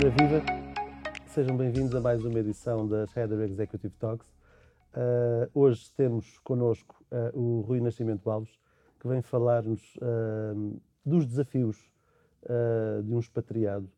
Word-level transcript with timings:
Ora 0.00 0.08
viva, 0.08 0.42
sejam 1.26 1.54
bem-vindos 1.58 1.94
a 1.94 2.00
mais 2.00 2.24
uma 2.24 2.38
edição 2.38 2.88
das 2.88 3.14
Header 3.14 3.38
Executive 3.40 3.92
Talks. 3.98 4.26
Uh, 4.94 5.50
hoje 5.52 5.92
temos 5.94 6.38
connosco 6.38 7.04
uh, 7.12 7.38
o 7.38 7.60
Rui 7.60 7.82
Nascimento 7.82 8.30
Alves, 8.30 8.58
que 8.98 9.06
vem 9.06 9.20
falar-nos 9.20 9.94
uh, 9.96 10.80
dos 11.04 11.26
desafios 11.26 11.76
de 13.04 13.14
um 13.14 13.18
expatriado. 13.18 13.90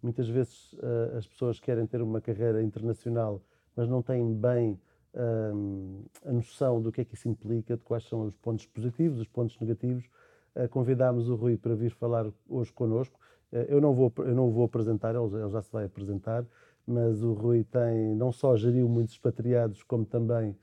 Muitas 0.00 0.28
vezes 0.28 0.76
as 1.16 1.26
pessoas 1.26 1.58
querem 1.58 1.84
ter 1.84 2.00
uma 2.00 2.20
carreira 2.20 2.62
internacional, 2.62 3.42
mas 3.74 3.88
não 3.88 4.00
têm 4.00 4.32
bem 4.32 4.80
a 6.24 6.32
noção 6.32 6.80
do 6.80 6.92
que 6.92 7.00
é 7.00 7.04
que 7.04 7.14
isso 7.16 7.28
implica, 7.28 7.76
de 7.76 7.82
quais 7.82 8.04
são 8.04 8.22
os 8.22 8.36
pontos 8.36 8.66
positivos, 8.66 9.18
os 9.18 9.26
pontos 9.26 9.58
negativos. 9.58 10.08
convidámos 10.70 11.28
o 11.28 11.34
Rui 11.34 11.56
para 11.56 11.74
vir 11.74 11.90
falar 11.90 12.26
hoje 12.48 12.72
connosco. 12.72 13.17
Eu, 13.52 13.80
não 13.80 13.94
vou, 13.94 14.12
eu 14.18 14.34
não 14.34 14.50
vou 14.50 14.64
apresentar, 14.64 15.14
ele, 15.14 15.50
já 15.50 15.62
se 15.62 15.72
vai 15.72 15.84
apresentar 15.84 16.44
mas 16.88 17.22
o 17.22 17.34
Rui 17.34 17.64
tem 17.64 18.14
não 18.14 18.32
só 18.32 18.56
geriu 18.56 18.88
muitos 18.88 19.12
expatriados, 19.14 19.82
como 19.82 20.06
também 20.06 20.56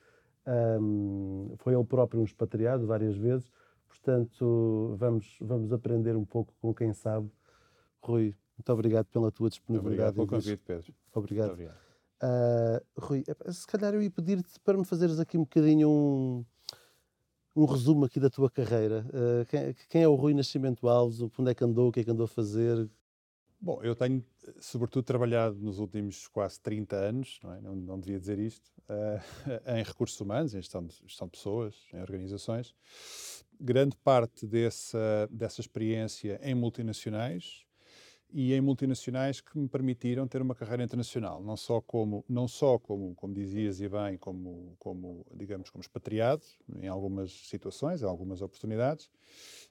um, 0.81 1.53
foi 1.57 1.75
ele 1.75 1.83
próprio 1.83 2.19
um 2.19 2.23
expatriado 2.23 2.87
várias 2.87 3.15
vezes. 3.15 3.51
Portanto, 3.87 4.95
vamos, 4.97 5.37
vamos 5.39 5.71
aprender 5.71 6.15
um 6.15 6.25
pouco 6.25 6.51
com 6.59 6.73
quem 6.73 6.93
sabe. 6.93 7.29
Rui, 8.01 8.35
muito 8.57 8.73
obrigado 8.73 9.05
pela 9.05 9.31
tua 9.31 9.49
disponibilidade. 9.49 10.09
Obrigado 10.09 10.27
pelo 10.27 10.41
convite, 10.41 10.63
Pedro. 10.65 10.93
Obrigado. 11.13 11.51
Obrigado. 11.51 11.77
Uh, 12.23 12.83
Rui, 12.97 13.23
se 13.51 13.67
calhar 13.67 13.93
eu 13.93 14.01
ia 14.01 14.09
pedir-te 14.09 14.59
para 14.61 14.77
me 14.77 14.85
fazeres 14.85 15.19
aqui 15.19 15.37
um 15.37 15.41
bocadinho 15.41 15.89
um, 15.89 16.45
um 17.55 17.65
resumo 17.65 18.05
aqui 18.05 18.19
da 18.19 18.29
tua 18.29 18.49
carreira. 18.49 19.05
Uh, 19.09 19.45
quem, 19.45 19.75
quem, 19.89 20.03
é 20.03 20.07
o 20.07 20.15
Rui 20.15 20.33
Nascimento 20.33 20.87
Alves? 20.87 21.21
Onde 21.21 21.51
é 21.51 21.55
que 21.55 21.63
andou? 21.63 21.89
O 21.89 21.91
que 21.91 22.01
é 22.01 22.03
que 22.03 22.11
andou 22.11 22.25
a 22.25 22.27
fazer? 22.27 22.89
Bom, 23.59 23.81
eu 23.81 23.95
tenho, 23.95 24.23
sobretudo, 24.59 25.05
trabalhado 25.05 25.55
nos 25.55 25.79
últimos 25.79 26.27
quase 26.27 26.59
30 26.59 26.95
anos, 26.95 27.39
não, 27.41 27.53
é? 27.53 27.61
não, 27.61 27.75
não 27.75 27.99
devia 27.99 28.19
dizer 28.19 28.37
isto, 28.37 28.69
uh, 28.89 29.19
em 29.79 29.83
recursos 29.83 30.19
humanos, 30.19 30.53
em 30.53 30.61
gestão 30.61 30.85
de, 30.85 30.93
gestão 31.07 31.27
de, 31.27 31.31
pessoas, 31.31 31.75
em 31.93 32.01
organizações. 32.01 32.75
Grande 33.59 33.95
parte 33.95 34.45
dessa, 34.45 35.27
dessa 35.31 35.61
experiência 35.61 36.39
em 36.43 36.53
multinacionais 36.53 37.64
e 38.37 38.53
em 38.53 38.59
multinacionais 38.59 39.39
que 39.39 39.57
me 39.57 39.65
permitiram 39.65 40.27
ter 40.27 40.41
uma 40.41 40.53
carreira 40.53 40.83
internacional, 40.83 41.41
não 41.41 41.55
só 41.55 41.79
como, 41.79 42.25
não 42.27 42.49
só 42.49 42.77
como, 42.77 43.15
como 43.15 43.33
dizias 43.33 43.79
e 43.79 43.87
bem, 43.87 44.17
como, 44.17 44.75
como, 44.77 45.25
digamos, 45.33 45.69
como 45.69 45.81
expatriado, 45.81 46.43
em 46.81 46.89
algumas 46.89 47.31
situações, 47.31 48.01
em 48.01 48.05
algumas 48.05 48.41
oportunidades, 48.41 49.09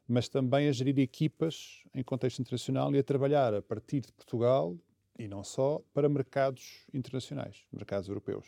mas 0.09 0.31
também 0.31 0.67
a 0.67 0.73
gerir 0.73 0.99
equipas 0.99 1.83
em 1.95 2.03
contexto 2.03 2.39
internacional 2.39 2.91
e 2.95 2.99
a 2.99 3.03
trabalhar 3.03 3.53
a 3.53 3.61
partir 3.61 4.01
de 4.01 4.13
Portugal 4.13 4.75
e 5.19 5.29
não 5.29 5.45
só 5.45 5.83
para 5.93 6.09
mercados 6.09 6.87
internacionais, 6.95 7.67
mercados 7.71 8.09
europeus. 8.09 8.47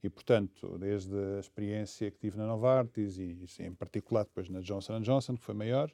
E, 0.00 0.08
portanto, 0.08 0.78
desde 0.78 1.12
a 1.36 1.40
experiência 1.40 2.08
que 2.08 2.18
tive 2.20 2.38
na 2.38 2.46
Novartis 2.46 3.18
e, 3.18 3.36
em 3.58 3.74
particular, 3.74 4.22
depois 4.22 4.48
na 4.48 4.60
Johnson 4.60 5.00
Johnson, 5.00 5.34
que 5.34 5.44
foi 5.44 5.54
maior, 5.54 5.92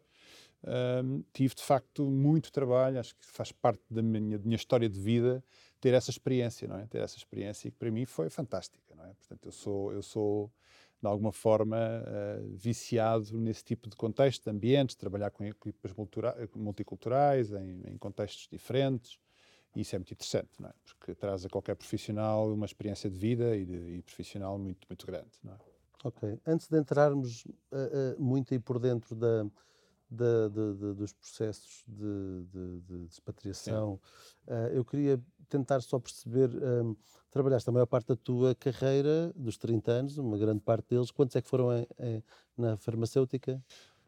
tive 1.33 1.55
de 1.55 1.63
facto 1.63 2.05
muito 2.11 2.51
trabalho, 2.51 2.99
acho 2.99 3.15
que 3.15 3.25
faz 3.25 3.53
parte 3.53 3.83
da 3.91 4.03
minha, 4.03 4.39
da 4.39 4.45
minha 4.45 4.57
história 4.57 4.89
de 4.89 4.99
vida 4.99 5.45
ter 5.81 5.95
essa 5.95 6.11
experiência, 6.11 6.67
não 6.67 6.79
é? 6.79 6.87
Ter 6.87 6.99
essa 6.99 7.17
experiência 7.17 7.71
que 7.71 7.77
para 7.77 7.91
mim 7.91 8.05
foi 8.05 8.29
fantástica, 8.31 8.95
não 8.95 9.05
é? 9.05 9.13
Portanto, 9.15 9.47
eu 9.47 9.53
sou, 9.53 9.93
eu 9.93 10.03
sou 10.03 10.51
de 11.01 11.07
alguma 11.07 11.31
forma, 11.31 11.77
uh, 11.77 12.57
viciado 12.57 13.39
nesse 13.39 13.63
tipo 13.63 13.89
de 13.89 13.97
contexto, 13.97 14.45
de 14.45 14.51
ambientes, 14.51 14.97
trabalhar 14.97 15.31
com 15.31 15.45
equipas 15.45 15.93
multiculturais, 16.55 17.53
em, 17.53 17.83
em, 17.87 17.99
contextos 17.99 18.49
diferentes. 18.51 19.19
E 19.75 19.83
isso 19.83 19.95
é 19.95 19.99
muito 19.99 20.13
interessante, 20.13 20.51
não 20.59 20.71
é? 20.71 20.73
Porque 20.85 21.15
traz 21.15 21.45
a 21.45 21.49
qualquer 21.51 21.77
profissional 21.77 22.51
uma 22.53 22.65
experiência 22.65 23.11
de 23.11 23.19
vida 23.19 23.55
e, 23.57 23.67
de, 23.67 23.99
e 23.99 24.03
profissional 24.03 24.59
muito, 24.59 24.87
muito 24.89 25.07
grande, 25.07 25.31
não 25.45 25.53
é? 25.53 25.59
Ok. 26.03 26.39
Antes 26.47 26.69
de 26.69 26.79
entrarmos 26.79 27.45
uh, 27.45 28.19
muito 28.19 28.55
aí 28.55 28.61
por 28.61 28.79
dentro 28.79 29.15
da, 29.15 29.47
da, 30.11 30.49
de, 30.49 30.75
de, 30.75 30.95
dos 30.95 31.13
processos 31.13 31.85
de, 31.87 32.81
de 32.81 33.07
expatriação, 33.07 34.01
uh, 34.47 34.69
eu 34.73 34.85
queria 34.85 35.21
tentar 35.49 35.81
só 35.81 35.99
perceber, 35.99 36.51
um, 36.51 36.97
trabalhaste 37.31 37.69
a 37.69 37.73
maior 37.73 37.87
parte 37.87 38.09
da 38.09 38.17
tua 38.17 38.55
carreira, 38.55 39.33
dos 39.35 39.57
30 39.57 39.91
anos, 39.91 40.19
uma 40.19 40.39
grande 40.39 40.61
parte 40.61 40.89
deles, 40.91 41.11
quantos 41.11 41.37
é 41.37 41.43
que 41.43 41.49
foram 41.49 41.73
em, 41.77 41.87
em, 42.01 42.23
na 42.57 42.77
farmacêutica? 42.77 43.63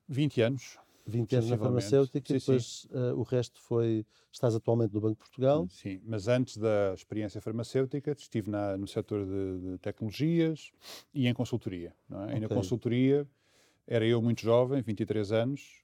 20 0.08 0.40
anos. 0.40 0.78
20 1.08 1.36
anos 1.36 1.50
na 1.50 1.58
farmacêutica 1.58 2.28
sim, 2.28 2.34
e 2.34 2.38
depois 2.38 2.86
uh, 2.90 3.18
o 3.18 3.22
resto 3.22 3.58
foi. 3.60 4.04
Estás 4.30 4.54
atualmente 4.54 4.92
no 4.92 5.00
Banco 5.00 5.14
de 5.14 5.20
Portugal? 5.20 5.66
Sim, 5.70 6.00
mas 6.04 6.28
antes 6.28 6.58
da 6.58 6.92
experiência 6.94 7.40
farmacêutica 7.40 8.12
estive 8.12 8.50
na, 8.50 8.76
no 8.76 8.86
setor 8.86 9.24
de, 9.24 9.58
de, 9.58 9.78
tecnologias 9.78 10.70
e 11.14 11.26
em 11.26 11.32
consultoria. 11.32 11.94
É? 12.10 12.14
Okay. 12.14 12.36
E 12.36 12.40
na 12.40 12.48
consultoria 12.48 13.26
era 13.90 14.06
eu 14.06 14.20
muito 14.20 14.42
jovem, 14.42 14.82
23 14.82 15.32
anos, 15.32 15.82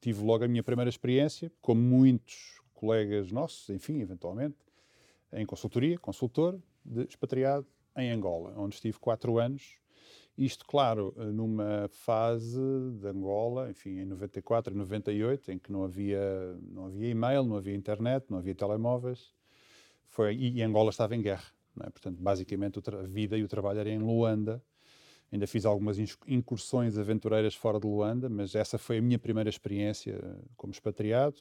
tive 0.00 0.22
logo 0.22 0.44
a 0.44 0.48
minha 0.48 0.62
primeira 0.62 0.90
experiência, 0.90 1.50
como 1.62 1.80
muitos 1.80 2.60
colegas 2.74 3.32
nossos, 3.32 3.70
enfim, 3.70 4.00
eventualmente, 4.00 4.58
em 5.32 5.46
consultoria, 5.46 5.98
consultor, 5.98 6.60
de 6.84 7.04
expatriado 7.04 7.66
em 7.96 8.10
Angola, 8.10 8.52
onde 8.56 8.74
estive 8.74 8.98
quatro 8.98 9.38
anos. 9.38 9.78
Isto, 10.36 10.66
claro, 10.66 11.14
numa 11.32 11.88
fase 11.88 12.60
de 13.00 13.08
Angola, 13.08 13.70
enfim, 13.70 13.98
em 13.98 14.04
94 14.04 14.74
e 14.74 14.76
98, 14.76 15.52
em 15.52 15.58
que 15.58 15.72
não 15.72 15.84
havia, 15.84 16.20
não 16.62 16.86
havia 16.86 17.08
e-mail, 17.08 17.44
não 17.44 17.56
havia 17.56 17.74
internet, 17.74 18.26
não 18.28 18.38
havia 18.38 18.54
telemóveis, 18.54 19.34
foi, 20.06 20.34
e 20.36 20.62
Angola 20.62 20.90
estava 20.90 21.16
em 21.16 21.22
guerra. 21.22 21.50
É? 21.82 21.90
Portanto, 21.90 22.18
basicamente, 22.20 22.78
a 22.78 23.02
vida 23.02 23.38
e 23.38 23.44
o 23.44 23.48
trabalho 23.48 23.80
era 23.80 23.88
em 23.90 23.98
Luanda, 23.98 24.62
Ainda 25.32 25.46
fiz 25.46 25.64
algumas 25.64 25.96
incursões 26.26 26.98
aventureiras 26.98 27.54
fora 27.54 27.78
de 27.78 27.86
Luanda, 27.86 28.28
mas 28.28 28.54
essa 28.54 28.78
foi 28.78 28.98
a 28.98 29.02
minha 29.02 29.18
primeira 29.18 29.48
experiência 29.48 30.18
eh, 30.20 30.44
como 30.56 30.72
expatriado. 30.72 31.36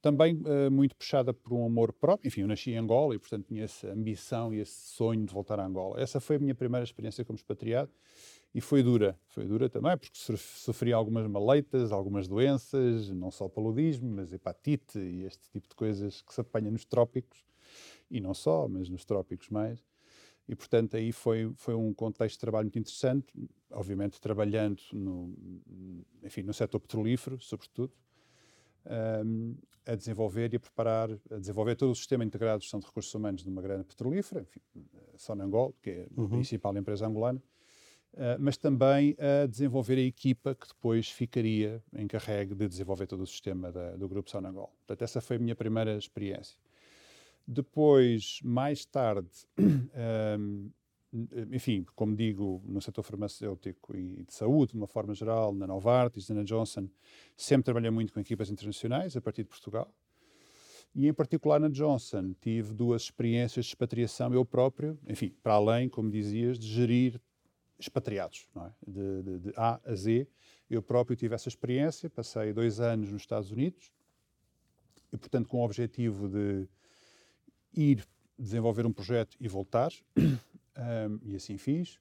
Também 0.00 0.36
uh, 0.36 0.70
muito 0.70 0.94
puxada 0.94 1.34
por 1.34 1.52
um 1.52 1.64
amor 1.64 1.92
próprio. 1.92 2.28
Enfim, 2.28 2.42
eu 2.42 2.46
nasci 2.46 2.70
em 2.70 2.76
Angola 2.76 3.14
e, 3.14 3.18
portanto, 3.18 3.46
tinha 3.46 3.64
essa 3.64 3.90
ambição 3.90 4.54
e 4.54 4.60
esse 4.60 4.94
sonho 4.94 5.24
de 5.24 5.32
voltar 5.32 5.58
a 5.58 5.66
Angola. 5.66 6.00
Essa 6.00 6.20
foi 6.20 6.36
a 6.36 6.38
minha 6.38 6.54
primeira 6.54 6.84
experiência 6.84 7.24
como 7.24 7.36
expatriado 7.36 7.90
e 8.54 8.60
foi 8.60 8.82
dura. 8.82 9.18
Foi 9.26 9.46
dura 9.46 9.68
também 9.68 9.96
porque 9.96 10.16
sofri 10.16 10.92
algumas 10.92 11.26
maleitas, 11.26 11.92
algumas 11.92 12.28
doenças, 12.28 13.10
não 13.10 13.30
só 13.30 13.48
paludismo, 13.48 14.08
mas 14.08 14.32
hepatite 14.32 14.98
e 14.98 15.24
este 15.24 15.50
tipo 15.50 15.68
de 15.68 15.74
coisas 15.74 16.22
que 16.22 16.32
se 16.32 16.40
apanha 16.40 16.70
nos 16.70 16.84
trópicos. 16.84 17.44
E 18.10 18.20
não 18.20 18.32
só, 18.32 18.68
mas 18.68 18.88
nos 18.88 19.04
trópicos 19.04 19.48
mais. 19.48 19.84
E, 20.48 20.54
portanto, 20.54 20.96
aí 20.96 21.10
foi, 21.10 21.52
foi 21.56 21.74
um 21.74 21.92
contexto 21.92 22.34
de 22.34 22.40
trabalho 22.40 22.66
muito 22.66 22.78
interessante, 22.78 23.26
obviamente 23.70 24.20
trabalhando 24.20 24.80
no, 24.92 25.34
enfim, 26.22 26.42
no 26.42 26.54
setor 26.54 26.78
petrolífero, 26.78 27.40
sobretudo, 27.40 27.92
um, 29.24 29.56
a 29.84 29.94
desenvolver 29.94 30.52
e 30.52 30.56
a 30.56 30.60
preparar, 30.60 31.10
a 31.30 31.38
desenvolver 31.38 31.74
todo 31.74 31.90
o 31.90 31.94
sistema 31.94 32.24
integrado 32.24 32.58
de 32.58 32.64
gestão 32.64 32.78
de 32.78 32.86
recursos 32.86 33.12
humanos 33.12 33.42
de 33.42 33.48
uma 33.48 33.60
grande 33.60 33.84
petrolífera, 33.84 34.42
enfim, 34.42 34.60
Sonangol, 35.16 35.74
que 35.82 35.90
é 35.90 36.08
a 36.16 36.20
uhum. 36.20 36.28
principal 36.28 36.76
empresa 36.76 37.06
angolana, 37.06 37.42
uh, 38.14 38.36
mas 38.38 38.56
também 38.56 39.16
a 39.18 39.46
desenvolver 39.46 39.98
a 39.98 40.02
equipa 40.02 40.54
que 40.54 40.68
depois 40.68 41.10
ficaria 41.10 41.82
encarregue 41.96 42.54
de 42.54 42.68
desenvolver 42.68 43.06
todo 43.06 43.22
o 43.22 43.26
sistema 43.26 43.72
da, 43.72 43.96
do 43.96 44.08
grupo 44.08 44.30
Sonangol. 44.30 44.72
Portanto, 44.86 45.02
essa 45.02 45.20
foi 45.20 45.36
a 45.36 45.38
minha 45.40 45.56
primeira 45.56 45.96
experiência. 45.96 46.56
Depois, 47.46 48.40
mais 48.42 48.84
tarde, 48.84 49.30
um, 49.58 50.70
enfim, 51.52 51.86
como 51.94 52.14
digo, 52.14 52.60
no 52.66 52.80
setor 52.80 53.02
farmacêutico 53.02 53.96
e 53.96 54.24
de 54.24 54.34
saúde, 54.34 54.72
de 54.72 54.78
uma 54.78 54.86
forma 54.86 55.14
geral, 55.14 55.54
na 55.54 55.66
Novartis, 55.66 56.28
na 56.30 56.42
Johnson, 56.42 56.88
sempre 57.36 57.64
trabalhei 57.64 57.90
muito 57.90 58.12
com 58.12 58.20
equipas 58.20 58.50
internacionais, 58.50 59.16
a 59.16 59.20
partir 59.20 59.44
de 59.44 59.48
Portugal. 59.48 59.92
E, 60.94 61.06
em 61.06 61.12
particular, 61.12 61.60
na 61.60 61.68
Johnson, 61.68 62.34
tive 62.40 62.72
duas 62.72 63.02
experiências 63.02 63.66
de 63.66 63.70
expatriação 63.70 64.32
eu 64.32 64.44
próprio, 64.44 64.98
enfim, 65.06 65.34
para 65.42 65.54
além, 65.54 65.88
como 65.88 66.10
dizias, 66.10 66.58
de 66.58 66.66
gerir 66.66 67.20
expatriados, 67.78 68.48
é? 68.56 68.70
de, 68.86 69.22
de, 69.22 69.38
de 69.38 69.52
A 69.56 69.80
a 69.84 69.94
Z. 69.94 70.26
Eu 70.68 70.82
próprio 70.82 71.14
tive 71.14 71.34
essa 71.34 71.48
experiência, 71.48 72.08
passei 72.08 72.52
dois 72.52 72.80
anos 72.80 73.12
nos 73.12 73.22
Estados 73.22 73.50
Unidos, 73.50 73.92
e, 75.12 75.16
portanto, 75.16 75.48
com 75.48 75.60
o 75.60 75.64
objetivo 75.64 76.28
de 76.28 76.66
ir 77.76 78.04
desenvolver 78.38 78.86
um 78.86 78.92
projeto 78.92 79.36
e 79.40 79.48
voltar, 79.48 79.90
um, 80.16 81.20
e 81.22 81.36
assim 81.36 81.56
fiz. 81.56 81.98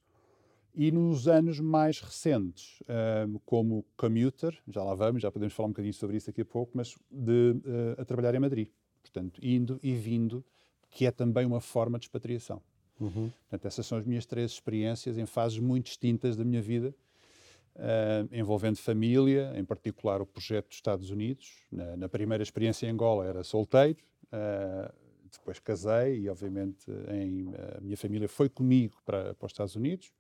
E 0.78 0.92
nos 0.92 1.28
anos 1.28 1.60
mais 1.60 2.02
recentes, 2.02 2.84
um, 3.30 3.40
como 3.46 3.86
commuter, 3.96 4.58
já 4.68 4.84
lá 4.84 4.94
vamos, 4.94 5.22
já 5.22 5.32
podemos 5.32 5.54
falar 5.54 5.68
um 5.68 5.72
bocadinho 5.72 5.94
sobre 5.94 6.18
isso 6.18 6.28
daqui 6.28 6.42
a 6.42 6.46
pouco, 6.46 6.74
mas 6.76 6.96
de, 7.10 7.52
uh, 7.52 8.02
a 8.02 8.04
trabalhar 8.04 8.36
em 8.36 8.40
Madrid. 8.40 8.68
Portanto, 9.02 9.40
indo 9.42 9.80
e 9.82 9.94
vindo, 9.94 10.44
que 10.90 11.06
é 11.06 11.12
também 11.12 11.46
uma 11.46 11.62
forma 11.62 11.98
de 11.98 12.06
expatriação. 12.06 12.62
Uhum. 13.00 13.32
Portanto, 13.50 13.66
essas 13.66 13.86
são 13.86 13.98
as 13.98 14.06
minhas 14.06 14.26
três 14.26 14.52
experiências 14.52 15.18
em 15.18 15.26
fases 15.26 15.60
muito 15.60 15.86
distintas 15.86 16.36
da 16.36 16.44
minha 16.44 16.62
vida, 16.62 16.94
uh, 17.76 18.36
envolvendo 18.36 18.78
família, 18.78 19.54
em 19.56 19.64
particular 19.64 20.22
o 20.22 20.26
projeto 20.26 20.68
dos 20.68 20.78
Estados 20.78 21.10
Unidos. 21.10 21.54
Na, 21.72 21.96
na, 21.96 22.10
primeira 22.10 22.44
experiência 22.44 22.86
em 22.86 22.90
Angola 22.90 23.26
era 23.26 23.44
solteiro, 23.44 24.00
uh, 24.26 24.94
depois 25.40 25.60
casei 25.60 26.20
e, 26.22 26.30
obviamente, 26.30 26.90
em, 27.10 27.48
a 27.78 27.82
minha 27.82 27.98
família 27.98 28.28
foi 28.28 28.50
comigo 28.50 28.96
para, 29.06 29.34
para 29.34 29.46
os 29.46 29.52
Estados 29.52 29.76
Unidos, 29.76 30.12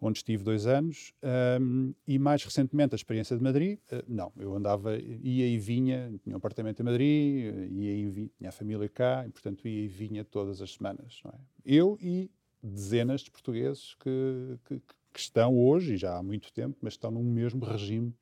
onde 0.00 0.18
estive 0.18 0.42
dois 0.42 0.66
anos. 0.66 1.14
Um, 1.60 1.94
e 2.06 2.18
mais 2.18 2.44
recentemente, 2.44 2.94
a 2.94 2.96
experiência 2.96 3.36
de 3.36 3.42
Madrid, 3.42 3.78
uh, 3.92 4.02
não, 4.08 4.32
eu 4.36 4.54
andava, 4.54 4.96
ia 4.98 5.46
e 5.46 5.58
vinha, 5.58 6.12
tinha 6.22 6.34
um 6.34 6.38
apartamento 6.38 6.80
em 6.80 6.84
Madrid, 6.84 7.70
ia 7.70 7.96
e 7.96 8.10
vinha, 8.10 8.30
tinha 8.36 8.48
a 8.48 8.52
família 8.52 8.88
cá, 8.88 9.24
e, 9.26 9.30
portanto, 9.30 9.66
ia 9.66 9.84
e 9.84 9.88
vinha 9.88 10.24
todas 10.24 10.60
as 10.60 10.72
semanas. 10.72 11.22
É? 11.26 11.38
Eu 11.64 11.96
e 12.00 12.30
dezenas 12.62 13.20
de 13.22 13.30
portugueses 13.30 13.94
que, 13.94 14.58
que, 14.66 14.82
que 15.12 15.20
estão 15.20 15.58
hoje, 15.58 15.94
e 15.94 15.96
já 15.96 16.16
há 16.16 16.22
muito 16.22 16.52
tempo, 16.52 16.76
mas 16.80 16.94
estão 16.94 17.10
num 17.10 17.22
mesmo 17.22 17.64
regime 17.64 18.12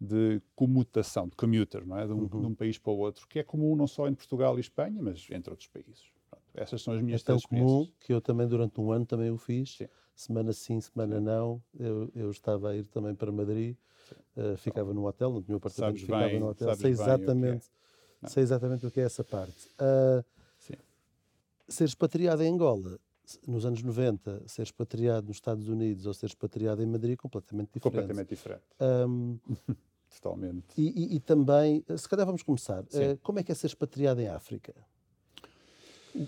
de 0.00 0.40
comutação, 0.54 1.28
de 1.28 1.36
commuter, 1.36 1.84
não 1.84 1.98
é? 1.98 2.06
De 2.06 2.12
um, 2.12 2.20
uhum. 2.20 2.26
de 2.26 2.46
um, 2.46 2.54
país 2.54 2.78
para 2.78 2.92
o 2.92 2.98
outro, 2.98 3.26
que 3.26 3.38
é 3.38 3.42
comum 3.42 3.74
não 3.74 3.86
só 3.86 4.08
em 4.08 4.14
Portugal 4.14 4.56
e 4.56 4.60
Espanha, 4.60 5.00
mas 5.02 5.26
entre 5.30 5.50
outros 5.50 5.68
países. 5.68 6.04
Pronto, 6.30 6.44
essas 6.54 6.82
são 6.82 6.94
as 6.94 7.02
minhas 7.02 7.22
é 7.22 7.24
tão 7.24 7.38
comum 7.40 7.88
que 8.00 8.12
eu 8.12 8.20
também 8.20 8.46
durante 8.46 8.80
um 8.80 8.92
ano 8.92 9.04
também 9.04 9.30
o 9.30 9.38
fiz. 9.38 9.76
Sim. 9.76 9.88
Semana 10.14 10.52
sim, 10.52 10.80
semana 10.80 11.20
não. 11.20 11.62
Eu, 11.78 12.10
eu 12.14 12.30
estava 12.30 12.70
a 12.70 12.76
ir 12.76 12.86
também 12.86 13.14
para 13.14 13.30
Madrid, 13.30 13.76
uh, 14.36 14.56
ficava 14.56 14.92
num 14.92 15.04
hotel, 15.04 15.30
no 15.30 15.44
meu 15.46 15.58
apartamento, 15.58 15.90
sabes 15.90 16.02
ficava 16.02 16.26
bem, 16.26 16.40
no 16.40 16.48
hotel. 16.48 16.74
Sei 16.74 16.90
exatamente, 16.90 17.70
é. 18.22 18.28
sei 18.28 18.42
exatamente 18.42 18.86
o 18.86 18.90
que 18.90 19.00
é 19.00 19.04
essa 19.04 19.22
parte. 19.22 19.68
Uh, 19.80 20.24
ser 21.68 21.84
expatriado 21.84 22.42
em 22.42 22.52
Angola 22.52 22.98
nos 23.46 23.66
anos 23.66 23.82
90, 23.82 24.48
ser 24.48 24.62
expatriado 24.62 25.26
nos 25.26 25.36
Estados 25.36 25.68
Unidos 25.68 26.06
ou 26.06 26.14
ser 26.14 26.26
expatriado 26.26 26.82
em 26.82 26.86
Madrid 26.86 27.12
é 27.12 27.16
completamente 27.16 27.72
diferente. 27.74 27.82
Completamente 27.82 28.28
diferente. 28.30 28.62
Um, 28.80 29.38
Totalmente. 30.10 30.64
E, 30.76 30.88
e, 30.88 31.16
e, 31.16 31.20
também, 31.20 31.84
se 31.96 32.08
calhar 32.08 32.26
vamos 32.26 32.42
começar, 32.42 32.82
uh, 32.82 33.18
como 33.22 33.38
é 33.38 33.42
que 33.42 33.52
é 33.52 33.54
ser 33.54 33.66
expatriado 33.66 34.20
em 34.20 34.28
África? 34.28 34.74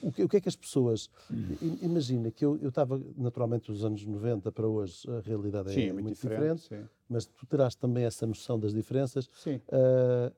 O 0.02 0.12
que, 0.12 0.22
o 0.22 0.28
que, 0.28 0.36
é 0.36 0.40
que 0.40 0.48
as 0.48 0.54
pessoas. 0.54 1.10
Hum. 1.30 1.56
Imagina 1.82 2.30
que 2.30 2.44
eu, 2.44 2.56
eu 2.58 2.68
estava, 2.68 3.00
naturalmente, 3.16 3.72
dos 3.72 3.84
anos 3.84 4.04
90 4.04 4.52
para 4.52 4.68
hoje, 4.68 5.10
a 5.10 5.20
realidade 5.20 5.72
sim, 5.72 5.80
é, 5.80 5.86
é, 5.88 5.92
muito, 5.92 6.14
diferente, 6.14 6.62
diferente 6.62 6.90
mas 7.08 7.26
tu 7.26 7.44
terás 7.44 7.74
também 7.74 8.04
essa 8.04 8.24
noção 8.24 8.58
das 8.58 8.72
diferenças. 8.72 9.28
Sim. 9.34 9.56
Uh, 9.68 10.32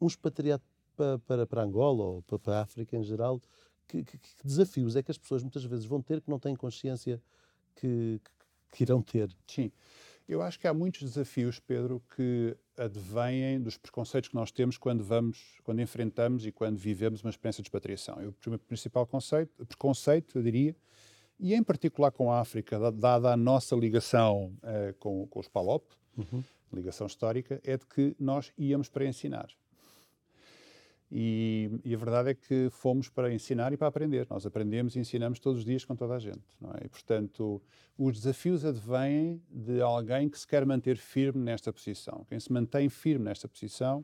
um 0.00 0.06
expatriado 0.08 0.62
para, 0.96 1.18
para, 1.20 1.46
para 1.46 1.62
Angola 1.62 2.04
ou 2.04 2.22
para, 2.22 2.38
para 2.38 2.58
a 2.58 2.62
África 2.62 2.96
em 2.96 3.02
geral, 3.04 3.40
que, 3.86 4.02
que, 4.02 4.18
que, 4.18 4.28
desafios 4.44 4.96
é 4.96 5.02
que 5.02 5.10
as 5.10 5.18
pessoas 5.18 5.42
muitas 5.42 5.64
vezes 5.64 5.84
vão 5.84 6.02
ter 6.02 6.20
que 6.20 6.28
não 6.28 6.38
têm 6.38 6.56
consciência 6.56 7.22
que, 7.76 8.20
que 8.72 8.82
irão 8.82 9.00
ter? 9.00 9.30
Sim. 9.46 9.70
Eu 10.32 10.40
acho 10.40 10.58
que 10.58 10.66
há 10.66 10.72
muitos 10.72 11.02
desafios, 11.02 11.60
Pedro, 11.60 12.02
que 12.16 12.56
advêm 12.74 13.60
dos 13.60 13.76
preconceitos 13.76 14.30
que 14.30 14.34
nós 14.34 14.50
temos 14.50 14.78
quando 14.78 15.04
vamos, 15.04 15.58
quando 15.62 15.82
enfrentamos 15.82 16.46
e 16.46 16.50
quando 16.50 16.78
vivemos 16.78 17.22
uma 17.22 17.28
experiência 17.28 17.62
de 17.62 17.68
expatriação. 17.68 18.16
O 18.46 18.58
principal 18.60 19.06
conceito, 19.06 19.66
preconceito, 19.66 20.38
eu 20.38 20.42
diria, 20.42 20.74
e 21.38 21.54
em 21.54 21.62
particular 21.62 22.10
com 22.10 22.32
a 22.32 22.40
África, 22.40 22.78
dada 22.92 23.30
a 23.30 23.36
nossa 23.36 23.76
ligação 23.76 24.56
uh, 24.62 24.94
com, 24.98 25.26
com 25.26 25.38
os 25.38 25.48
PALOP, 25.48 25.84
uhum. 26.16 26.42
ligação 26.72 27.06
histórica, 27.06 27.60
é 27.62 27.76
de 27.76 27.84
que 27.84 28.16
nós 28.18 28.54
íamos 28.56 28.88
para 28.88 29.04
ensinar. 29.04 29.48
E, 31.14 31.70
e, 31.84 31.94
a 31.94 31.98
verdade 31.98 32.30
é 32.30 32.34
que 32.34 32.70
fomos 32.70 33.10
para 33.10 33.30
ensinar 33.34 33.70
e 33.70 33.76
para 33.76 33.86
aprender. 33.86 34.26
Nós 34.30 34.46
aprendemos 34.46 34.96
e 34.96 34.98
ensinamos 34.98 35.38
todos 35.38 35.58
os 35.58 35.64
dias 35.64 35.84
com 35.84 35.94
toda 35.94 36.14
a 36.14 36.18
gente. 36.18 36.40
É? 36.80 36.86
E, 36.86 36.88
portanto, 36.88 37.60
os 37.98 38.14
desafios 38.14 38.64
advêm 38.64 39.38
de 39.50 39.82
alguém 39.82 40.30
que 40.30 40.38
se 40.38 40.46
quer 40.46 40.64
manter 40.64 40.96
firme 40.96 41.44
nesta 41.44 41.70
posição. 41.70 42.24
Quem 42.30 42.40
se 42.40 42.50
mantém 42.50 42.88
firme 42.88 43.26
nesta 43.26 43.46
posição 43.46 44.02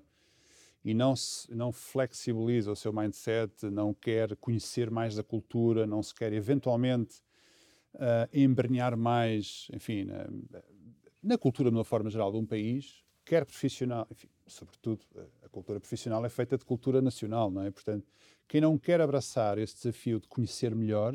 e 0.84 0.92
não, 0.92 1.16
se, 1.16 1.50
não 1.54 1.72
flexibiliza 1.72 2.70
o 2.70 2.76
seu 2.76 2.92
mindset, 2.92 3.70
não 3.70 3.94
quer 3.94 4.36
conhecer 4.36 4.90
mais 4.90 5.14
da 5.14 5.22
cultura, 5.22 5.86
não 5.86 6.02
se 6.02 6.14
quer 6.14 6.34
eventualmente 6.34 7.22
uh, 7.94 8.28
embrenhar 8.34 8.94
mais, 8.98 9.66
enfim, 9.72 10.04
na, 10.04 10.26
na 11.22 11.38
cultura 11.38 11.70
de 11.70 11.76
uma 11.76 11.84
forma 11.84 12.10
geral 12.10 12.30
de 12.30 12.36
um 12.36 12.44
país, 12.44 13.02
quer 13.28 13.44
profissional, 13.44 14.06
enfim, 14.10 14.26
sobretudo 14.46 15.04
a 15.44 15.48
cultura 15.50 15.78
profissional 15.78 16.24
é 16.24 16.30
feita 16.30 16.56
de 16.56 16.64
cultura 16.64 17.02
nacional, 17.02 17.50
não 17.50 17.62
é? 17.62 17.70
Portanto, 17.70 18.10
quem 18.48 18.58
não 18.58 18.78
quer 18.78 19.02
abraçar 19.02 19.58
esse 19.58 19.74
desafio 19.76 20.18
de 20.18 20.26
conhecer 20.26 20.74
melhor 20.74 21.14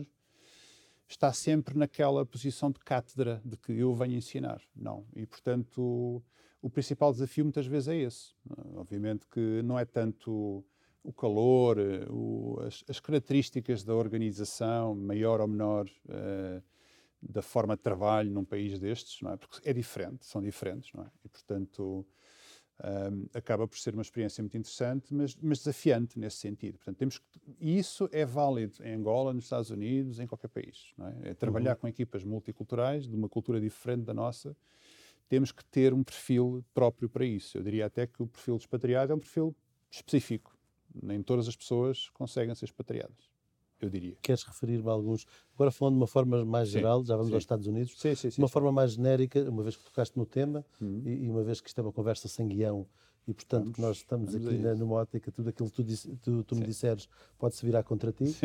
está 1.08 1.34
sempre 1.34 1.76
naquela 1.76 2.24
posição 2.24 2.70
de 2.70 2.80
cátedra 2.80 3.42
de 3.44 3.58
que 3.58 3.72
eu 3.72 3.96
venho 3.96 4.14
ensinar. 4.14 4.62
Não. 4.76 5.08
E, 5.16 5.26
portanto, 5.26 5.82
o, 5.82 6.24
o 6.62 6.70
principal 6.70 7.12
desafio 7.12 7.46
muitas 7.46 7.66
vezes 7.66 7.88
é 7.88 7.96
esse. 7.96 8.36
Obviamente 8.76 9.26
que 9.28 9.64
não 9.64 9.80
é 9.80 9.84
tanto 9.84 10.64
o 11.04 11.12
calor, 11.12 11.78
o, 12.12 12.60
as, 12.62 12.84
as, 12.88 13.00
características 13.00 13.84
da 13.84 13.96
organização, 13.96 14.96
maior 14.96 15.42
ou 15.42 15.48
menor, 15.48 15.88
uh, 16.06 16.64
da 17.30 17.42
forma 17.42 17.76
de 17.76 17.82
trabalho 17.82 18.30
num 18.30 18.44
país 18.44 18.78
destes, 18.80 19.22
não 19.22 19.32
é? 19.32 19.38
Porque 19.38 19.68
é 19.68 19.74
diferente, 19.74 20.26
são 20.26 20.42
diferentes, 20.42 20.92
não 20.94 21.04
é? 21.04 21.08
E, 21.24 21.30
portanto, 21.30 22.06
um, 22.84 23.28
acaba 23.34 23.68
por 23.68 23.78
ser 23.78 23.94
uma 23.94 24.02
experiência 24.02 24.42
muito 24.42 24.58
interessante, 24.58 25.14
mas, 25.14 25.36
mas 25.42 25.60
desafiante 25.60 26.20
nesse 26.20 26.38
sentido. 26.38 26.78
Portanto, 26.78 26.98
temos 26.98 27.18
que, 27.18 27.40
isso 27.60 28.10
é 28.12 28.26
válido 28.26 28.84
em 28.84 28.94
Angola, 28.94 29.34
nos 29.34 29.46
Estados 29.46 29.70
Unidos, 29.70 30.20
em 30.20 30.28
qualquer 30.28 30.50
país. 30.50 30.94
É? 31.24 31.30
é? 31.30 31.34
trabalhar 31.34 31.74
uhum. 31.74 31.82
com 31.82 31.88
equipas 31.88 32.24
multiculturais, 32.24 33.08
de 33.08 33.16
uma 33.16 33.30
cultura 33.30 33.60
diferente 33.62 34.04
da 34.04 34.14
nossa, 34.14 34.56
temos 35.30 35.52
que 35.52 35.64
ter 35.66 35.94
um 35.94 36.04
perfil 36.04 36.64
próprio 36.74 37.10
para 37.10 37.26
isso. 37.26 37.58
Eu 37.58 37.64
diria 37.64 37.86
até 37.86 38.06
que 38.06 38.22
o 38.22 38.28
perfil 38.28 38.58
de 38.58 38.64
expatriado 38.64 39.14
é 39.14 39.16
um 39.16 39.20
perfil 39.20 39.56
específico. 39.90 40.56
Nem 41.02 41.24
todas 41.24 41.48
as 41.48 41.56
pessoas 41.56 42.10
conseguem 42.10 42.54
ser 42.54 42.66
expatriadas 42.66 43.33
eu 43.82 43.90
diria. 43.90 44.16
Queres 44.22 44.44
referir-me 44.44 44.88
a 44.90 44.92
alguns? 44.92 45.26
Agora 45.56 45.72
falando 45.72 45.96
de 45.96 46.00
uma 46.02 46.08
forma 46.08 46.46
mais 46.46 46.70
geral, 46.70 47.02
sim, 47.02 47.08
já 47.08 47.16
vamos 47.16 47.30
sim. 47.30 47.34
aos 47.34 47.44
Estados 47.44 47.68
Unidos, 47.68 47.96
sim, 47.98 48.16
sim, 48.16 48.30
de 48.30 48.40
uma 48.40 48.48
forma 48.48 48.72
mais 48.72 48.94
genérica, 48.94 49.42
uma 49.50 49.64
vez 49.64 49.76
que 49.76 49.84
tocaste 49.84 50.18
no 50.18 50.26
tema 50.26 50.66
uhum. 50.80 51.02
e, 51.06 51.26
e, 51.26 51.30
uma 51.30 51.44
vez 51.44 51.60
que 51.60 51.68
isto 51.68 51.80
é 51.80 51.82
uma 51.82 51.92
conversa 51.92 52.28
sem 52.28 52.48
guião 52.48 52.88
e, 53.28 53.34
portanto, 53.34 53.64
vamos, 53.64 53.80
nós 53.80 53.98
estamos 53.98 54.36
aqui 54.36 54.58
na, 54.58 54.76
numa 54.76 54.96
ótica, 54.96 55.32
tudo 55.32 55.50
aquilo 55.50 55.70
que 55.70 55.84
tu, 55.84 56.18
tu, 56.18 56.44
tu 56.44 56.56
me 56.56 56.66
disseres 56.66 57.08
pode-se 57.38 57.66
virar 57.66 57.84
contra 57.84 58.12
ti. 58.12 58.26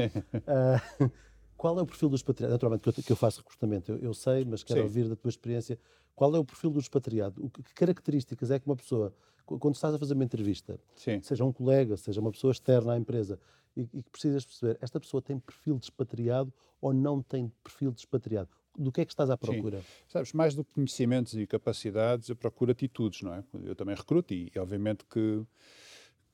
Uh, 0.49 1.11
qual 1.57 1.77
é 1.79 1.83
o 1.83 1.87
perfil 1.87 2.09
dos 2.09 2.21
expatriado? 2.21 2.53
Naturalmente 2.53 2.83
que 2.83 2.89
eu, 2.89 3.05
que 3.05 3.13
eu 3.13 3.17
faço 3.17 3.41
recrutamento, 3.41 3.91
eu, 3.91 3.99
eu, 3.99 4.15
sei, 4.15 4.45
mas 4.45 4.63
quero 4.63 4.83
ouvir 4.83 5.09
da 5.09 5.17
tua 5.17 5.29
experiência. 5.29 5.79
Qual 6.15 6.35
é 6.35 6.39
o 6.39 6.45
perfil 6.45 6.71
do 6.71 6.79
expatriado? 6.79 7.45
O 7.45 7.51
que, 7.51 7.63
que 7.63 7.75
características 7.75 8.51
é 8.53 8.59
que 8.61 8.67
uma 8.67 8.77
pessoa, 8.77 9.13
quando 9.45 9.75
estás 9.75 9.93
a 9.93 9.99
fazer 9.99 10.15
uma 10.15 10.25
entrevista, 10.25 10.79
seja 11.21 11.45
um 11.45 11.53
colega, 11.53 11.97
seja 11.97 12.21
uma 12.21 12.31
pessoa 12.31 12.53
externa 12.53 12.93
à 12.93 12.99
empresa, 12.99 13.41
e, 13.79 13.99
e 13.99 14.03
que 14.03 14.11
precisas 14.11 14.45
perceber, 14.45 14.79
esta 14.81 14.99
pessoa 14.99 15.23
tem 15.23 15.39
perfil 15.39 15.79
de 15.79 15.85
expatriado 15.85 16.53
ou 16.81 16.93
não 16.93 17.23
tem 17.23 17.53
perfil 17.63 17.93
de 17.93 18.01
expatriado? 18.01 18.51
Do 18.77 18.93
que 18.93 19.01
é 19.01 19.05
que 19.05 19.13
estás 19.13 19.31
à 19.31 19.37
procura? 19.37 19.81
Sim. 19.81 19.87
Sabes, 20.09 20.33
mais 20.33 20.55
do 20.55 20.65
que 20.65 20.75
conhecimentos 20.75 21.35
e 21.35 21.47
capacidades, 21.47 22.29
eu 22.29 22.37
procuro 22.37 22.73
atitudes, 22.73 23.23
não 23.23 23.35
é? 23.35 23.45
Eu 23.65 23.75
também 23.75 23.95
recruto 23.95 24.35
e, 24.35 24.53
obviamente 24.57 25.05
que, 25.05 25.43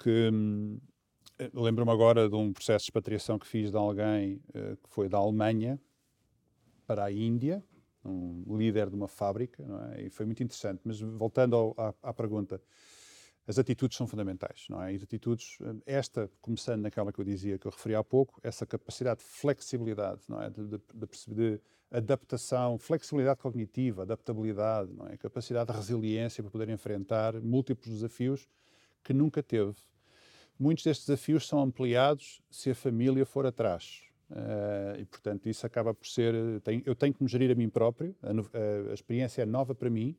que 0.02 0.30
hum, 0.32 0.78
lembro-me 1.52 1.90
agora 1.90 2.28
de 2.28 2.34
um 2.34 2.52
processo 2.52 2.84
de 2.84 2.90
expatriação 2.90 3.38
que 3.38 3.46
fiz 3.46 3.70
de 3.70 3.76
alguém 3.76 4.42
uh, 4.50 4.76
que 4.76 4.88
foi 4.88 5.08
da 5.08 5.18
Alemanha 5.18 5.80
para 6.86 7.04
a 7.04 7.12
Índia, 7.12 7.64
um 8.04 8.56
líder 8.58 8.90
de 8.90 8.96
uma 8.96 9.08
fábrica, 9.08 9.64
não 9.66 9.82
é? 9.92 10.02
E 10.02 10.10
foi 10.10 10.26
muito 10.26 10.42
interessante. 10.42 10.80
Mas 10.84 11.00
voltando 11.00 11.56
ao, 11.56 11.74
à, 11.78 11.94
à 12.02 12.12
pergunta, 12.12 12.60
as 13.46 13.58
atitudes 13.58 13.96
são 13.96 14.06
fundamentais, 14.06 14.66
não 14.70 14.82
é? 14.82 14.92
E 14.92 14.96
as 14.96 15.02
atitudes, 15.02 15.58
esta, 15.84 16.30
começando 16.40 16.82
naquela 16.82 17.12
que 17.12 17.20
eu 17.20 17.24
dizia, 17.24 17.58
que 17.58 17.66
eu 17.66 17.70
referi 17.70 17.94
há 17.94 18.02
pouco, 18.02 18.40
essa 18.42 18.64
capacidade 18.64 19.20
de 19.20 19.26
flexibilidade, 19.26 20.22
não 20.28 20.40
é? 20.40 20.48
De, 20.48 20.66
de, 20.66 20.80
de, 20.94 21.34
de 21.34 21.60
adaptação, 21.90 22.78
flexibilidade 22.78 23.40
cognitiva, 23.40 24.02
adaptabilidade, 24.02 24.92
não 24.92 25.06
é? 25.06 25.16
Capacidade 25.16 25.70
de 25.70 25.76
resiliência 25.76 26.42
para 26.42 26.50
poder 26.50 26.68
enfrentar 26.70 27.34
múltiplos 27.40 27.92
desafios 27.92 28.48
que 29.02 29.12
nunca 29.12 29.42
teve. 29.42 29.74
Muitos 30.58 30.84
destes 30.84 31.06
desafios 31.06 31.46
são 31.46 31.60
ampliados 31.60 32.40
se 32.50 32.70
a 32.70 32.74
família 32.74 33.26
for 33.26 33.44
atrás. 33.44 34.02
Uh, 34.30 35.00
e, 35.00 35.04
portanto, 35.04 35.48
isso 35.48 35.66
acaba 35.66 35.92
por 35.92 36.06
ser. 36.06 36.34
Tenho, 36.62 36.82
eu 36.86 36.94
tenho 36.94 37.12
que 37.12 37.22
me 37.22 37.28
gerir 37.28 37.50
a 37.50 37.54
mim 37.54 37.68
próprio, 37.68 38.16
a, 38.22 38.30
a, 38.30 38.90
a 38.90 38.94
experiência 38.94 39.42
é 39.42 39.46
nova 39.46 39.74
para 39.74 39.90
mim, 39.90 40.16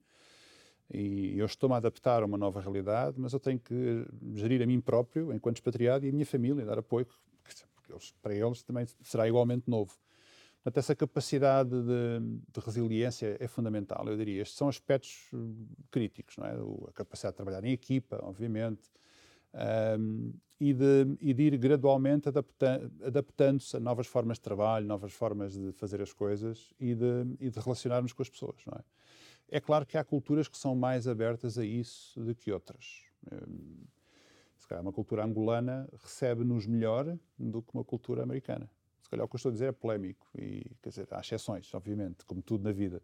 e 0.93 1.37
eu 1.37 1.45
estou-me 1.45 1.73
a 1.73 1.77
adaptar 1.77 2.21
a 2.21 2.25
uma 2.25 2.37
nova 2.37 2.61
realidade, 2.61 3.19
mas 3.19 3.33
eu 3.33 3.39
tenho 3.39 3.59
que 3.59 4.05
gerir 4.33 4.61
a 4.61 4.65
mim 4.65 4.79
próprio, 4.79 5.33
enquanto 5.33 5.57
expatriado, 5.57 6.05
e 6.05 6.09
a 6.09 6.11
minha 6.11 6.25
família, 6.25 6.65
dar 6.65 6.77
apoio, 6.77 7.05
porque 7.05 7.91
eles, 7.91 8.13
para 8.21 8.33
eles 8.33 8.63
também 8.63 8.85
será 9.01 9.27
igualmente 9.27 9.69
novo. 9.69 9.97
Portanto, 10.65 10.79
essa 10.79 10.95
capacidade 10.95 11.69
de, 11.69 12.39
de, 12.51 12.59
resiliência 12.59 13.37
é 13.39 13.47
fundamental, 13.47 14.07
eu 14.07 14.17
diria. 14.17 14.41
Estes 14.41 14.57
são 14.57 14.67
aspectos 14.67 15.27
hum, 15.31 15.67
críticos, 15.91 16.37
não 16.37 16.45
é? 16.47 16.53
a 16.89 16.91
capacidade 16.91 17.33
de 17.33 17.37
trabalhar 17.37 17.63
em 17.63 17.71
equipa, 17.71 18.19
obviamente, 18.23 18.89
um, 19.99 20.33
e, 20.59 20.73
de, 20.73 21.17
e, 21.21 21.33
de, 21.33 21.43
ir 21.43 21.57
gradualmente 21.57 22.29
adapta, 22.29 22.91
adaptando-se 23.03 23.77
a 23.77 23.79
novas 23.79 24.07
formas 24.07 24.37
de 24.37 24.41
trabalho, 24.41 24.87
novas 24.87 25.13
formas 25.13 25.53
de 25.53 25.71
fazer 25.73 26.01
as 26.01 26.11
coisas 26.11 26.73
e 26.79 26.95
de, 26.95 27.37
e 27.39 27.49
de 27.49 27.59
relacionarmos 27.59 28.11
com 28.11 28.23
as 28.23 28.29
pessoas, 28.29 28.57
não 28.65 28.73
é? 28.77 28.83
É 29.49 29.59
claro 29.59 29.85
que 29.85 29.97
há 29.97 30.03
culturas 30.03 30.47
que 30.47 30.57
são 30.57 30.75
mais 30.75 31.07
abertas 31.07 31.57
a 31.57 31.65
isso 31.65 32.19
do 32.19 32.33
que 32.33 32.51
outras. 32.51 33.03
Hum, 33.31 33.85
Se 34.57 34.67
calhar 34.67 34.81
uma 34.81 34.93
cultura 34.93 35.23
angolana 35.23 35.87
recebe-nos 36.01 36.65
melhor 36.65 37.17
do 37.37 37.61
que 37.61 37.73
uma 37.73 37.83
cultura 37.83 38.23
americana. 38.23 38.69
Se 39.01 39.09
calhar 39.09 39.25
o 39.25 39.29
que 39.29 39.35
eu 39.35 39.37
estou 39.37 39.49
a 39.49 39.53
dizer 39.53 39.65
é 39.65 39.71
polémico, 39.71 40.27
e 40.35 40.65
quer 40.81 40.89
dizer, 40.89 41.07
há 41.11 41.19
exceções, 41.19 41.71
obviamente, 41.73 42.25
como 42.25 42.41
tudo 42.41 42.63
na 42.63 42.71
vida. 42.71 43.01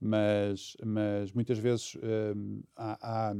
Mas, 0.00 0.76
mas 0.84 1.32
muitas 1.32 1.58
vezes 1.58 1.96
hum, 2.34 2.62
há, 2.74 3.30
há, 3.30 3.34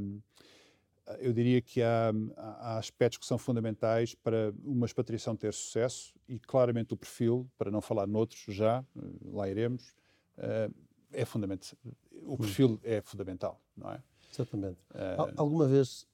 eu 1.19 1.33
diria 1.33 1.61
que 1.61 1.81
há, 1.81 2.11
há, 2.37 2.77
aspectos 2.77 3.17
que 3.17 3.25
são 3.25 3.37
fundamentais 3.37 4.15
para 4.15 4.53
uma 4.63 4.85
expatriação 4.85 5.35
ter 5.35 5.53
sucesso 5.53 6.13
e 6.27 6.39
claramente 6.39 6.93
o 6.93 6.97
perfil, 6.97 7.49
para 7.57 7.71
não 7.71 7.81
falar 7.81 8.07
noutros 8.07 8.43
já, 8.47 8.85
lá 9.25 9.49
iremos, 9.49 9.95
uh, 10.37 10.73
é 11.11 11.25
fundamental. 11.25 11.77
O 12.25 12.37
perfil 12.37 12.79
é 12.83 13.01
fundamental, 13.01 13.59
não 13.75 13.91
é? 13.91 14.01
Exatamente. 14.31 14.79
Uh, 14.91 15.33
Alguma 15.35 15.67
vez 15.67 16.07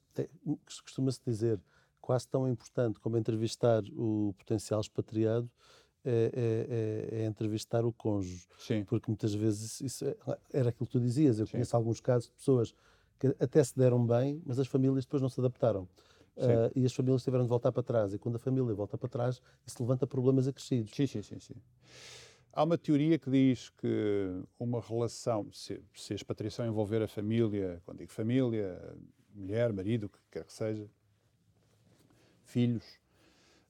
costuma-se 0.84 1.20
dizer 1.24 1.60
quase 2.00 2.28
tão 2.28 2.48
importante 2.48 2.98
como 3.00 3.16
entrevistar 3.16 3.82
o 3.92 4.34
potencial 4.36 4.80
expatriado 4.80 5.50
é, 6.04 6.10
é, 7.12 7.18
é, 7.18 7.22
é 7.22 7.26
entrevistar 7.26 7.84
o 7.84 7.92
cônjuge. 7.92 8.46
Sim. 8.58 8.84
Porque 8.84 9.10
muitas 9.10 9.34
vezes 9.34 9.80
isso 9.80 10.04
é, 10.04 10.16
era 10.52 10.70
aquilo 10.70 10.86
que 10.86 10.92
tu 10.92 11.00
dizias. 11.00 11.38
Eu 11.38 11.46
Sim. 11.46 11.52
conheço 11.52 11.76
alguns 11.76 12.00
casos 12.00 12.28
de 12.28 12.34
pessoas 12.34 12.74
que 13.18 13.28
até 13.38 13.62
se 13.62 13.76
deram 13.76 14.06
bem, 14.06 14.42
mas 14.46 14.58
as 14.58 14.66
famílias 14.66 15.04
depois 15.04 15.22
não 15.22 15.28
se 15.28 15.38
adaptaram. 15.40 15.86
Uh, 16.36 16.72
e 16.74 16.86
as 16.86 16.94
famílias 16.94 17.22
tiveram 17.22 17.44
de 17.44 17.50
voltar 17.50 17.70
para 17.70 17.82
trás. 17.82 18.14
E 18.14 18.18
quando 18.18 18.36
a 18.36 18.38
família 18.38 18.74
volta 18.74 18.96
para 18.96 19.08
trás, 19.10 19.42
isso 19.66 19.82
levanta 19.82 20.06
problemas 20.06 20.48
acrescidos. 20.48 20.92
Sim, 20.94 21.06
sim, 21.06 21.22
sim. 21.22 21.38
sim. 21.38 21.54
Há 22.52 22.64
uma 22.64 22.76
teoria 22.76 23.18
que 23.18 23.30
diz 23.30 23.70
que 23.70 24.42
uma 24.58 24.80
relação, 24.80 25.48
se, 25.52 25.80
se 25.94 26.12
a 26.12 26.16
expatriação 26.16 26.66
envolver 26.66 27.00
a 27.00 27.06
família, 27.06 27.80
quando 27.84 27.98
digo 27.98 28.10
família, 28.10 28.96
mulher, 29.32 29.72
marido, 29.72 30.06
o 30.06 30.08
que 30.08 30.18
quer 30.30 30.44
que 30.44 30.52
seja, 30.52 30.90
filhos, 32.42 32.84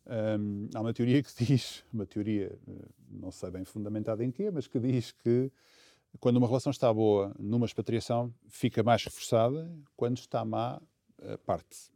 um, 0.07 0.69
há 0.75 0.81
uma 0.81 0.95
teoria 0.95 1.23
que 1.23 1.31
diz, 1.45 1.85
uma 1.93 2.07
teoria, 2.07 2.59
eh, 2.69 2.89
não 3.11 3.31
sei 3.31 3.51
bem 3.51 3.65
fundamentada 3.67 4.25
em 4.25 4.31
quê, 4.31 4.51
mas 4.51 4.67
que 4.67 4.81
diz 4.81 5.13
que 5.13 5.53
quando 6.19 6.39
uma 6.39 6.47
relação 6.47 6.71
está 6.71 6.93
boa 6.93 7.35
numa 7.39 7.67
expatriação, 7.67 8.35
fica 8.49 8.83
mais 8.83 9.05
reforçada, 9.05 9.71
quando 9.95 10.17
está 10.17 10.45
má, 10.45 10.81
parte. 11.45 11.93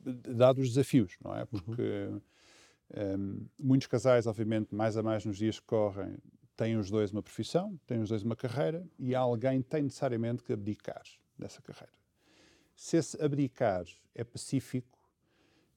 Dados 0.00 0.62
os 0.62 0.68
desafios, 0.70 1.16
não 1.22 1.36
é? 1.36 1.44
Porque 1.44 1.82
uhum. 1.82 2.20
Um, 2.96 3.46
muitos 3.58 3.86
casais, 3.86 4.26
obviamente, 4.26 4.74
mais 4.74 4.96
a 4.96 5.02
mais 5.02 5.24
nos 5.24 5.36
dias 5.36 5.60
que 5.60 5.66
correm, 5.66 6.16
têm 6.56 6.76
os 6.76 6.90
dois 6.90 7.10
uma 7.10 7.22
profissão, 7.22 7.78
têm 7.86 8.00
os 8.00 8.08
dois 8.08 8.22
uma 8.22 8.36
carreira 8.36 8.86
e 8.98 9.14
alguém 9.14 9.62
tem 9.62 9.82
necessariamente 9.82 10.42
que 10.42 10.52
abdicar 10.52 11.02
dessa 11.38 11.62
carreira. 11.62 11.92
Se 12.74 12.96
esse 12.96 13.22
abdicar 13.22 13.84
é 14.14 14.24
pacífico, 14.24 14.98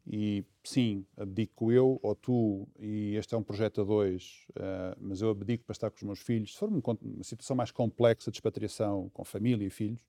e 0.05 0.43
sim, 0.63 1.05
abdico 1.15 1.72
eu 1.72 2.00
ou 2.03 2.13
tu, 2.13 2.67
e 2.77 3.15
este 3.15 3.34
é 3.34 3.38
um 3.38 3.43
projeto 3.43 3.82
a 3.82 3.84
dois, 3.86 4.46
uh, 4.51 4.98
mas 5.00 5.22
eu 5.22 5.29
abdico 5.29 5.63
para 5.63 5.72
estar 5.72 5.89
com 5.89 5.96
os 5.96 6.03
meus 6.03 6.20
filhos. 6.20 6.53
Se 6.53 6.60
for 6.60 6.70
uma, 6.70 7.24
situação 7.24 7.55
mais 7.55 7.72
complexa 7.72 8.29
de 8.29 8.38
expatriação 8.38 9.10
com 9.13 9.24
família 9.24 9.65
e 9.65 9.70
filhos, 9.70 10.01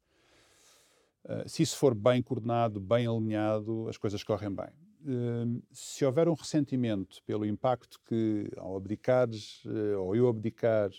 uh, 1.25 1.49
se 1.49 1.63
isso 1.63 1.77
for 1.77 1.95
bem 1.95 2.21
coordenado, 2.23 2.81
bem 2.81 3.07
alinhado, 3.07 3.89
as 3.89 3.97
coisas 3.97 4.25
correm 4.25 4.53
bem. 4.53 4.71
Uh, 5.05 5.63
se 5.71 6.05
houver 6.05 6.29
um 6.29 6.35
ressentimento 6.35 7.23
pelo 7.25 7.45
impacto 7.45 8.01
que, 8.07 8.51
ao 8.57 8.77
abdicares, 8.77 9.63
ou 9.99 10.17
eu 10.17 10.29
abdicar, 10.29 10.91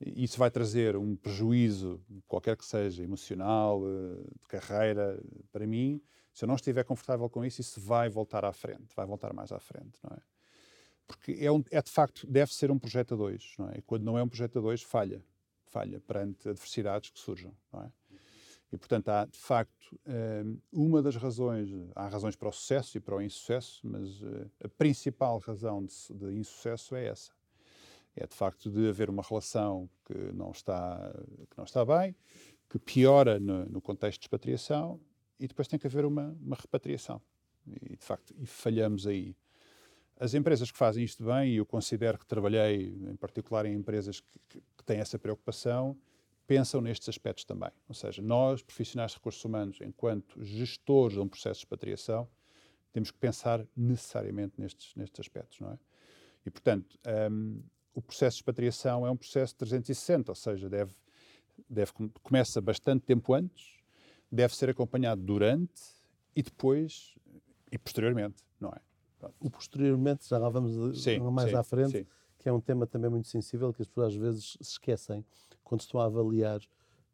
isso 0.00 0.38
vai 0.38 0.50
trazer 0.50 0.96
um 0.96 1.14
prejuízo, 1.14 2.02
qualquer 2.26 2.56
que 2.56 2.64
seja, 2.64 3.02
emocional, 3.02 3.82
de 3.82 4.48
carreira, 4.48 5.20
para 5.52 5.66
mim, 5.66 6.00
se 6.38 6.44
eu 6.44 6.46
não 6.46 6.54
estiver 6.54 6.84
confortável 6.84 7.28
com 7.28 7.44
isso, 7.44 7.60
isso 7.60 7.80
vai 7.80 8.08
voltar 8.08 8.44
à 8.44 8.52
frente, 8.52 8.94
vai 8.94 9.04
voltar 9.04 9.32
mais 9.32 9.50
à 9.50 9.58
frente, 9.58 9.98
não 10.04 10.16
é? 10.16 10.20
Porque 11.04 11.36
é, 11.40 11.50
um, 11.50 11.64
é 11.70 11.82
de 11.82 11.90
facto, 11.90 12.26
deve 12.26 12.54
ser 12.54 12.70
um 12.70 12.78
projeto 12.78 13.14
a 13.14 13.16
dois, 13.16 13.54
não 13.58 13.68
é? 13.70 13.78
E 13.78 13.82
quando 13.82 14.04
não 14.04 14.16
é 14.16 14.22
um 14.22 14.28
projeto 14.28 14.58
a 14.58 14.62
dois, 14.62 14.80
falha. 14.80 15.24
Falha 15.66 15.98
perante 16.00 16.48
adversidades 16.48 17.10
que 17.10 17.18
surjam, 17.18 17.52
não 17.72 17.82
é? 17.82 17.92
E, 18.72 18.76
portanto, 18.76 19.08
há, 19.08 19.24
de 19.24 19.38
facto, 19.38 19.98
hum, 20.06 20.58
uma 20.72 21.02
das 21.02 21.16
razões, 21.16 21.70
há 21.94 22.08
razões 22.08 22.36
para 22.36 22.48
o 22.48 22.52
sucesso 22.52 22.98
e 22.98 23.00
para 23.00 23.16
o 23.16 23.22
insucesso, 23.22 23.80
mas 23.82 24.20
uh, 24.22 24.50
a 24.62 24.68
principal 24.68 25.38
razão 25.38 25.84
de, 25.84 25.94
de 26.14 26.38
insucesso 26.38 26.94
é 26.94 27.06
essa. 27.06 27.32
É, 28.14 28.26
de 28.26 28.34
facto, 28.34 28.70
de 28.70 28.88
haver 28.88 29.08
uma 29.08 29.22
relação 29.22 29.88
que 30.04 30.14
não 30.32 30.50
está, 30.50 31.12
que 31.50 31.56
não 31.56 31.64
está 31.64 31.84
bem, 31.84 32.14
que 32.68 32.78
piora 32.78 33.38
no, 33.38 33.64
no 33.66 33.80
contexto 33.80 34.20
de 34.20 34.24
expatriação 34.24 35.00
e 35.38 35.46
depois 35.46 35.68
tem 35.68 35.78
que 35.78 35.86
haver 35.86 36.04
uma, 36.04 36.36
uma 36.40 36.56
repatriação. 36.56 37.22
E, 37.66 37.96
de 37.96 38.04
facto, 38.04 38.34
e 38.38 38.44
falhamos 38.44 39.06
aí. 39.06 39.36
As 40.18 40.34
empresas 40.34 40.70
que 40.70 40.76
fazem 40.76 41.04
isto 41.04 41.24
bem, 41.24 41.52
e 41.52 41.56
eu 41.56 41.64
considero 41.64 42.18
que 42.18 42.26
trabalhei 42.26 42.88
em 43.08 43.16
particular 43.16 43.64
em 43.66 43.74
empresas 43.74 44.20
que, 44.20 44.38
que, 44.48 44.60
que 44.76 44.84
têm 44.84 44.98
essa 44.98 45.18
preocupação, 45.18 45.96
pensam 46.48 46.80
nestes 46.80 47.08
aspectos 47.10 47.44
também. 47.44 47.70
Ou 47.86 47.94
seja, 47.94 48.22
nós, 48.22 48.62
profissionais 48.62 49.12
de 49.12 49.18
recursos 49.18 49.44
humanos, 49.44 49.78
enquanto 49.82 50.42
gestores 50.42 51.12
de 51.14 51.20
um 51.20 51.28
processo 51.28 51.60
de 51.60 51.66
expatriação, 51.66 52.26
temos 52.90 53.10
que 53.10 53.18
pensar 53.18 53.64
necessariamente 53.76 54.58
nestes, 54.58 54.94
nestes 54.96 55.20
aspectos, 55.20 55.60
não 55.60 55.70
é? 55.70 55.78
E, 56.46 56.50
portanto, 56.50 56.98
um, 57.30 57.62
o 57.94 58.00
processo 58.00 58.36
de 58.36 58.40
expatriação 58.40 59.06
é 59.06 59.10
um 59.10 59.16
processo 59.16 59.54
360, 59.56 60.32
ou 60.32 60.34
seja, 60.34 60.70
deve, 60.70 60.94
deve, 61.68 61.92
começa 62.22 62.62
bastante 62.62 63.04
tempo 63.04 63.34
antes, 63.34 63.74
deve 64.32 64.56
ser 64.56 64.70
acompanhado 64.70 65.20
durante 65.20 65.82
e 66.34 66.42
depois 66.42 67.14
e 67.70 67.76
posteriormente, 67.76 68.42
não 68.58 68.70
é? 68.70 68.80
Pronto. 69.18 69.34
O 69.38 69.50
posteriormente, 69.50 70.26
já 70.26 70.38
lá 70.38 70.48
vamos 70.48 71.02
sim, 71.02 71.18
mais 71.18 71.50
sim, 71.50 71.56
à 71.56 71.62
frente, 71.62 71.90
sim. 71.90 72.06
que 72.38 72.48
é 72.48 72.52
um 72.52 72.60
tema 72.60 72.86
também 72.86 73.10
muito 73.10 73.28
sensível 73.28 73.70
que 73.74 73.82
as 73.82 73.88
pessoas 73.88 74.14
às 74.14 74.14
vezes 74.14 74.56
se 74.62 74.72
esquecem 74.72 75.22
quando 75.68 75.82
estão 75.82 76.00
a 76.00 76.06
avaliar 76.06 76.58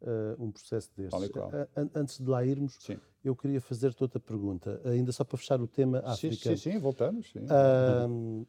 uh, 0.01 0.43
um 0.43 0.49
processo 0.49 0.89
destes. 0.95 1.29
Uh, 1.29 1.89
antes 1.93 2.17
de 2.19 2.25
lá 2.25 2.45
irmos, 2.45 2.77
eu 3.23 3.35
queria 3.35 3.59
fazer-te 3.59 4.01
outra 4.01 4.19
pergunta, 4.19 4.81
ainda 4.85 5.11
só 5.11 5.23
para 5.23 5.37
fechar 5.37 5.61
o 5.61 5.67
tema 5.67 5.99
África. 6.05 6.55
Sim, 6.55 6.71
sim, 6.71 6.79
voltamos. 6.79 7.33
Uh, 7.35 8.47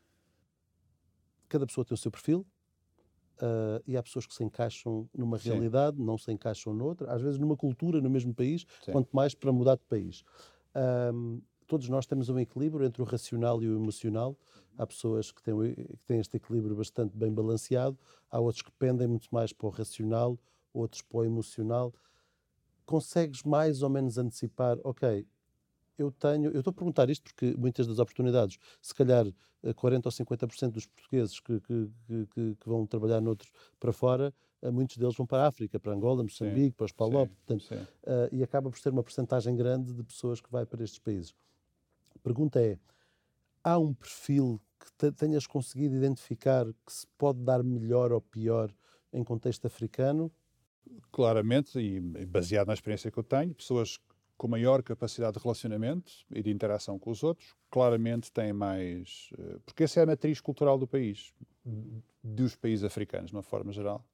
cada 1.49 1.67
pessoa 1.67 1.85
tem 1.85 1.95
o 1.95 1.99
seu 1.99 2.11
perfil, 2.11 2.47
Uh, 3.37 3.85
e 3.87 3.99
há 3.99 4.03
pessoas 4.03 4.27
que 4.27 4.33
se 4.33 4.43
encaixam 4.43 5.07
numa 5.15 5.39
Sim. 5.39 5.51
realidade, 5.51 6.01
não 6.01 6.17
se 6.17 6.33
encaixam 6.33 6.73
noutra, 6.73 7.13
às 7.13 7.21
vezes 7.21 7.39
numa 7.39 7.55
cultura 7.55 8.01
no 8.01 8.09
mesmo 8.09 8.35
país, 8.35 8.65
Sim. 8.83 8.93
quanto 8.93 9.15
mais 9.15 9.35
para 9.35 9.53
mudar 9.53 9.77
de 9.77 9.85
país. 9.85 10.25
Todos 11.67 11.87
nós 11.91 12.07
temos 12.07 12.31
um 12.31 12.39
equilíbrio 12.39 12.87
entre 12.87 13.03
o 13.03 13.05
racional 13.05 13.63
e 13.63 13.69
o 13.69 13.77
emocional. 13.77 14.39
Há 14.79 14.87
pessoas 14.87 15.33
que 15.33 15.43
têm, 15.43 15.75
que 15.75 16.07
têm 16.07 16.21
este 16.21 16.37
equilíbrio 16.37 16.77
bastante 16.77 17.17
bem 17.17 17.33
balanceado, 17.33 17.99
há 18.31 18.39
outros 18.39 18.63
que 18.63 18.71
pendem 18.73 19.07
muito 19.07 19.29
mais 19.31 19.53
para 19.53 19.67
o 19.67 19.71
racional, 19.71 20.39
outros 20.73 21.03
para 21.03 21.19
o 21.19 21.25
emocional. 21.25 21.95
Consegues 22.85 23.43
mais 23.43 23.83
ou 23.83 23.91
menos 23.91 24.19
antecipar, 24.19 24.79
ok, 24.85 25.27
eu 25.99 26.11
tenho, 26.13 26.51
eu 26.51 26.59
estou 26.59 26.71
a 26.71 26.75
perguntar 26.75 27.09
isto 27.09 27.23
porque 27.23 27.55
muitas 27.57 27.87
das 27.87 27.99
oportunidades, 27.99 28.59
se 28.83 28.95
calhar 28.95 29.27
40 29.75 30.09
eh, 30.09 30.09
ou 30.09 30.13
50% 30.13 30.71
dos 30.71 30.87
portugueses 30.87 31.41
que, 31.41 31.61
que, 31.61 31.91
que, 32.07 32.57
que, 32.57 32.69
vão 32.69 32.87
trabalhar 32.87 33.21
noutros 33.21 33.51
para 33.81 33.93
fora, 33.93 34.33
eh, 34.63 34.71
muitos 34.71 34.97
deles 34.97 35.17
vão 35.17 35.27
para 35.27 35.45
a 35.45 35.47
África, 35.47 35.81
para 35.81 35.93
Angola, 35.93 36.23
Moçambique, 36.23 36.67
sim, 36.67 36.71
para 36.73 36.85
os 36.85 36.93
Palop, 36.93 37.31
portanto, 37.47 37.73
uh, 37.73 38.29
e 38.31 38.43
acaba 38.43 38.71
por 38.71 38.79
ser 38.79 38.91
uma 38.91 39.03
percentagem 39.03 39.57
grande 39.57 39.93
de 39.93 40.03
pessoas 40.03 40.41
que 40.41 40.51
vai 40.51 40.67
para 40.67 40.85
estes 40.85 40.99
países. 40.99 41.35
A 42.15 42.19
pergunta 42.19 42.61
é, 42.61 42.79
há 43.65 43.79
um 43.79 43.95
perfil 43.95 44.61
que 44.79 45.13
tenhas 45.13 45.47
conseguido 45.47 45.97
identificar 45.97 46.67
que 46.67 46.93
se 46.93 47.07
pode 47.19 47.41
dar 47.41 47.63
melhor 47.63 48.13
ou 48.13 48.21
pior 48.21 48.73
em 49.13 49.25
contexto 49.25 49.67
africano? 49.67 50.31
Claramente, 51.11 51.79
e 51.79 52.01
baseado 52.27 52.69
na 52.69 52.75
experiência 52.75 53.11
que 53.11 53.19
eu 53.19 53.25
tenho, 53.25 53.55
pessoas 53.55 53.99
com 54.37 54.49
maior 54.49 54.83
capacidade 54.83 55.39
de 55.39 55.43
relacionamento 55.43 56.13
e 56.31 56.43
de 56.43 56.51
interação 56.51 56.99
com 56.99 57.11
os 57.11 57.23
outros, 57.23 57.55
claramente 57.71 58.31
têm 58.31 58.53
mais. 58.53 59.31
Eh, 59.39 59.59
porque 59.65 59.85
essa 59.85 60.01
é 60.01 60.03
a 60.03 60.07
matriz 60.07 60.41
cultural 60.41 60.79
do 60.79 60.87
país, 60.87 61.33
dos 62.23 62.55
países 62.55 62.85
africanos, 62.85 63.31
de 63.31 63.37
uma 63.37 63.43
forma 63.43 63.73
geral. 63.73 64.05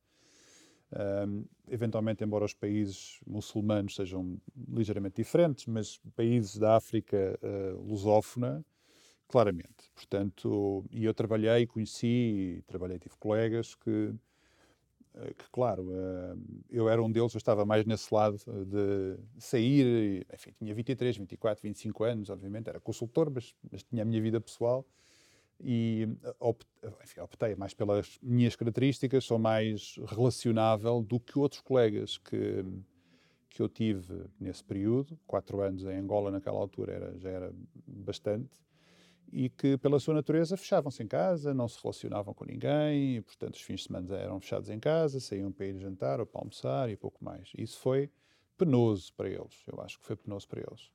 Um, 1.27 1.47
eventualmente, 1.69 2.23
embora 2.23 2.45
os 2.45 2.53
países 2.53 3.19
muçulmanos 3.27 3.95
sejam 3.95 4.39
ligeiramente 4.69 5.17
diferentes, 5.17 5.67
mas 5.67 5.99
países 6.15 6.59
da 6.59 6.77
África 6.77 7.39
uh, 7.43 7.81
lusófona, 7.81 8.63
claramente. 9.33 9.91
Portanto, 9.95 10.85
e 10.91 11.05
eu 11.05 11.15
trabalhei, 11.15 11.67
conheci, 11.67 12.63
trabalhei, 12.67 12.99
tive 12.99 13.17
colegas 13.19 13.75
que 13.75 14.15
eh, 15.15 15.35
que, 15.35 15.45
claro, 15.51 15.89
eh, 15.93 16.37
eu 16.71 16.89
era 16.89 17.03
um 17.03 17.11
deles, 17.11 17.35
eu 17.35 17.39
estava 17.39 17.65
mais 17.65 17.85
nesse 17.87 18.13
lado 18.15 18.37
de 18.67 19.19
sair, 19.39 20.27
enfim, 20.33 20.53
tinha 20.59 20.75
23, 20.75 21.17
24, 21.17 21.63
25 21.63 22.05
anos, 22.05 22.31
obviamente, 22.31 22.69
era 22.69 22.81
consultor, 22.81 23.31
mas, 23.31 23.55
mas 23.71 23.83
tinha 23.83 24.03
a 24.03 24.05
minha 24.05 24.21
vida 24.21 24.41
pessoal 24.41 24.87
e 25.61 26.09
enfim, 27.05 27.21
optei 27.21 27.55
mais 27.55 27.73
pelas 27.75 28.19
minhas 28.23 28.57
características, 28.57 29.25
sou 29.25 29.39
mais 29.39 29.97
relacionável 30.09 31.03
do 31.03 31.21
que 31.21 31.39
outros 31.39 31.61
colegas 31.61 32.19
que, 32.19 32.65
que 33.51 33.63
eu 33.63 33.69
tive 33.69 34.25
nesse 34.41 34.65
período, 34.65 35.19
quatro 35.27 35.61
anos 35.61 35.85
em 35.85 35.97
Angola 35.99 36.31
naquela 36.31 36.59
altura 36.59 36.93
era, 36.95 37.19
já 37.19 37.31
era 37.31 37.55
bastante, 37.87 38.51
e 39.33 39.49
que 39.49 39.79
pela 39.79 39.99
sua 39.99 40.13
natureza 40.13 40.57
fechavam-se 40.57 41.03
em 41.03 41.07
casa, 41.07 41.55
não 41.55 41.67
se 41.67 41.81
relacionavam 41.83 42.35
com 42.35 42.45
ninguém, 42.45 43.17
e, 43.17 43.21
portanto 43.23 43.55
os 43.55 43.63
fins 43.63 43.81
de 43.81 43.87
semana 43.87 44.15
eram 44.15 44.39
fechados 44.39 44.69
em 44.69 44.79
casa, 44.79 45.19
saíam 45.19 45.51
para 45.51 45.67
ir 45.67 45.79
jantar 45.79 46.21
ou 46.21 46.27
para 46.27 46.43
almoçar 46.43 46.91
e 46.91 46.97
pouco 46.97 47.25
mais. 47.25 47.51
Isso 47.57 47.79
foi 47.79 48.11
penoso 48.59 49.13
para 49.15 49.29
eles, 49.29 49.63
eu 49.67 49.81
acho 49.81 49.99
que 49.99 50.07
foi 50.07 50.17
penoso 50.17 50.47
para 50.47 50.61
eles. 50.61 50.91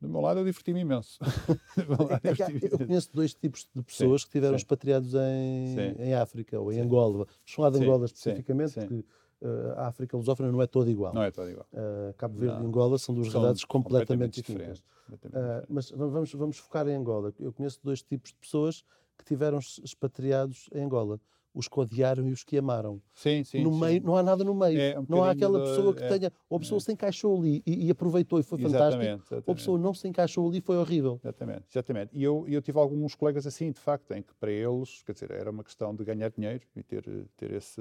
Do 0.00 0.08
meu 0.08 0.20
lado, 0.20 0.40
eu 0.40 0.44
diverti-me 0.44 0.80
imenso. 0.80 1.18
É 2.22 2.32
diverti 2.32 2.68
eu 2.70 2.78
conheço 2.78 3.10
dois 3.12 3.32
tipos 3.32 3.68
de 3.74 3.82
pessoas 3.82 4.22
sim, 4.22 4.26
que 4.26 4.32
tiveram 4.32 4.58
sim. 4.58 4.62
expatriados 4.62 5.14
em, 5.14 5.76
em 5.98 6.14
África 6.14 6.60
ou 6.60 6.72
em. 6.72 6.80
Angola. 6.80 7.24
Vamos 7.24 7.30
falar 7.46 7.70
de 7.70 7.78
Angola 7.78 8.04
especificamente, 8.04 8.74
porque 8.74 8.94
uh, 8.94 9.72
a 9.76 9.86
África 9.86 10.16
lusófona 10.16 10.52
não 10.52 10.60
é 10.60 10.66
toda 10.66 10.90
igual. 10.90 11.14
Não 11.14 11.22
é 11.22 11.30
toda 11.30 11.50
igual. 11.50 11.66
Uh, 11.72 12.12
Cabo 12.14 12.38
Verde 12.38 12.56
não. 12.56 12.64
e 12.64 12.66
Angola 12.66 12.98
são 12.98 13.14
duas 13.14 13.28
realidades 13.28 13.64
completamente, 13.64 14.42
completamente 14.42 14.42
distintas. 14.42 14.93
Uh, 15.12 15.66
mas 15.68 15.90
vamos, 15.90 16.32
vamos 16.32 16.58
focar 16.58 16.88
em 16.88 16.94
Angola. 16.94 17.32
Eu 17.38 17.52
conheço 17.52 17.78
dois 17.82 18.02
tipos 18.02 18.30
de 18.30 18.38
pessoas 18.38 18.84
que 19.18 19.24
tiveram 19.24 19.58
expatriados 19.58 20.68
em 20.74 20.82
Angola 20.82 21.20
os 21.54 21.68
que 21.68 21.78
odiaram 21.78 22.28
e 22.28 22.32
os 22.32 22.42
que 22.42 22.58
amaram. 22.58 23.00
Sim, 23.14 23.44
sim. 23.44 23.62
No 23.62 23.72
sim. 23.72 23.80
meio, 23.80 24.02
não 24.02 24.16
há 24.16 24.22
nada 24.22 24.42
no 24.42 24.54
meio. 24.54 24.78
É, 24.78 24.98
um 24.98 25.06
não 25.08 25.22
há 25.22 25.30
aquela 25.30 25.60
pessoa 25.60 25.94
que 25.94 26.02
é, 26.02 26.08
tenha. 26.08 26.32
Ou 26.50 26.56
a 26.56 26.60
pessoa 26.60 26.78
é. 26.78 26.80
se 26.80 26.92
encaixou 26.92 27.38
ali 27.38 27.62
e, 27.64 27.86
e 27.86 27.90
aproveitou 27.90 28.40
e 28.40 28.42
foi 28.42 28.58
fantástico. 28.58 29.02
Exatamente. 29.02 29.34
Ou 29.46 29.52
a 29.52 29.54
pessoa 29.54 29.78
não 29.78 29.94
se 29.94 30.08
encaixou 30.08 30.48
ali 30.48 30.58
e 30.58 30.60
foi 30.60 30.76
horrível. 30.76 31.20
Exatamente, 31.22 31.64
exatamente. 31.70 32.10
E 32.12 32.24
eu, 32.24 32.44
eu 32.48 32.60
tive 32.60 32.78
alguns 32.78 33.14
colegas 33.14 33.46
assim, 33.46 33.70
de 33.70 33.78
facto, 33.78 34.10
em 34.12 34.22
que 34.22 34.34
para 34.34 34.50
eles, 34.50 35.02
quer 35.04 35.12
dizer, 35.12 35.30
era 35.30 35.50
uma 35.50 35.62
questão 35.62 35.94
de 35.94 36.04
ganhar 36.04 36.28
dinheiro 36.28 36.66
e 36.74 36.82
ter, 36.82 37.04
ter 37.36 37.52
esse 37.52 37.80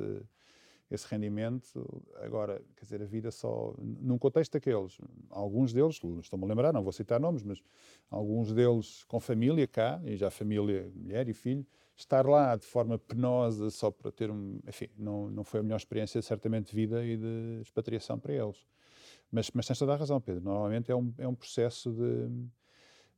esse 0.96 1.08
rendimento. 1.08 2.04
Agora, 2.18 2.62
quer 2.76 2.84
dizer, 2.84 3.02
a 3.02 3.06
vida 3.06 3.32
só. 3.32 3.74
Num 3.80 4.18
contexto 4.18 4.54
daqueles, 4.54 4.98
alguns 5.30 5.74
deles, 5.74 6.00
estou-me 6.22 6.46
a 6.46 6.48
lembrar, 6.48 6.74
não 6.74 6.84
vou 6.84 6.92
citar 6.92 7.20
nomes, 7.20 7.44
mas 7.44 7.62
alguns 8.10 8.54
deles 8.54 9.04
com 9.06 9.20
família 9.20 9.68
cá, 9.68 10.02
e 10.06 10.16
já 10.16 10.30
família, 10.30 10.92
mulher 10.96 11.28
e 11.28 11.34
filho, 11.34 11.66
estar 11.96 12.26
lá 12.26 12.56
de 12.56 12.66
forma 12.66 12.98
penosa 12.98 13.70
só 13.70 13.92
para 13.92 14.12
ter 14.12 14.32
um. 14.32 14.60
Enfim, 14.68 14.90
não, 14.98 15.30
não 15.30 15.44
foi 15.44 15.60
a 15.60 15.64
melhor 15.64 15.78
experiência, 15.78 16.22
certamente, 16.22 16.72
de 16.72 16.76
vida 16.76 17.06
e 17.06 17.18
de 17.18 17.62
expatriação 17.62 18.20
para 18.20 18.34
eles. 18.34 18.58
Mas, 19.32 19.50
mas 19.52 19.66
tens 19.66 19.80
toda 19.80 19.94
a 19.94 19.96
razão, 19.96 20.22
Pedro. 20.22 20.44
Normalmente 20.44 20.92
é 20.92 20.96
um, 20.96 21.14
é 21.18 21.28
um 21.28 21.36
processo 21.36 21.92
de. 21.92 22.30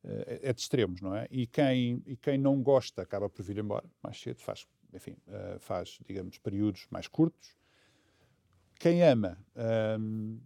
Eh, 0.05 0.39
é 0.43 0.53
de 0.53 0.61
extremos, 0.61 1.01
não 1.01 1.15
é? 1.15 1.27
E 1.31 1.47
quem, 1.47 2.01
e 2.05 2.15
quem 2.15 2.37
não 2.37 2.61
gosta 2.61 3.01
acaba 3.01 3.29
por 3.29 3.43
vir 3.43 3.57
embora 3.57 3.85
mais 4.03 4.21
cedo, 4.21 4.39
faz, 4.39 4.67
enfim, 4.93 5.17
eh, 5.27 5.57
faz, 5.59 5.99
digamos, 6.05 6.37
períodos 6.37 6.87
mais 6.91 7.07
curtos. 7.07 7.55
Quem 8.79 9.03
ama 9.03 9.37
um, 9.99 10.39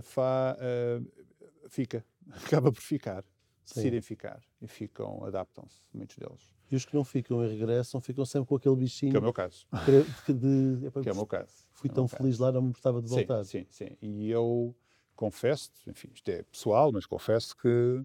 fa, 0.00 0.56
uh, 0.58 1.68
fica, 1.68 2.04
acaba 2.30 2.72
por 2.72 2.80
ficar, 2.80 3.24
decidem 3.64 4.00
ficar 4.00 4.40
e 4.60 4.66
ficam, 4.66 5.24
adaptam-se, 5.24 5.86
muitos 5.92 6.16
deles. 6.16 6.54
E 6.70 6.76
os 6.76 6.86
que 6.86 6.94
não 6.94 7.04
ficam 7.04 7.44
e 7.44 7.48
regressam 7.48 8.00
ficam 8.00 8.24
sempre 8.24 8.48
com 8.48 8.56
aquele 8.56 8.76
bichinho. 8.76 9.10
Que 9.10 9.16
é 9.16 9.20
o 9.20 9.22
meu 9.22 9.32
caso. 9.32 9.66
De, 9.84 10.02
de, 10.32 10.90
que 11.02 11.08
é 11.08 11.12
o 11.12 11.16
meu 11.16 11.26
caso. 11.26 11.52
Fui 11.72 11.90
é 11.90 11.92
tão 11.92 12.08
feliz 12.08 12.36
caso. 12.36 12.42
lá, 12.44 12.52
não 12.52 12.62
me 12.62 12.68
importava 12.70 13.02
de 13.02 13.08
voltar. 13.08 13.44
Sim, 13.44 13.66
sim, 13.70 13.88
sim. 13.88 13.96
E 14.00 14.30
eu 14.30 14.74
confesso, 15.14 15.70
enfim, 15.86 16.08
isto 16.14 16.30
é 16.30 16.42
pessoal, 16.44 16.90
mas 16.90 17.04
confesso 17.04 17.54
que 17.56 18.02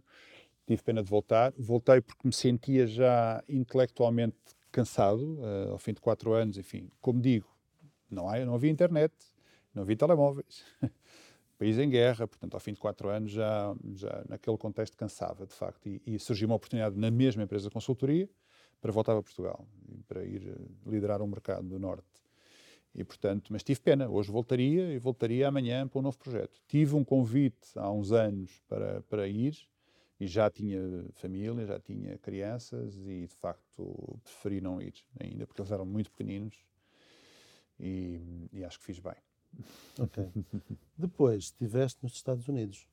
tive 0.65 0.83
pena 0.83 1.01
de 1.01 1.09
voltar. 1.09 1.53
Voltei 1.57 2.01
porque 2.01 2.27
me 2.27 2.33
sentia 2.33 2.85
já 2.85 3.41
intelectualmente 3.47 4.35
cansado, 4.69 5.39
uh, 5.39 5.71
ao 5.71 5.77
fim 5.77 5.93
de 5.93 6.01
quatro 6.01 6.33
anos, 6.33 6.57
enfim, 6.57 6.89
como 6.99 7.21
digo, 7.21 7.47
não, 8.09 8.29
há, 8.29 8.43
não 8.45 8.55
havia 8.55 8.71
internet, 8.71 9.13
não 9.73 9.83
havia 9.83 9.95
telemóveis. 9.95 10.65
país 11.57 11.77
em 11.79 11.89
guerra, 11.89 12.27
portanto, 12.27 12.53
ao 12.53 12.59
fim 12.59 12.73
de 12.73 12.79
quatro 12.79 13.09
anos 13.09 13.31
já, 13.31 13.75
já 13.95 14.23
naquele 14.29 14.57
contexto 14.57 14.95
cansava, 14.95 15.45
de 15.45 15.53
facto. 15.53 15.87
E, 15.87 16.01
e 16.05 16.19
surgiu 16.19 16.47
uma 16.47 16.55
oportunidade 16.55 16.95
na 16.97 17.09
mesma 17.09 17.43
empresa 17.43 17.67
de 17.67 17.73
consultoria 17.73 18.29
para 18.79 18.91
voltar 18.91 19.13
para 19.13 19.23
Portugal, 19.23 19.67
para 20.07 20.23
ir 20.23 20.47
eh, 20.47 20.89
liderar 20.89 21.21
um 21.21 21.27
mercado 21.27 21.67
do 21.67 21.79
Norte. 21.79 22.05
E, 22.93 23.03
portanto, 23.03 23.51
mas 23.51 23.63
tive 23.63 23.79
pena. 23.79 24.07
Hoje 24.07 24.31
voltaria 24.31 24.93
e 24.93 24.99
voltaria 24.99 25.47
amanhã 25.47 25.87
para 25.87 25.99
um 25.99 26.01
novo 26.03 26.17
projeto. 26.17 26.59
Tive 26.67 26.95
um 26.95 27.03
convite 27.03 27.67
há 27.75 27.91
uns 27.91 28.11
anos 28.11 28.61
para, 28.67 29.01
para 29.03 29.27
ir 29.27 29.55
e 30.19 30.25
já 30.27 30.49
tinha 30.49 30.79
família, 31.13 31.65
já 31.65 31.79
tinha 31.79 32.17
crianças 32.17 32.95
e, 33.05 33.27
de 33.27 33.35
facto, 33.35 34.19
preferi 34.23 34.61
não 34.61 34.81
ir 34.81 34.93
ainda, 35.19 35.45
porque 35.45 35.61
eles 35.61 35.71
eram 35.71 35.85
muito 35.85 36.09
pequeninos 36.11 36.55
e, 37.79 38.49
e 38.51 38.63
acho 38.63 38.79
que 38.79 38.85
fiz 38.85 38.99
bem. 38.99 39.15
Ok. 39.99 40.29
Depois, 40.97 41.45
estiveste 41.45 41.99
nos 42.03 42.13
Estados 42.13 42.47
Unidos. 42.47 42.87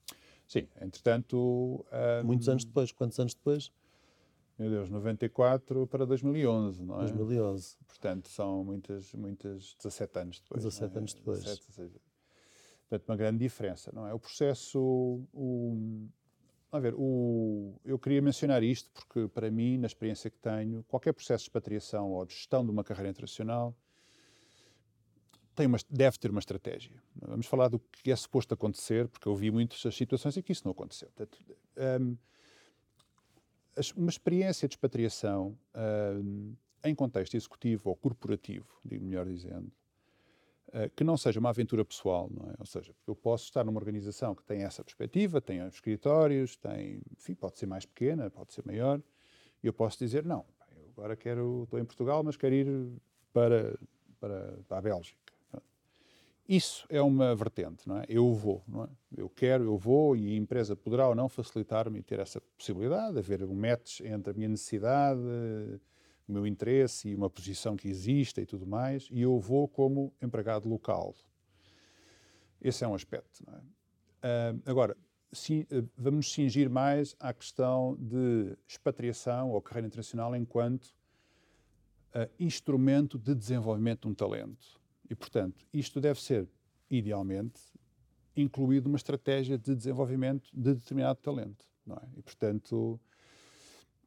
Sim, 0.47 0.68
entretanto. 0.81 1.85
Um, 2.23 2.27
Muitos 2.27 2.49
anos 2.49 2.64
depois. 2.64 2.92
Quantos 2.92 3.18
anos 3.18 3.35
depois? 3.35 3.73
Meu 4.59 4.70
Deus, 4.70 4.88
94 4.88 5.87
para 5.88 6.07
2011, 6.07 6.85
não 6.85 6.97
é? 6.97 7.07
2011. 7.07 7.77
Portanto, 7.88 8.29
são 8.29 8.64
muitas, 8.64 9.12
muitas, 9.14 9.75
17 9.83 10.18
anos 10.18 10.40
depois. 10.40 10.62
17 10.62 10.94
é? 10.94 10.99
anos 10.99 11.14
depois. 11.14 11.38
17, 11.42 11.66
16. 11.68 11.92
Portanto, 12.88 13.09
uma 13.09 13.16
grande 13.16 13.38
diferença, 13.38 13.90
não 13.92 14.07
é? 14.07 14.14
O 14.14 14.18
processo. 14.18 14.79
O, 15.33 16.07
a 16.70 16.79
ver, 16.79 16.94
o, 16.97 17.81
eu 17.85 17.99
queria 17.99 18.20
mencionar 18.20 18.62
isto 18.62 18.90
porque, 18.92 19.29
para 19.29 19.51
mim, 19.51 19.79
na 19.79 19.87
experiência 19.87 20.31
que 20.31 20.38
tenho, 20.38 20.85
qualquer 20.85 21.12
processo 21.12 21.44
de 21.44 21.49
expatriação 21.49 22.12
ou 22.12 22.25
de 22.25 22.35
gestão 22.35 22.64
de 22.64 22.70
uma 22.70 22.85
carreira 22.85 23.11
internacional 23.11 23.77
tem 25.55 25.67
uma, 25.67 25.79
deve 25.88 26.19
ter 26.19 26.31
uma 26.31 26.40
estratégia. 26.40 26.93
Vamos 27.17 27.47
falar 27.47 27.69
do 27.69 27.79
que 27.79 28.11
é 28.11 28.17
suposto 28.17 28.53
acontecer, 28.55 29.09
porque 29.09 29.29
eu 29.29 29.35
vi 29.35 29.51
muitas 29.51 29.81
situações 29.95 30.37
em 30.37 30.43
que 30.43 30.53
isso 30.53 30.62
não 30.64 30.73
aconteceu. 30.73 31.09
Portanto, 31.14 31.38
um, 32.01 32.17
uma 33.97 34.11
experiência 34.11 34.69
de 34.69 34.75
expatriação 34.75 35.57
um, 35.75 36.55
em 36.85 36.95
contexto 36.95 37.35
executivo 37.37 37.90
ou 37.90 37.97
corporativo, 37.97 38.67
melhor 38.85 39.27
dizendo, 39.27 39.71
uh, 40.69 40.90
que 40.95 41.05
não 41.05 41.17
seja 41.17 41.40
uma 41.40 41.51
aventura 41.51 41.85
pessoal, 41.85 42.31
não 42.31 42.51
é? 42.51 42.55
Ou 42.59 42.67
seja, 42.67 42.95
eu 43.07 43.14
posso 43.14 43.45
estar 43.45 43.64
numa 43.64 43.79
organização 43.79 44.35
que 44.35 44.43
tem 44.43 44.62
essa 44.62 44.85
perspectiva, 44.85 45.40
tem 45.40 45.67
escritórios, 45.67 46.57
tem, 46.57 47.01
enfim, 47.17 47.35
pode 47.35 47.59
ser 47.59 47.67
mais 47.67 47.87
pequena, 47.87 48.31
pode 48.31 48.53
ser 48.53 48.64
maior, 48.67 49.01
e 49.62 49.67
eu 49.67 49.73
posso 49.73 49.99
dizer, 49.99 50.25
não, 50.25 50.45
eu 50.77 50.90
agora 50.97 51.17
quero, 51.17 51.62
estou 51.64 51.79
em 51.79 51.85
Portugal, 51.85 52.23
mas 52.23 52.37
quero 52.37 52.55
ir 52.55 52.93
para, 53.33 53.79
para, 54.21 54.59
para 54.69 54.79
a 54.79 54.83
Bélgica 54.83 55.24
isso 56.46 56.87
é 56.90 57.00
uma 57.00 57.35
vertente, 57.35 57.88
não 57.88 57.98
é? 57.98 58.04
Eu 58.09 58.33
vou, 58.35 58.62
não 58.68 58.85
é? 58.85 58.88
Eu 59.16 59.30
quero, 59.30 59.64
eu 59.64 59.78
vou 59.78 60.14
e 60.14 60.35
a 60.35 60.37
empresa 60.37 60.76
poderá 60.76 61.09
ou 61.09 61.14
não 61.14 61.28
facilitar-me 61.28 62.02
ter 62.02 62.18
essa 62.18 62.40
possibilidade, 62.40 63.18
haver 63.18 63.42
um 63.44 63.54
match 63.54 64.00
entre 64.00 64.33
a 64.33 64.35
minha 64.35 64.48
necessidade, 64.48 65.20
o 66.28 66.33
meu 66.33 66.46
interesse 66.46 67.09
e 67.09 67.14
uma 67.14 67.30
posição 67.30 67.76
que 67.76 67.88
exista 67.88 68.42
e 68.42 68.46
tudo 68.46 68.66
mais, 68.66 69.09
e 69.11 69.22
eu 69.22 69.38
vou 69.38 69.66
como 69.66 70.12
empregado 70.20 70.68
local. 70.68 71.14
Esse 72.61 72.85
é 72.85 72.88
um 72.88 72.94
aspecto, 72.94 73.42
não 73.46 73.54
é? 73.54 73.61
Uh, 74.24 74.62
agora, 74.64 74.96
sim, 75.33 75.66
uh, 75.70 75.87
vamos 75.98 76.33
cingir 76.33 76.70
mais 76.70 77.14
à 77.20 77.33
questão 77.33 77.94
de 78.00 78.57
expatriação 78.66 79.50
ou 79.50 79.61
carreira 79.61 79.87
internacional 79.87 80.35
enquanto 80.35 80.87
uh, 80.87 82.30
instrumento 82.38 83.18
de 83.18 83.35
desenvolvimento 83.35 84.02
de 84.02 84.09
um 84.09 84.14
talento 84.14 84.84
e, 85.09 85.14
portanto, 85.14 85.67
isto 85.73 86.01
deve 86.01 86.21
ser, 86.21 86.49
idealmente, 86.90 87.61
incluído 88.37 88.88
numa 88.88 88.97
estratégia 88.97 89.57
de 89.57 89.75
desenvolvimento 89.75 90.49
de 90.53 90.75
determinado 90.75 91.21
talento. 91.21 91.64
Não 91.87 91.97
é? 91.97 92.09
E, 92.17 92.23
portanto, 92.23 93.01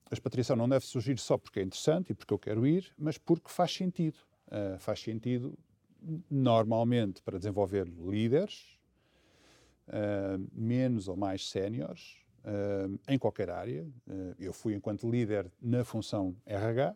a 0.10 0.14
expatriação 0.14 0.56
não 0.56 0.68
deve 0.68 0.86
surgir 0.86 1.18
só 1.20 1.38
porque 1.38 1.60
é 1.60 1.64
interessante 1.64 2.12
e 2.12 2.14
porque 2.14 2.34
eu 2.34 2.40
quero 2.40 2.66
ir, 2.66 2.94
mas 2.98 3.18
porque 3.18 3.50
faz 3.50 3.74
sentido. 3.74 4.18
Uh, 4.48 4.80
faz 4.80 5.02
sentido, 5.02 5.58
normalmente, 6.30 7.22
para 7.22 7.38
desenvolver 7.38 7.86
líderes, 7.86 8.80
uh, 9.90 10.48
menos 10.54 11.10
ou 11.10 11.18
mais 11.18 11.50
séniores, 11.50 12.18
uh, 12.46 12.98
em 13.10 13.20
qualquer 13.20 13.50
área. 13.50 13.86
eu 14.40 14.54
fui, 14.54 14.74
enquanto 14.74 15.10
líder, 15.10 15.52
na 15.62 15.84
função 15.84 16.36
RH, 16.46 16.96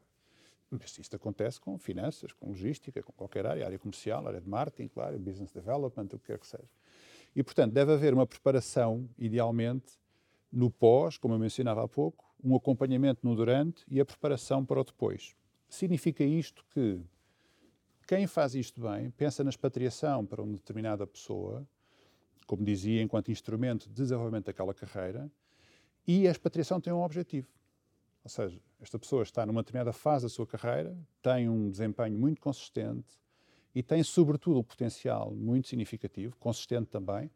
mas 0.71 0.97
isto 0.97 1.15
acontece 1.15 1.59
com 1.59 1.77
finanças, 1.77 2.31
com 2.31 2.47
logística, 2.47 3.03
com 3.03 3.11
qualquer 3.11 3.45
área, 3.45 3.65
área 3.65 3.77
comercial, 3.77 4.25
área 4.25 4.39
de 4.39 4.47
marketing, 4.47 4.87
claro, 4.87 5.19
business 5.19 5.51
development, 5.51 6.05
o 6.13 6.19
que 6.19 6.27
quer 6.27 6.39
que 6.39 6.47
seja. 6.47 6.69
E, 7.35 7.43
portanto, 7.43 7.73
deve 7.73 7.93
haver 7.93 8.13
uma 8.13 8.25
preparação, 8.25 9.09
idealmente, 9.17 9.99
no 10.51 10.71
pós, 10.71 11.17
como 11.17 11.33
eu 11.33 11.39
mencionava 11.39 11.83
há 11.83 11.87
pouco, 11.87 12.25
um 12.43 12.55
acompanhamento 12.55 13.19
no 13.23 13.35
durante 13.35 13.85
e 13.87 13.99
a 13.99 14.05
preparação 14.05 14.65
para 14.65 14.79
o 14.79 14.83
depois. 14.83 15.35
Significa 15.69 16.23
isto 16.23 16.65
que 16.73 16.99
quem 18.07 18.27
faz 18.27 18.55
isto 18.55 18.81
bem 18.81 19.11
pensa 19.11 19.43
na 19.43 19.49
expatriação 19.49 20.25
para 20.25 20.41
uma 20.41 20.53
determinada 20.53 21.05
pessoa, 21.05 21.65
como 22.45 22.63
dizia, 22.63 23.01
enquanto 23.01 23.31
instrumento 23.31 23.87
de 23.87 23.93
desenvolvimento 23.93 24.45
daquela 24.45 24.73
carreira, 24.73 25.31
e 26.07 26.27
a 26.27 26.31
expatriação 26.31 26.81
tem 26.81 26.91
um 26.91 27.01
objetivo 27.01 27.47
ou 28.23 28.29
seja, 28.29 28.59
esta 28.79 28.99
pessoa 28.99 29.23
está 29.23 29.45
numa 29.45 29.63
determinada 29.63 29.91
fase 29.91 30.25
da 30.25 30.29
sua 30.29 30.45
carreira, 30.45 30.95
tem 31.21 31.49
um 31.49 31.69
desempenho 31.69 32.17
muito 32.17 32.39
consistente 32.39 33.19
e 33.73 33.81
tem, 33.81 34.03
sobretudo, 34.03 34.59
um 34.59 34.63
potencial 34.63 35.31
muito 35.31 35.67
significativo, 35.67 36.35
consistente 36.37 36.89
também. 36.89 37.31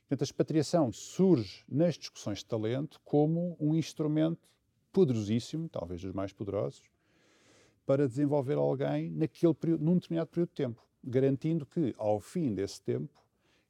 Portanto, 0.00 0.22
a 0.22 0.24
expatriação 0.24 0.92
surge 0.92 1.64
nas 1.68 1.96
discussões 1.96 2.38
de 2.38 2.46
talento 2.46 3.00
como 3.04 3.56
um 3.60 3.74
instrumento 3.74 4.48
poderosíssimo, 4.92 5.68
talvez 5.68 6.02
dos 6.02 6.12
mais 6.12 6.32
poderosos, 6.32 6.82
para 7.86 8.08
desenvolver 8.08 8.54
alguém 8.54 9.10
naquele 9.10 9.54
período, 9.54 9.84
num 9.84 9.94
determinado 9.94 10.30
período 10.30 10.48
de 10.48 10.54
tempo, 10.54 10.82
garantindo 11.02 11.66
que, 11.66 11.94
ao 11.98 12.18
fim 12.20 12.54
desse 12.54 12.80
tempo, 12.80 13.20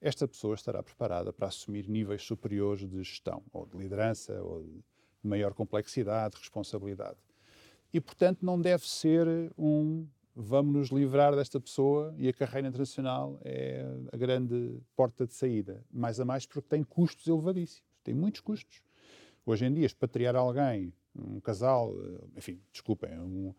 esta 0.01 0.27
pessoa 0.27 0.55
estará 0.55 0.83
preparada 0.83 1.33
para 1.33 1.49
assumir 1.49 1.89
níveis 1.89 2.23
superiores 2.23 2.89
de 2.89 3.03
gestão, 3.03 3.43
ou 3.53 3.67
de 3.67 3.77
liderança, 3.77 4.43
ou 4.43 4.63
de 4.63 4.83
maior 5.23 5.55
complexidade, 5.55 6.37
responsabilidade. 6.39 7.19
E, 7.93 8.01
portanto, 8.01 8.45
não 8.45 8.61
deve 8.61 8.89
ser 8.89 9.27
um 9.59 10.07
vamos 10.35 10.73
nos 10.75 10.89
livrar 10.91 11.35
desta 11.35 11.61
pessoa 11.61 12.15
e 12.17 12.29
a 12.29 12.33
carreira 12.33 12.69
internacional 12.69 13.39
é 13.45 13.85
a 14.13 14.17
grande 14.17 14.81
porta 14.97 15.27
de 15.27 15.35
saída. 15.35 15.85
Mais 15.91 16.21
a 16.21 16.25
mais 16.25 16.47
porque 16.47 16.69
tem 16.69 16.83
custos 16.83 17.27
elevadíssimos, 17.27 17.83
tem 18.03 18.15
muitos 18.15 18.41
custos. 18.41 18.83
Hoje 19.45 19.67
em 19.67 19.75
dia, 19.75 19.87
expatriar 19.87 20.37
alguém, 20.37 20.93
um 21.15 21.41
casal, 21.41 21.95
enfim, 22.37 22.61
desculpem, 22.73 23.19
um, 23.19 23.55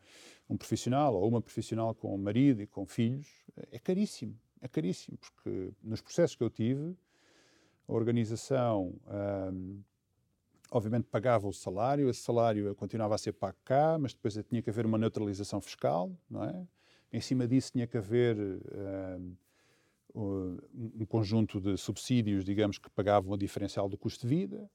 um 0.49 0.57
profissional 0.57 1.13
ou 1.15 1.27
uma 1.27 1.41
profissional 1.41 1.93
com 1.93 2.17
marido 2.17 2.61
e 2.61 2.67
com 2.67 2.85
filhos, 2.85 3.27
é 3.71 3.77
caríssimo. 3.77 4.39
É 4.61 4.67
caríssimo, 4.67 5.17
porque 5.17 5.71
nos 5.83 6.01
processos 6.01 6.35
que 6.35 6.43
eu 6.43 6.49
tive, 6.49 6.95
a 7.87 7.93
organização 7.93 8.93
hum, 9.51 9.81
obviamente 10.71 11.03
pagava 11.03 11.47
o 11.47 11.53
salário, 11.53 12.09
esse 12.09 12.21
salário 12.21 12.73
continuava 12.75 13.13
a 13.13 13.17
ser 13.17 13.33
pago 13.33 13.57
cá, 13.65 13.97
mas 13.99 14.13
depois 14.13 14.39
tinha 14.49 14.61
que 14.61 14.69
haver 14.69 14.85
uma 14.85 14.97
neutralização 14.97 15.59
fiscal, 15.59 16.09
não 16.29 16.45
é? 16.45 16.65
Em 17.11 17.19
cima 17.19 17.45
disso 17.45 17.73
tinha 17.73 17.85
que 17.85 17.97
haver 17.97 18.37
uh, 18.37 19.37
um 20.15 21.05
conjunto 21.05 21.59
de 21.59 21.77
subsídios, 21.77 22.45
digamos, 22.45 22.77
que 22.77 22.89
pagavam 22.89 23.33
a 23.33 23.37
diferencial 23.37 23.89
do 23.89 23.97
custo 23.97 24.25
de 24.25 24.33
vida, 24.33 24.71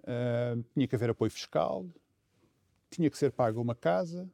uh, 0.00 0.64
tinha 0.72 0.88
que 0.88 0.96
haver 0.96 1.10
apoio 1.10 1.30
fiscal, 1.30 1.86
tinha 2.88 3.10
que 3.10 3.18
ser 3.18 3.32
paga 3.32 3.60
uma 3.60 3.74
casa 3.74 4.26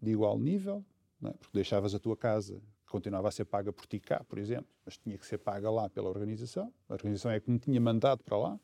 de 0.00 0.12
igual 0.12 0.38
nível, 0.38 0.84
é? 1.24 1.30
porque 1.32 1.52
deixavas 1.52 1.94
a 1.96 1.98
tua 1.98 2.16
casa 2.16 2.62
continuava 2.88 3.26
a 3.26 3.32
ser 3.32 3.44
paga 3.44 3.72
por 3.72 3.86
ti 3.86 3.98
cá, 3.98 4.22
por 4.24 4.38
exemplo, 4.38 4.68
mas 4.84 4.96
tinha 4.96 5.18
que 5.18 5.26
ser 5.26 5.38
paga 5.38 5.68
lá 5.68 5.90
pela 5.90 6.08
organização. 6.08 6.72
A 6.88 6.94
organização 6.94 7.32
é 7.32 7.40
que 7.40 7.50
me 7.50 7.58
tinha 7.58 7.80
mandado 7.80 8.22
para 8.22 8.38
lá. 8.38 8.60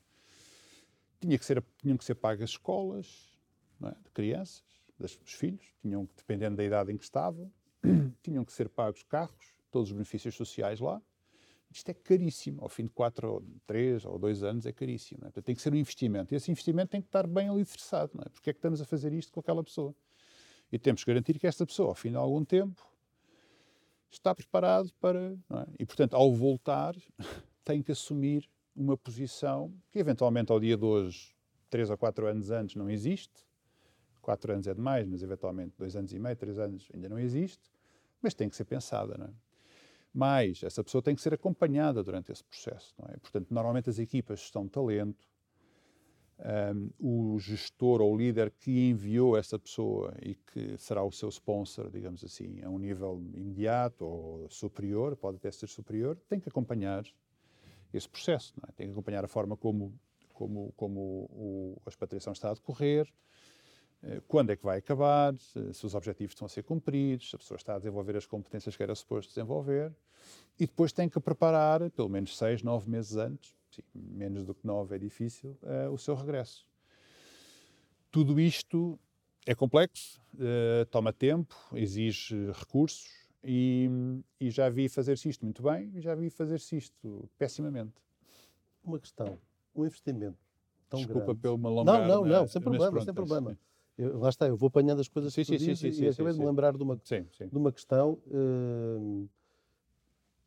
Tinha 1.23 1.39
que 1.39 1.45
ser, 1.45 1.65
tinham 1.79 1.97
que 1.97 2.05
ser 2.05 2.17
pagas 2.17 2.51
escolas 2.51 3.31
é? 3.85 3.91
de 3.91 4.11
crianças, 4.13 4.65
dos 4.99 5.17
filhos, 5.27 5.65
tinham, 5.81 6.09
dependendo 6.17 6.57
da 6.57 6.65
idade 6.65 6.93
em 6.93 6.97
que 6.97 7.05
estavam, 7.05 7.51
tinham 8.23 8.45
que 8.45 8.53
ser 8.53 8.69
pagos 8.69 9.05
carros, 9.05 9.55
todos 9.71 9.91
os 9.91 9.93
benefícios 9.93 10.35
sociais 10.35 10.81
lá. 10.81 11.01
Isto 11.71 11.91
é 11.91 11.95
caríssimo. 11.95 12.61
Ao 12.61 12.69
fim 12.69 12.85
de 12.85 12.91
quatro, 12.91 13.35
ou 13.35 13.45
três 13.67 14.05
ou 14.05 14.19
dois 14.19 14.43
anos 14.43 14.67
é 14.67 14.73
caríssimo. 14.73 15.21
É? 15.21 15.25
Portanto, 15.27 15.45
tem 15.45 15.55
que 15.55 15.63
ser 15.63 15.73
um 15.73 15.77
investimento. 15.77 16.35
E 16.35 16.37
esse 16.37 16.51
investimento 16.51 16.91
tem 16.91 17.01
que 17.01 17.09
estar 17.09 17.27
bem 17.27 17.49
alicerçado. 17.49 18.13
Não 18.15 18.23
é? 18.23 18.29
Porque 18.29 18.51
é 18.51 18.53
que 18.53 18.59
estamos 18.59 18.81
a 18.81 18.85
fazer 18.85 19.13
isto 19.13 19.33
com 19.33 19.39
aquela 19.41 19.63
pessoa? 19.63 19.95
E 20.71 20.79
temos 20.79 21.05
que 21.05 21.11
garantir 21.11 21.39
que 21.39 21.47
esta 21.47 21.65
pessoa, 21.65 21.91
ao 21.91 21.95
fim 21.95 22.11
de 22.11 22.17
algum 22.17 22.45
tempo, 22.45 22.83
está 24.11 24.35
preparado 24.35 24.93
para. 25.01 25.33
É? 25.33 25.67
E, 25.79 25.87
portanto, 25.87 26.15
ao 26.15 26.33
voltar, 26.35 26.95
tem 27.65 27.81
que 27.83 27.93
assumir 27.93 28.51
uma 28.75 28.97
posição 28.97 29.73
que 29.91 29.99
eventualmente 29.99 30.51
ao 30.51 30.61
dia 30.61 30.77
de 30.77 30.85
hoje, 30.85 31.35
três 31.69 31.91
ou 31.91 31.97
quatro 31.97 32.27
anos 32.27 32.51
antes, 32.51 32.77
não 32.77 32.91
existe. 32.91 33.47
Quatro 34.21 34.53
anos 34.53 34.67
é 34.67 34.75
demais, 34.75 35.07
mas 35.07 35.23
eventualmente 35.23 35.75
dois 35.77 35.97
anos 35.97 36.13
e 36.13 36.19
meio, 36.19 36.37
três 36.37 36.59
anos 36.59 36.89
ainda 36.95 37.09
não 37.09 37.19
existe. 37.19 37.71
Mas 38.21 38.35
tem 38.35 38.49
que 38.49 38.57
ser 38.57 38.65
pensada, 38.65 39.17
não 39.19 39.27
é? 39.27 39.31
Mas 40.15 40.63
essa 40.63 40.85
pessoa 40.85 41.03
tem 41.03 41.15
que 41.15 41.23
ser 41.23 41.33
acompanhada 41.33 42.03
durante 42.03 42.31
esse 42.31 42.45
processo, 42.45 42.95
não 42.99 43.09
é? 43.09 43.17
Portanto, 43.17 43.49
normalmente 43.51 43.89
as 43.89 43.99
equipas 43.99 44.41
estão 44.41 44.69
talento, 44.69 45.27
um, 46.39 47.35
o 47.35 47.39
gestor 47.39 48.01
ou 48.01 48.13
o 48.13 48.17
líder 48.17 48.51
que 48.51 48.89
enviou 48.89 49.37
essa 49.37 49.59
pessoa 49.59 50.15
e 50.21 50.35
que 50.35 50.77
será 50.77 51.03
o 51.03 51.13
seu 51.13 51.29
sponsor, 51.29 51.91
digamos 51.91 52.23
assim, 52.25 52.61
a 52.63 52.69
um 52.69 52.79
nível 52.79 53.23
imediato 53.35 54.05
ou 54.05 54.51
superior, 54.51 55.17
pode 55.17 55.37
até 55.37 55.51
ser 55.51 55.69
superior, 55.69 56.17
tem 56.29 56.41
que 56.41 56.49
acompanhar 56.49 57.05
esse 57.97 58.09
processo. 58.09 58.55
É? 58.69 58.73
Tem 58.73 58.87
que 58.87 58.93
acompanhar 58.93 59.25
a 59.25 59.29
forma 59.29 59.57
como, 59.57 59.99
como, 60.33 60.73
como 60.77 61.01
o, 61.31 61.83
a 61.87 61.89
expatriação 61.89 62.33
está 62.33 62.51
a 62.51 62.55
decorrer, 62.55 63.13
eh, 64.03 64.21
quando 64.27 64.51
é 64.51 64.57
que 64.57 64.65
vai 64.65 64.79
acabar, 64.79 65.35
se 65.39 65.87
os 65.87 65.95
objetivos 65.95 66.33
estão 66.33 66.47
a 66.47 66.49
ser 66.49 66.63
cumpridos, 66.65 67.31
se 67.31 67.37
a 67.37 67.39
pessoa 67.39 67.57
está 67.57 67.75
a 67.75 67.79
desenvolver 67.79 68.17
as 68.17 68.27
competências 68.27 68.77
que 68.77 68.83
era 68.83 68.95
suposto 68.95 69.31
desenvolver, 69.31 69.93
e 70.59 70.67
depois 70.67 70.93
tem 70.93 71.09
que 71.09 71.21
preparar, 71.21 71.89
pelo 71.91 72.09
menos 72.09 72.37
seis, 72.37 72.63
nove 72.63 72.91
meses 72.91 73.17
antes, 73.17 73.55
sim, 73.71 73.83
menos 73.95 74.45
do 74.45 74.55
que 74.55 74.67
nove 74.67 74.97
é 74.97 74.99
difícil, 74.99 75.57
uh, 75.63 75.91
o 75.93 75.99
seu 75.99 76.15
regresso. 76.15 76.67
Tudo 78.11 78.39
isto 78.39 78.99
é 79.47 79.55
complexo, 79.55 80.21
uh, 80.35 80.85
toma 80.87 81.13
tempo, 81.13 81.55
exige 81.75 82.51
recursos, 82.53 83.22
e, 83.45 83.91
e 84.41 84.51
já 84.51 84.69
vi 84.69 84.89
fazer-se 84.89 85.29
isto 85.29 85.45
muito 85.45 85.63
bem 85.63 85.91
e 85.95 86.01
já 86.01 86.15
vi 86.15 86.31
fazer-se 86.31 86.77
isto 86.77 87.29
pessimamente. 87.39 87.95
Uma 88.85 88.99
questão, 88.99 89.39
um 89.75 89.85
investimento 89.85 90.39
tão 90.89 91.01
Desculpa 91.01 91.27
grande... 91.27 91.41
pelo. 91.41 91.85
Não, 91.85 92.07
não, 92.07 92.25
não, 92.25 92.47
sem 92.47 92.61
problema, 92.61 93.01
sem 93.01 93.15
problema. 93.15 93.59
Eu, 93.97 94.19
lá 94.19 94.29
está, 94.29 94.47
eu 94.47 94.57
vou 94.57 94.69
apanhando 94.69 95.01
as 95.01 95.09
coisas 95.09 95.33
sim, 95.33 95.45
que 95.45 95.57
tu 95.57 95.59
sim, 95.59 95.75
sim, 95.75 95.93
sim, 95.93 96.05
e 96.05 96.09
acabei 96.09 96.33
de 96.33 96.39
me 96.39 96.47
lembrar 96.47 96.77
de 96.77 96.83
uma, 96.83 96.97
de 96.97 97.57
uma 97.57 97.71
questão. 97.71 98.19
Uh, 98.27 99.29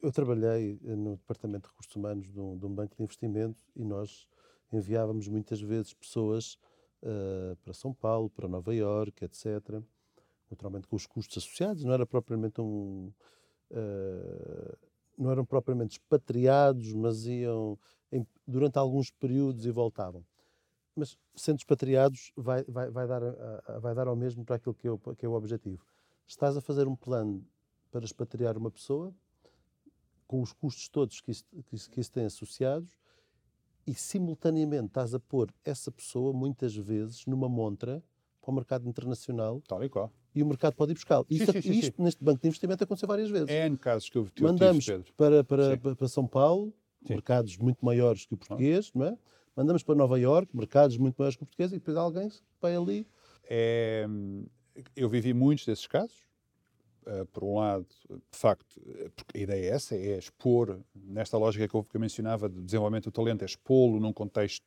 eu 0.01 0.11
trabalhei 0.11 0.79
no 0.81 1.15
Departamento 1.17 1.63
de 1.63 1.69
Recursos 1.69 1.95
Humanos 1.95 2.31
de 2.31 2.39
um, 2.39 2.57
de 2.57 2.65
um, 2.65 2.73
banco 2.73 2.95
de 2.95 3.03
investimento 3.03 3.63
e 3.75 3.83
nós 3.83 4.27
enviávamos 4.71 5.27
muitas 5.27 5.61
vezes 5.61 5.93
pessoas 5.93 6.57
uh, 7.01 7.55
para 7.63 7.73
São 7.73 7.93
Paulo, 7.93 8.29
para 8.29 8.47
Nova 8.47 8.73
Iorque, 8.73 9.25
etc 9.25 9.81
naturalmente 10.49 10.87
com 10.87 10.95
os 10.95 11.05
custos 11.05 11.43
associados, 11.43 11.83
não 11.83 11.93
era 11.93 12.05
propriamente 12.05 12.61
um. 12.61 13.11
Uh, 13.71 14.77
não 15.17 15.31
eram 15.31 15.45
propriamente 15.45 15.93
expatriados, 15.93 16.93
mas 16.93 17.25
iam 17.25 17.79
em, 18.11 18.25
durante 18.45 18.77
alguns 18.77 19.09
períodos 19.09 19.65
e 19.65 19.71
voltavam. 19.71 20.25
Mas 20.95 21.17
sendo 21.35 21.59
expatriados, 21.59 22.31
vai, 22.35 22.63
vai, 22.65 22.89
vai, 22.89 23.07
dar, 23.07 23.21
vai 23.79 23.95
dar 23.95 24.07
ao 24.07 24.15
mesmo 24.15 24.45
para 24.45 24.55
aquilo 24.57 24.75
que 24.75 24.87
é, 24.87 24.91
o, 24.91 24.97
que 24.97 25.25
é 25.25 25.29
o 25.29 25.33
objetivo. 25.33 25.85
Estás 26.27 26.55
a 26.57 26.61
fazer 26.61 26.87
um 26.87 26.95
plano 26.95 27.45
para 27.91 28.05
expatriar 28.05 28.57
uma 28.57 28.71
pessoa, 28.71 29.13
com 30.27 30.41
os 30.41 30.51
custos 30.51 30.89
todos 30.89 31.21
que 31.21 31.31
isso, 31.31 31.45
que 31.65 31.75
isso, 31.75 31.89
que 31.89 31.99
isso 31.99 32.11
tem 32.11 32.25
associados, 32.25 32.97
e 33.85 33.93
simultaneamente 33.93 34.87
estás 34.87 35.13
a 35.13 35.19
pôr 35.19 35.53
essa 35.63 35.91
pessoa, 35.91 36.33
muitas 36.33 36.75
vezes, 36.75 37.25
numa 37.25 37.47
montra 37.47 38.03
para 38.41 38.51
o 38.51 38.53
mercado 38.53 38.89
internacional. 38.89 39.61
Tal 39.67 39.83
e 39.83 39.89
qual 39.89 40.11
e 40.35 40.43
o 40.43 40.45
mercado 40.45 40.75
pode 40.75 40.91
ir 40.91 40.95
buscá-lo. 40.95 41.25
Isto, 41.29 41.53
sim, 41.53 41.61
sim, 41.61 41.71
isto 41.71 42.03
neste 42.03 42.23
banco 42.23 42.41
de 42.41 42.47
investimento 42.49 42.83
aconteceu 42.83 43.07
várias 43.07 43.29
vezes. 43.29 43.49
É 43.49 43.65
em 43.65 43.75
casos 43.77 44.09
que 44.09 44.17
eu, 44.17 44.27
eu 44.35 44.43
Mandamos 44.43 44.83
tive, 44.83 45.03
para, 45.15 45.43
para, 45.43 45.77
para, 45.77 46.07
São 46.09 46.27
Paulo, 46.27 46.73
mercados 47.09 47.57
muito 47.57 47.83
maiores 47.83 48.25
que 48.25 48.33
o 48.33 48.37
português, 48.37 48.91
não 48.93 49.05
é? 49.05 49.17
Mandamos 49.55 49.81
para 49.83 49.95
Nova 49.95 50.19
Iorque, 50.19 50.55
mercados 50.55 50.97
muito 50.97 51.15
maiores 51.17 51.37
que 51.37 51.43
o 51.43 51.45
português, 51.45 51.71
e 51.71 51.75
depois 51.75 51.95
alguém 51.95 52.29
vai 52.61 52.75
ali. 52.75 53.07
É, 53.49 54.05
eu 54.93 55.07
vivi 55.07 55.33
muitos 55.33 55.65
desses 55.65 55.87
casos. 55.87 56.25
Uh, 57.07 57.23
por 57.27 57.43
um 57.43 57.59
lado, 57.59 57.85
de 58.09 58.37
facto, 58.37 58.81
porque 59.15 59.37
a 59.37 59.41
ideia 59.41 59.65
é 59.65 59.75
essa, 59.75 59.95
é 59.95 60.17
expor, 60.17 60.79
nesta 60.95 61.37
lógica 61.37 61.67
que 61.67 61.75
eu, 61.75 61.83
que 61.83 61.95
eu 61.95 62.01
mencionava 62.01 62.49
de 62.49 62.59
desenvolvimento 62.59 63.05
do 63.05 63.11
talento, 63.11 63.43
é 63.43 63.45
expô-lo 63.45 63.99
num 63.99 64.11
contexto 64.11 64.65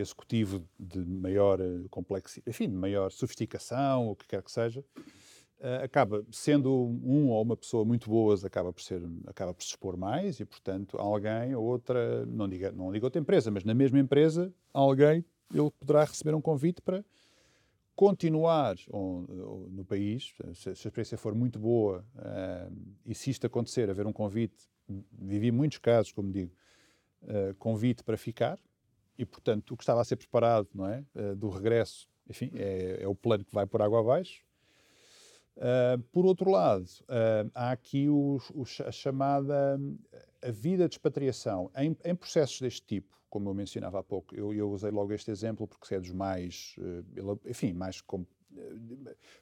executivo 0.00 0.64
de 0.78 1.04
maior 1.04 1.60
eh, 1.60 1.86
complexidade, 1.90 2.48
enfim, 2.48 2.68
de 2.68 2.76
maior 2.76 3.10
sofisticação, 3.10 4.08
o 4.08 4.16
que 4.16 4.26
quer 4.26 4.42
que 4.42 4.50
seja, 4.50 4.80
uh, 4.80 5.84
acaba 5.84 6.24
sendo 6.30 6.72
um 7.02 7.28
ou 7.28 7.42
uma 7.42 7.56
pessoa 7.56 7.84
muito 7.84 8.08
boas, 8.08 8.44
acaba 8.44 8.72
por 8.72 8.82
ser, 8.82 9.02
acaba 9.26 9.52
por 9.52 9.62
se 9.62 9.70
expor 9.70 9.96
mais 9.96 10.38
e, 10.38 10.44
portanto, 10.44 10.96
alguém 10.98 11.54
ou 11.54 11.64
outra, 11.64 12.24
não 12.26 12.48
diga, 12.48 12.70
não 12.70 12.92
diga 12.92 13.06
outra 13.06 13.20
empresa, 13.20 13.50
mas 13.50 13.64
na 13.64 13.74
mesma 13.74 13.98
empresa, 13.98 14.52
alguém, 14.72 15.24
ele 15.52 15.70
poderá 15.80 16.04
receber 16.04 16.34
um 16.34 16.40
convite 16.40 16.80
para 16.80 17.04
continuar 17.96 18.76
no 18.92 19.84
país, 19.84 20.32
se, 20.54 20.76
se, 20.76 20.86
a 20.86 20.88
experiência 20.88 21.18
for 21.18 21.34
muito 21.34 21.58
boa 21.58 22.06
e 23.04 23.12
se 23.12 23.30
isto 23.30 23.44
acontecer, 23.44 23.90
haver 23.90 24.06
um 24.06 24.12
convite, 24.12 24.54
vivi 25.10 25.50
muitos 25.50 25.78
casos, 25.78 26.12
como 26.12 26.30
digo, 26.30 26.52
convite 27.58 28.04
para 28.04 28.16
ficar, 28.16 28.56
e, 29.18 29.26
portanto, 29.26 29.72
o 29.72 29.76
que 29.76 29.82
estava 29.82 30.00
a 30.00 30.04
ser 30.04 30.16
preparado 30.16 30.68
não 30.72 30.86
é, 30.86 31.04
uh, 31.14 31.34
do 31.34 31.48
regresso, 31.48 32.08
enfim, 32.30 32.50
é, 32.54 32.98
é, 33.02 33.08
o 33.08 33.14
plano 33.14 33.44
que 33.44 33.52
vai 33.52 33.66
por 33.66 33.82
água 33.82 34.00
abaixo. 34.00 34.42
Uh, 35.56 36.00
por 36.12 36.24
outro 36.24 36.50
lado, 36.50 36.84
uh, 36.84 37.50
há 37.52 37.72
aqui 37.72 38.08
o, 38.08 38.38
o, 38.54 38.62
a 38.86 38.92
chamada 38.92 39.78
a 40.40 40.50
vida 40.52 40.88
de 40.88 40.94
expatriação. 40.94 41.68
Em, 41.76 41.96
em, 42.04 42.14
processos 42.14 42.60
deste 42.60 42.82
tipo, 42.82 43.18
como 43.28 43.50
eu 43.50 43.54
mencionava 43.54 43.98
há 43.98 44.02
pouco, 44.04 44.36
eu, 44.36 44.54
eu 44.54 44.70
usei 44.70 44.92
logo 44.92 45.12
este 45.12 45.32
exemplo 45.32 45.66
porque 45.66 45.92
é 45.94 45.98
dos 45.98 46.12
mais, 46.12 46.76
enfim, 47.44 47.72
mais 47.72 48.00
com, 48.00 48.24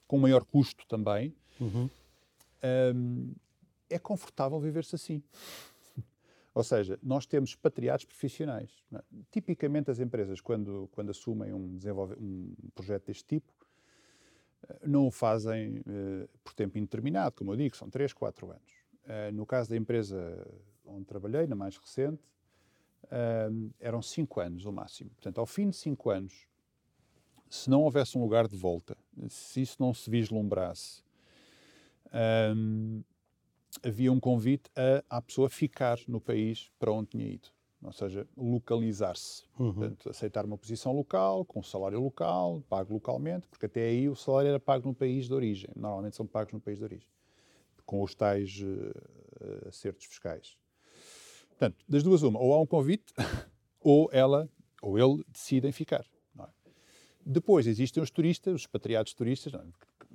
com 0.08 0.18
maior 0.18 0.44
custo 0.44 0.86
também. 0.88 1.34
Uhum. 1.60 1.88
Um, 2.94 3.34
é 3.90 3.98
confortável 3.98 4.58
viver-se 4.58 4.94
assim. 4.94 5.22
Ou 6.56 6.64
seja, 6.64 6.98
nós 7.02 7.26
temos 7.26 7.50
expatriados 7.50 8.06
profissionais. 8.06 8.82
É? 8.90 9.02
Tipicamente, 9.30 9.90
as 9.90 10.00
empresas, 10.00 10.40
quando, 10.40 10.88
quando 10.90 11.10
assumem 11.10 11.52
um, 11.52 11.78
um 12.18 12.54
projeto 12.74 13.08
deste 13.08 13.26
tipo, 13.26 13.52
eh, 14.66 14.78
não 14.86 15.06
o 15.06 15.10
fazem 15.10 15.80
uh, 15.80 16.26
por 16.42 16.54
tempo 16.54 16.78
indeterminado, 16.78 17.34
como 17.36 17.52
eu 17.52 17.56
digo, 17.58 17.76
são 17.76 17.90
3, 17.90 18.10
4 18.14 18.50
anos. 18.52 18.72
Uh, 19.04 19.34
no 19.34 19.44
caso 19.44 19.68
da 19.68 19.76
empresa 19.76 20.18
onde 20.86 21.04
trabalhei, 21.04 21.46
na 21.46 21.54
mais 21.54 21.76
recente, 21.76 22.22
eram 23.78 24.00
5 24.00 24.40
anos 24.40 24.64
o 24.64 24.72
máximo. 24.72 25.10
Portanto, 25.10 25.38
ao 25.38 25.46
fim 25.46 25.68
de 25.68 25.76
5 25.76 26.08
anos, 26.08 26.48
se 27.50 27.68
não 27.68 27.82
houvesse 27.82 28.16
um 28.16 28.22
lugar 28.22 28.48
de 28.48 28.56
volta, 28.56 28.96
se 29.28 29.60
isso 29.60 29.76
não 29.78 29.92
se 29.92 30.08
vislumbrasse, 30.08 31.04
havia 33.82 34.12
um 34.12 34.20
convite 34.20 34.70
a, 34.76 35.18
a 35.18 35.22
pessoa 35.22 35.48
ficar 35.48 35.98
no 36.08 36.20
país 36.20 36.70
para 36.78 36.92
onde 36.92 37.10
tinha 37.10 37.26
ido. 37.26 37.48
Ou 37.82 37.92
seja, 37.92 38.26
localizar-se. 38.36 39.44
Uhum. 39.58 39.72
Portanto, 39.72 40.10
aceitar 40.10 40.44
uma 40.44 40.58
posição 40.58 40.92
local, 40.92 41.44
com 41.44 41.62
salário 41.62 42.00
local, 42.00 42.62
pago 42.68 42.94
localmente, 42.94 43.46
porque 43.48 43.66
até 43.66 43.86
aí 43.86 44.08
o 44.08 44.16
salário 44.16 44.48
era 44.48 44.60
pago 44.60 44.88
no 44.88 44.94
país 44.94 45.26
de 45.26 45.34
origem. 45.34 45.70
Normalmente 45.76 46.16
são 46.16 46.26
pagos 46.26 46.52
no 46.52 46.60
país 46.60 46.78
de 46.78 46.84
origem, 46.84 47.08
com 47.84 48.02
os 48.02 48.14
tais 48.14 48.60
uh, 48.60 49.68
acertos 49.68 50.06
fiscais. 50.06 50.56
Portanto, 51.50 51.76
das 51.88 52.02
duas, 52.02 52.22
uma, 52.22 52.40
ou 52.40 52.52
há 52.54 52.60
um 52.60 52.66
convite, 52.66 53.12
ou 53.80 54.08
ela 54.12 54.48
ou 54.82 54.98
ele 54.98 55.24
decidem 55.28 55.72
ficar. 55.72 56.04
É? 56.38 56.48
Depois 57.24 57.66
existem 57.66 58.02
os 58.02 58.10
turistas, 58.10 58.54
os 58.54 58.60
expatriados 58.62 59.12
turistas, 59.14 59.52
não, 59.52 59.60
é? 59.60 59.64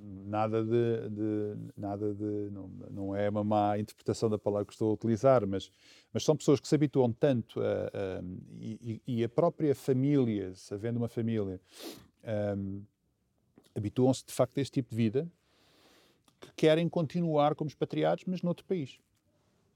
Nada 0.02 0.64
de, 0.64 1.08
de, 1.10 1.56
nada 1.76 2.12
de 2.14 2.50
não, 2.50 2.68
não, 2.90 3.16
é 3.16 3.28
uma 3.28 3.44
má 3.44 3.78
interpretação 3.78 4.28
da 4.28 4.38
palavra 4.38 4.66
que 4.66 4.72
estou 4.72 4.90
a 4.90 4.94
utilizar, 4.94 5.46
mas, 5.46 5.70
mas 6.12 6.24
são 6.24 6.36
pessoas 6.36 6.58
que 6.58 6.66
se 6.66 6.74
habituam 6.74 7.12
tanto 7.12 7.60
a, 7.60 7.64
a 7.64 8.22
e, 8.60 9.00
e, 9.06 9.24
a 9.24 9.28
própria 9.28 9.74
família, 9.74 10.52
havendo 10.70 10.96
uma 10.96 11.08
família, 11.08 11.60
um, 12.56 12.82
habituam-se 13.74 14.24
de 14.26 14.32
facto 14.32 14.58
a 14.58 14.60
este 14.60 14.72
tipo 14.72 14.90
de 14.90 14.96
vida 14.96 15.28
que 16.40 16.52
querem 16.56 16.88
continuar 16.88 17.54
como 17.54 17.68
expatriados, 17.68 18.24
mas 18.26 18.42
noutro 18.42 18.64
país. 18.64 18.98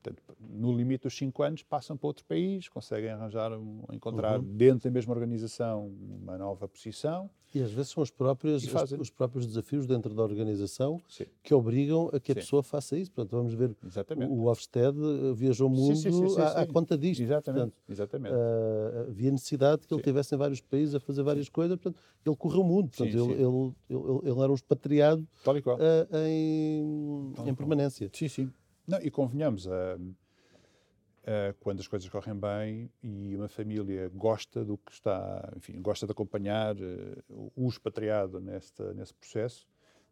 Portanto, 0.02 0.22
no 0.40 0.72
limite 0.72 1.04
dos 1.04 1.16
5 1.16 1.42
anos, 1.42 1.62
passam 1.62 1.96
para 1.96 2.06
outro 2.06 2.24
país, 2.24 2.68
conseguem 2.68 3.10
arranjar, 3.10 3.52
encontrar 3.92 4.38
uhum. 4.38 4.56
dentro 4.56 4.88
da 4.88 4.92
mesma 4.92 5.12
organização 5.12 5.88
uma 5.88 6.36
nova 6.38 6.68
posição. 6.68 7.30
E 7.56 7.62
às 7.62 7.72
vezes 7.72 7.90
são 7.90 8.02
os 8.02 8.10
próprios, 8.10 8.64
os, 8.64 8.92
os, 8.92 9.08
próprios 9.08 9.46
desafios 9.46 9.86
dentro 9.86 10.12
da 10.12 10.22
organização 10.22 11.00
sim. 11.08 11.24
que 11.42 11.54
obrigam 11.54 12.10
a 12.12 12.20
que 12.20 12.32
a 12.32 12.34
sim. 12.34 12.40
pessoa 12.42 12.62
faça 12.62 12.98
isso. 12.98 13.10
Portanto, 13.10 13.34
vamos 13.34 13.54
ver, 13.54 13.74
Exatamente. 13.82 14.30
o 14.30 14.44
Ofsted 14.44 14.94
eh, 14.94 15.32
viajou 15.32 15.68
o 15.68 15.70
mundo 15.70 15.96
sim, 15.96 16.10
à, 16.38 16.60
à, 16.60 16.66
conta 16.66 16.98
disto. 16.98 17.22
Exatamente. 17.22 17.72
Portanto, 17.72 17.82
Exatamente. 17.88 18.34
Uh, 18.34 19.08
havia 19.08 19.30
necessidade 19.30 19.86
que 19.86 19.94
ele 19.94 20.02
estivesse 20.02 20.34
em 20.34 20.38
vários 20.38 20.60
países 20.60 20.94
a 20.94 21.00
fazer 21.00 21.22
várias 21.22 21.48
coisas. 21.48 21.78
Portanto, 21.78 21.98
ele 22.26 22.36
correu 22.36 22.60
o 22.60 22.64
mundo. 22.64 22.90
Portanto, 22.90 23.08
ele, 23.08 23.32
ele, 23.32 23.74
ele, 23.88 24.30
ele, 24.30 24.40
era 24.40 24.52
um 24.52 24.54
expatriado 24.54 25.26
uh, 25.46 26.16
em, 26.28 27.32
em 27.48 27.54
permanência. 27.54 28.10
Sim, 28.12 28.28
sim. 28.28 28.52
Não, 28.86 29.00
e 29.00 29.10
convenhamos, 29.10 29.64
uh, 29.64 29.70
uh, 31.26 31.54
quando 31.60 31.80
as 31.80 31.88
coisas 31.88 32.08
correm 32.08 32.34
bem 32.34 32.90
e 33.02 33.34
uma 33.36 33.48
família 33.48 34.08
gosta 34.14 34.64
do 34.64 34.78
que 34.78 34.92
está, 34.92 35.52
enfim, 35.56 35.80
gosta 35.82 36.06
de 36.06 36.12
acompanhar 36.12 36.76
uh, 36.76 37.52
o 37.54 37.68
expatriado 37.68 38.40
nesse 38.40 38.72
processo, 39.14 39.66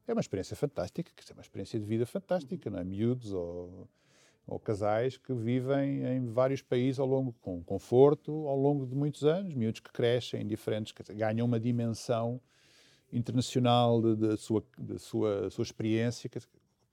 é 0.07 0.13
uma 0.13 0.21
experiência 0.21 0.55
fantástica, 0.57 1.11
que 1.15 1.33
é 1.33 1.35
uma 1.35 1.43
experiência 1.43 1.79
de 1.79 1.87
vida 1.87 2.05
fantástica, 2.05 2.69
não 2.69 2.79
é? 2.79 2.85
Miúdos 2.85 3.33
ou, 3.33 3.89
ou 4.47 4.59
casais 4.59 5.17
que 5.17 5.33
vivem 5.33 6.05
em 6.05 6.27
vários 6.27 6.61
países 6.61 6.99
ao 6.99 7.07
longo, 7.07 7.33
com 7.41 7.63
conforto, 7.65 8.47
ao 8.47 8.59
longo 8.59 8.87
de 8.87 8.95
muitos 8.95 9.25
anos, 9.25 9.55
miúdos 9.55 9.81
que 9.81 9.91
crescem 9.91 10.43
em 10.43 10.47
diferentes, 10.47 10.93
dizer, 10.93 11.15
ganham 11.15 11.47
uma 11.47 11.59
dimensão 11.59 12.41
internacional 13.11 14.03
da 14.17 14.37
sua, 14.37 14.63
sua, 14.99 15.49
sua 15.49 15.63
experiência, 15.63 16.29
que, 16.29 16.39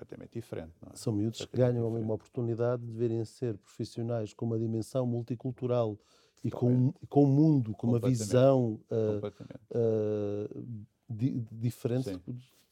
completamente 0.02 0.34
diferente. 0.34 0.74
É? 0.88 0.96
São 0.96 1.14
miúdos 1.14 1.46
que 1.46 1.58
ganham 1.58 1.84
diferente. 1.84 2.04
uma 2.04 2.14
oportunidade 2.14 2.84
de 2.84 2.92
verem 2.92 3.24
ser 3.24 3.58
profissionais 3.58 4.34
com 4.34 4.46
uma 4.46 4.58
dimensão 4.58 5.06
multicultural 5.06 5.98
e 6.44 6.50
com, 6.50 6.92
com 7.08 7.24
um 7.24 7.28
mundo, 7.28 7.74
com 7.74 7.88
uma 7.88 8.00
visão 8.00 8.80
uh, 8.90 9.28
uh, 9.78 10.66
di, 11.08 11.46
diferente 11.52 12.20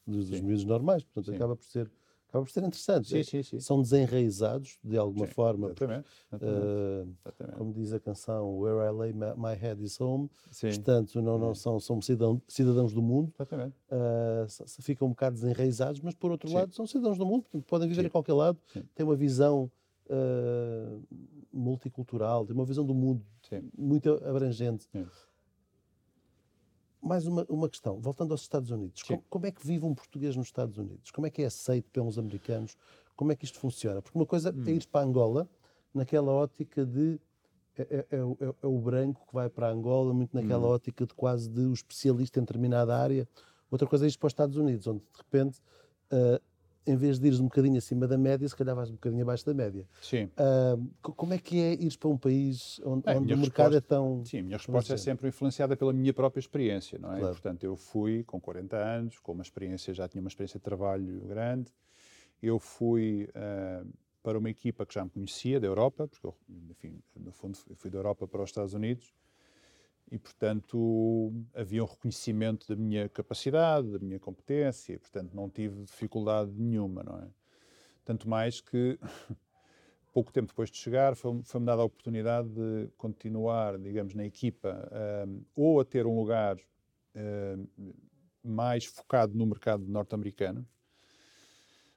dos, 0.06 0.28
dos 0.28 0.40
miúdos 0.40 0.64
normais. 0.64 1.04
Portanto, 1.04 1.30
Sim. 1.30 1.36
acaba 1.36 1.56
por 1.56 1.64
ser 1.64 1.90
acaba 2.30 2.44
por 2.44 2.50
ser 2.50 2.60
interessante. 2.60 3.08
Sim, 3.08 3.22
sim, 3.22 3.42
sim. 3.42 3.60
São 3.60 3.82
desenraizados, 3.82 4.78
de 4.82 4.96
alguma 4.96 5.26
forma. 5.26 5.66
Exatamente, 5.66 6.08
exatamente, 6.32 7.52
uh, 7.52 7.58
Como 7.58 7.72
diz 7.72 7.92
a 7.92 8.00
canção 8.00 8.58
Where 8.58 8.88
I 8.88 8.90
Lay 8.90 9.12
My 9.12 9.54
Head 9.60 9.82
is 9.82 10.00
Home. 10.00 10.30
Portanto, 10.60 11.20
não, 11.20 11.38
não 11.38 11.54
são, 11.54 11.78
são 11.80 12.00
cidadãos, 12.00 12.40
cidadãos 12.48 12.92
do 12.92 13.02
mundo. 13.02 13.32
Exatamente. 13.34 13.76
Uh, 13.90 14.82
ficam 14.82 15.08
um 15.08 15.10
bocado 15.10 15.34
desenraizados, 15.34 16.00
mas 16.00 16.14
por 16.14 16.30
outro 16.30 16.50
lado 16.52 16.72
são 16.74 16.86
cidadãos 16.86 17.18
do 17.18 17.26
mundo, 17.26 17.42
portanto, 17.42 17.64
podem 17.66 17.88
viver 17.88 18.06
a 18.06 18.10
qualquer 18.10 18.34
lado. 18.34 18.58
Têm 18.94 19.04
uma 19.04 19.16
visão 19.16 19.70
uh, 20.06 21.02
multicultural, 21.52 22.46
têm 22.46 22.54
uma 22.54 22.64
visão 22.64 22.86
do 22.86 22.94
mundo 22.94 23.22
muito 23.76 24.12
abrangente 24.24 24.86
mais 27.02 27.26
uma, 27.26 27.46
uma 27.48 27.68
questão, 27.68 27.98
voltando 27.98 28.32
aos 28.32 28.42
Estados 28.42 28.70
Unidos. 28.70 29.02
Como, 29.02 29.24
como, 29.28 29.46
é 29.46 29.50
que 29.50 29.66
vive 29.66 29.84
um 29.84 29.94
português 29.94 30.36
nos 30.36 30.48
Estados 30.48 30.76
Unidos? 30.78 31.10
Como 31.10 31.26
é 31.26 31.30
que 31.30 31.42
é 31.42 31.46
aceito 31.46 31.90
pelos 31.90 32.18
americanos? 32.18 32.76
Como 33.16 33.32
é 33.32 33.36
que 33.36 33.44
isto 33.44 33.58
funciona? 33.58 34.02
Porque 34.02 34.18
uma 34.18 34.26
coisa 34.26 34.54
hum. 34.54 34.64
é 34.66 34.70
ir 34.72 34.86
para 34.86 35.04
Angola, 35.04 35.48
naquela 35.94 36.30
ótica 36.30 36.84
de. 36.84 37.20
É, 37.76 37.82
é, 37.82 38.06
é, 38.10 38.16
é, 38.16 38.54
é 38.62 38.66
o 38.66 38.78
branco 38.78 39.26
que 39.26 39.32
vai 39.32 39.48
para 39.48 39.70
Angola, 39.70 40.12
muito 40.12 40.34
naquela 40.34 40.66
hum. 40.66 40.72
ótica 40.72 41.06
de 41.06 41.14
quase 41.14 41.48
de 41.48 41.62
o 41.62 41.72
especialista 41.72 42.38
em 42.38 42.42
determinada 42.42 42.96
área. 42.96 43.26
Outra 43.70 43.86
coisa 43.86 44.04
é 44.04 44.08
ir 44.08 44.18
para 44.18 44.26
os 44.26 44.32
Estados 44.32 44.56
Unidos, 44.56 44.86
onde 44.86 45.00
de 45.00 45.16
repente 45.16 45.60
uh, 46.12 46.40
em 46.86 46.96
vez 46.96 47.18
de 47.18 47.26
ires 47.26 47.40
um 47.40 47.44
bocadinho 47.44 47.78
acima 47.78 48.06
da 48.06 48.16
média, 48.16 48.48
se 48.48 48.56
calhar 48.56 48.74
vais 48.74 48.90
um 48.90 48.94
bocadinho 48.94 49.22
abaixo 49.22 49.44
da 49.44 49.54
média. 49.54 49.86
Sim. 50.00 50.24
Uh, 50.24 50.90
como 51.00 51.34
é 51.34 51.38
que 51.38 51.60
é 51.60 51.74
ir 51.74 51.96
para 51.98 52.08
um 52.08 52.16
país 52.16 52.80
onde, 52.84 53.08
é, 53.08 53.18
onde 53.18 53.34
o 53.34 53.38
mercado 53.38 53.76
é 53.76 53.80
tão. 53.80 54.24
Sim, 54.24 54.38
a 54.38 54.42
minha 54.42 54.56
resposta 54.56 54.94
é 54.94 54.96
sempre 54.96 55.28
influenciada 55.28 55.76
pela 55.76 55.92
minha 55.92 56.12
própria 56.12 56.40
experiência, 56.40 56.98
não 56.98 57.12
é? 57.12 57.18
Claro. 57.18 57.34
Portanto, 57.34 57.64
eu 57.64 57.76
fui 57.76 58.24
com 58.24 58.40
40 58.40 58.76
anos, 58.76 59.18
com 59.18 59.32
uma 59.32 59.42
experiência, 59.42 59.92
já 59.92 60.08
tinha 60.08 60.20
uma 60.20 60.28
experiência 60.28 60.58
de 60.58 60.64
trabalho 60.64 61.20
grande. 61.26 61.70
Eu 62.42 62.58
fui 62.58 63.28
uh, 63.30 63.86
para 64.22 64.38
uma 64.38 64.48
equipa 64.48 64.86
que 64.86 64.94
já 64.94 65.04
me 65.04 65.10
conhecia, 65.10 65.60
da 65.60 65.66
Europa, 65.66 66.08
porque 66.08 66.26
eu, 66.26 66.34
enfim, 66.70 66.98
no 67.14 67.32
fundo, 67.32 67.58
fui 67.76 67.90
da 67.90 67.98
Europa 67.98 68.26
para 68.26 68.42
os 68.42 68.50
Estados 68.50 68.74
Unidos 68.74 69.12
e, 70.10 70.18
portanto, 70.18 71.32
havia 71.54 71.84
um 71.84 71.86
reconhecimento 71.86 72.66
da 72.66 72.74
minha 72.74 73.08
capacidade, 73.08 73.92
da 73.92 73.98
minha 74.00 74.18
competência, 74.18 74.94
e, 74.94 74.98
portanto, 74.98 75.32
não 75.34 75.48
tive 75.48 75.84
dificuldade 75.84 76.50
nenhuma, 76.52 77.04
não 77.04 77.18
é? 77.18 77.28
Tanto 78.04 78.28
mais 78.28 78.60
que, 78.60 78.98
pouco 80.12 80.32
tempo 80.32 80.48
depois 80.48 80.68
de 80.68 80.78
chegar, 80.78 81.14
foi-me 81.14 81.44
foi 81.44 81.60
dada 81.60 81.82
a 81.82 81.84
oportunidade 81.84 82.48
de 82.48 82.88
continuar, 82.96 83.78
digamos, 83.78 84.12
na 84.14 84.24
equipa, 84.24 84.90
um, 85.28 85.42
ou 85.54 85.80
a 85.80 85.84
ter 85.84 86.04
um 86.06 86.18
lugar 86.18 86.56
um, 87.14 87.92
mais 88.42 88.84
focado 88.84 89.38
no 89.38 89.46
mercado 89.46 89.86
norte-americano, 89.86 90.66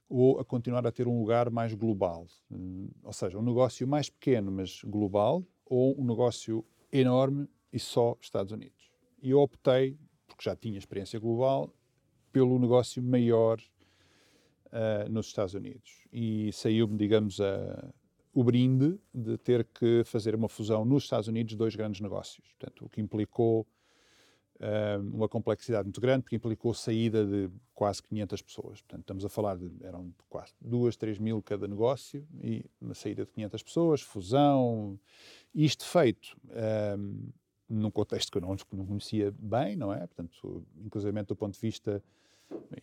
ou 0.07 0.39
a 0.39 0.45
continuar 0.45 0.85
a 0.85 0.91
ter 0.91 1.07
um 1.07 1.19
lugar 1.19 1.49
mais 1.49 1.73
global. 1.73 2.27
Um, 2.51 2.89
ou 3.01 3.13
seja, 3.13 3.39
um 3.39 3.41
negócio 3.41 3.87
mais 3.87 4.07
pequeno, 4.07 4.51
mas 4.51 4.83
global, 4.83 5.43
ou 5.65 5.99
um 5.99 6.05
negócio 6.05 6.63
enorme 6.91 7.49
e 7.73 7.79
só 7.79 8.15
Estados 8.21 8.51
Unidos. 8.51 8.91
E 9.21 9.31
eu 9.31 9.39
optei, 9.39 9.97
porque 10.27 10.43
já 10.43 10.55
tinha 10.55 10.77
experiência 10.77 11.19
global, 11.19 11.73
pelo 12.31 12.59
negócio 12.59 13.01
maior 13.01 13.59
uh, 14.67 15.09
nos 15.09 15.27
Estados 15.27 15.55
Unidos. 15.55 16.03
E 16.11 16.53
saiu-me, 16.53 16.95
digamos, 16.97 17.41
a, 17.41 17.91
o 18.31 18.43
brinde 18.43 18.99
de 19.13 19.37
ter 19.39 19.65
que 19.65 20.03
fazer 20.05 20.35
uma 20.35 20.47
fusão 20.47 20.85
nos 20.85 21.03
Estados 21.03 21.27
Unidos 21.27 21.51
de 21.51 21.57
dois 21.57 21.75
grandes 21.75 21.99
negócios. 21.99 22.47
Portanto, 22.59 22.85
o 22.85 22.89
que 22.89 23.01
implicou 23.01 23.61
uh, 24.59 25.15
uma 25.15 25.27
complexidade 25.27 25.85
muito 25.85 26.01
grande, 26.01 26.23
porque 26.23 26.35
implicou 26.35 26.73
saída 26.73 27.25
de 27.25 27.49
quase 27.73 28.03
500 28.03 28.41
pessoas. 28.41 28.81
Portanto, 28.81 29.01
estamos 29.01 29.25
a 29.25 29.29
falar 29.29 29.57
de, 29.57 29.71
eram 29.81 30.13
quase 30.29 30.53
2, 30.61 30.95
3 30.95 31.17
mil 31.17 31.41
cada 31.41 31.67
negócio 31.67 32.27
e 32.39 32.65
uma 32.79 32.93
saída 32.93 33.25
de 33.25 33.31
500 33.31 33.63
pessoas, 33.63 34.01
fusão. 34.01 34.99
Isto 35.53 35.85
feito 35.85 36.35
eh, 36.49 36.97
num 37.73 37.91
contexto 37.91 38.31
que 38.31 38.37
eu 38.37 38.41
não, 38.41 38.55
não 38.71 38.85
conhecia 38.85 39.33
bem, 39.37 39.75
não 39.75 39.93
é? 39.93 39.99
Portanto, 39.99 40.65
inclusive 40.83 41.23
do 41.23 41.35
ponto 41.35 41.53
de 41.53 41.59
vista, 41.59 42.03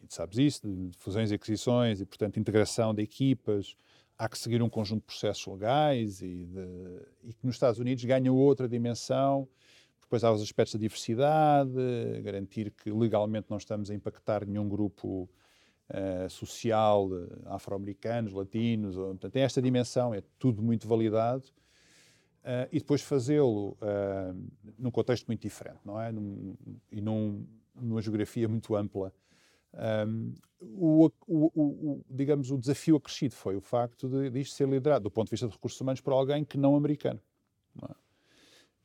sabes 0.08 0.38
isso, 0.38 0.68
de 0.68 0.96
fusões 0.98 1.30
e 1.30 1.34
aquisições 1.34 2.00
e, 2.00 2.06
portanto, 2.06 2.38
integração 2.38 2.94
de 2.94 3.02
equipas, 3.02 3.76
há 4.18 4.28
que 4.28 4.38
seguir 4.38 4.62
um 4.62 4.68
conjunto 4.68 5.00
de 5.00 5.06
processos 5.06 5.46
legais 5.46 6.20
e, 6.20 6.44
de, 6.44 7.02
e 7.24 7.32
que 7.32 7.46
nos 7.46 7.56
Estados 7.56 7.80
Unidos 7.80 8.04
ganham 8.04 8.36
outra 8.36 8.68
dimensão. 8.68 9.48
Depois 10.02 10.24
há 10.24 10.32
os 10.32 10.42
aspectos 10.42 10.74
da 10.74 10.80
diversidade, 10.80 11.72
garantir 12.22 12.72
que 12.72 12.90
legalmente 12.90 13.46
não 13.48 13.56
estamos 13.56 13.90
a 13.90 13.94
impactar 13.94 14.44
nenhum 14.44 14.68
grupo 14.68 15.28
uh, 15.88 16.28
social, 16.28 17.08
afro-americanos, 17.46 18.32
latinos, 18.32 18.96
portanto, 18.96 19.32
tem 19.32 19.42
esta 19.42 19.62
dimensão, 19.62 20.12
é 20.12 20.22
tudo 20.38 20.60
muito 20.62 20.88
validado. 20.88 21.44
Uh, 22.40 22.66
e 22.72 22.78
depois 22.78 23.02
fazê-lo 23.02 23.76
uh, 23.82 24.50
num 24.80 24.90
contexto 24.90 25.26
muito 25.26 25.42
diferente, 25.42 25.80
não 25.84 26.00
é? 26.00 26.10
Num, 26.10 26.56
e 26.90 27.00
num, 27.00 27.46
numa 27.74 28.00
geografia 28.00 28.48
muito 28.48 28.74
ampla. 28.74 29.12
Um, 29.72 30.34
o, 30.60 31.10
o, 31.26 31.46
o, 31.62 32.04
digamos, 32.10 32.50
o 32.50 32.58
desafio 32.58 32.96
acrescido 32.96 33.34
foi 33.34 33.56
o 33.56 33.60
facto 33.60 34.08
de, 34.08 34.30
de 34.30 34.40
isto 34.40 34.54
ser 34.54 34.68
liderado, 34.68 35.04
do 35.04 35.10
ponto 35.10 35.26
de 35.26 35.30
vista 35.30 35.46
de 35.46 35.52
recursos 35.52 35.80
humanos, 35.80 36.00
por 36.00 36.12
alguém 36.12 36.44
que 36.44 36.58
não 36.58 36.74
americano. 36.74 37.20
Não 37.74 37.88
é? 37.88 37.94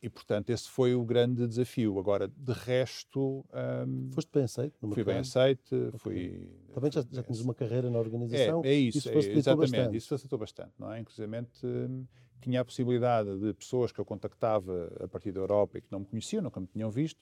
E, 0.01 0.09
portanto, 0.09 0.51
esse 0.51 0.69
foi 0.69 0.93
o 0.93 1.03
grande 1.03 1.47
desafio. 1.47 1.97
Agora, 1.97 2.27
de 2.27 2.53
resto. 2.53 3.43
Um, 3.87 4.11
Foste 4.11 4.29
bem 4.31 4.43
aceito 4.43 4.77
Fui 4.93 5.03
bem 5.03 5.17
aceito. 5.17 5.75
Okay. 5.75 5.97
Fui, 5.97 6.49
Também 6.75 6.91
já, 6.91 7.03
já 7.11 7.23
tinhas 7.23 7.41
uma 7.41 7.55
carreira 7.55 7.89
na 7.89 7.97
organização. 7.97 8.63
É, 8.63 8.69
é 8.69 8.73
isso, 8.75 8.99
isso 8.99 9.09
é, 9.09 9.17
exatamente. 9.17 9.71
Bastante. 9.71 9.97
Isso 9.97 10.07
facilitou 10.09 10.37
bastante. 10.37 10.71
Não 10.77 10.91
é? 10.91 10.99
Inclusive, 10.99 11.27
um, 11.63 12.05
tinha 12.41 12.61
a 12.61 12.65
possibilidade 12.65 13.37
de 13.39 13.53
pessoas 13.53 13.91
que 13.91 13.99
eu 13.99 14.05
contactava 14.05 14.91
a 15.03 15.07
partir 15.07 15.31
da 15.31 15.39
Europa 15.39 15.77
e 15.77 15.81
que 15.81 15.91
não 15.91 15.99
me 15.99 16.05
conheciam, 16.05 16.41
nunca 16.41 16.59
me 16.59 16.67
tinham 16.67 16.89
visto, 16.89 17.19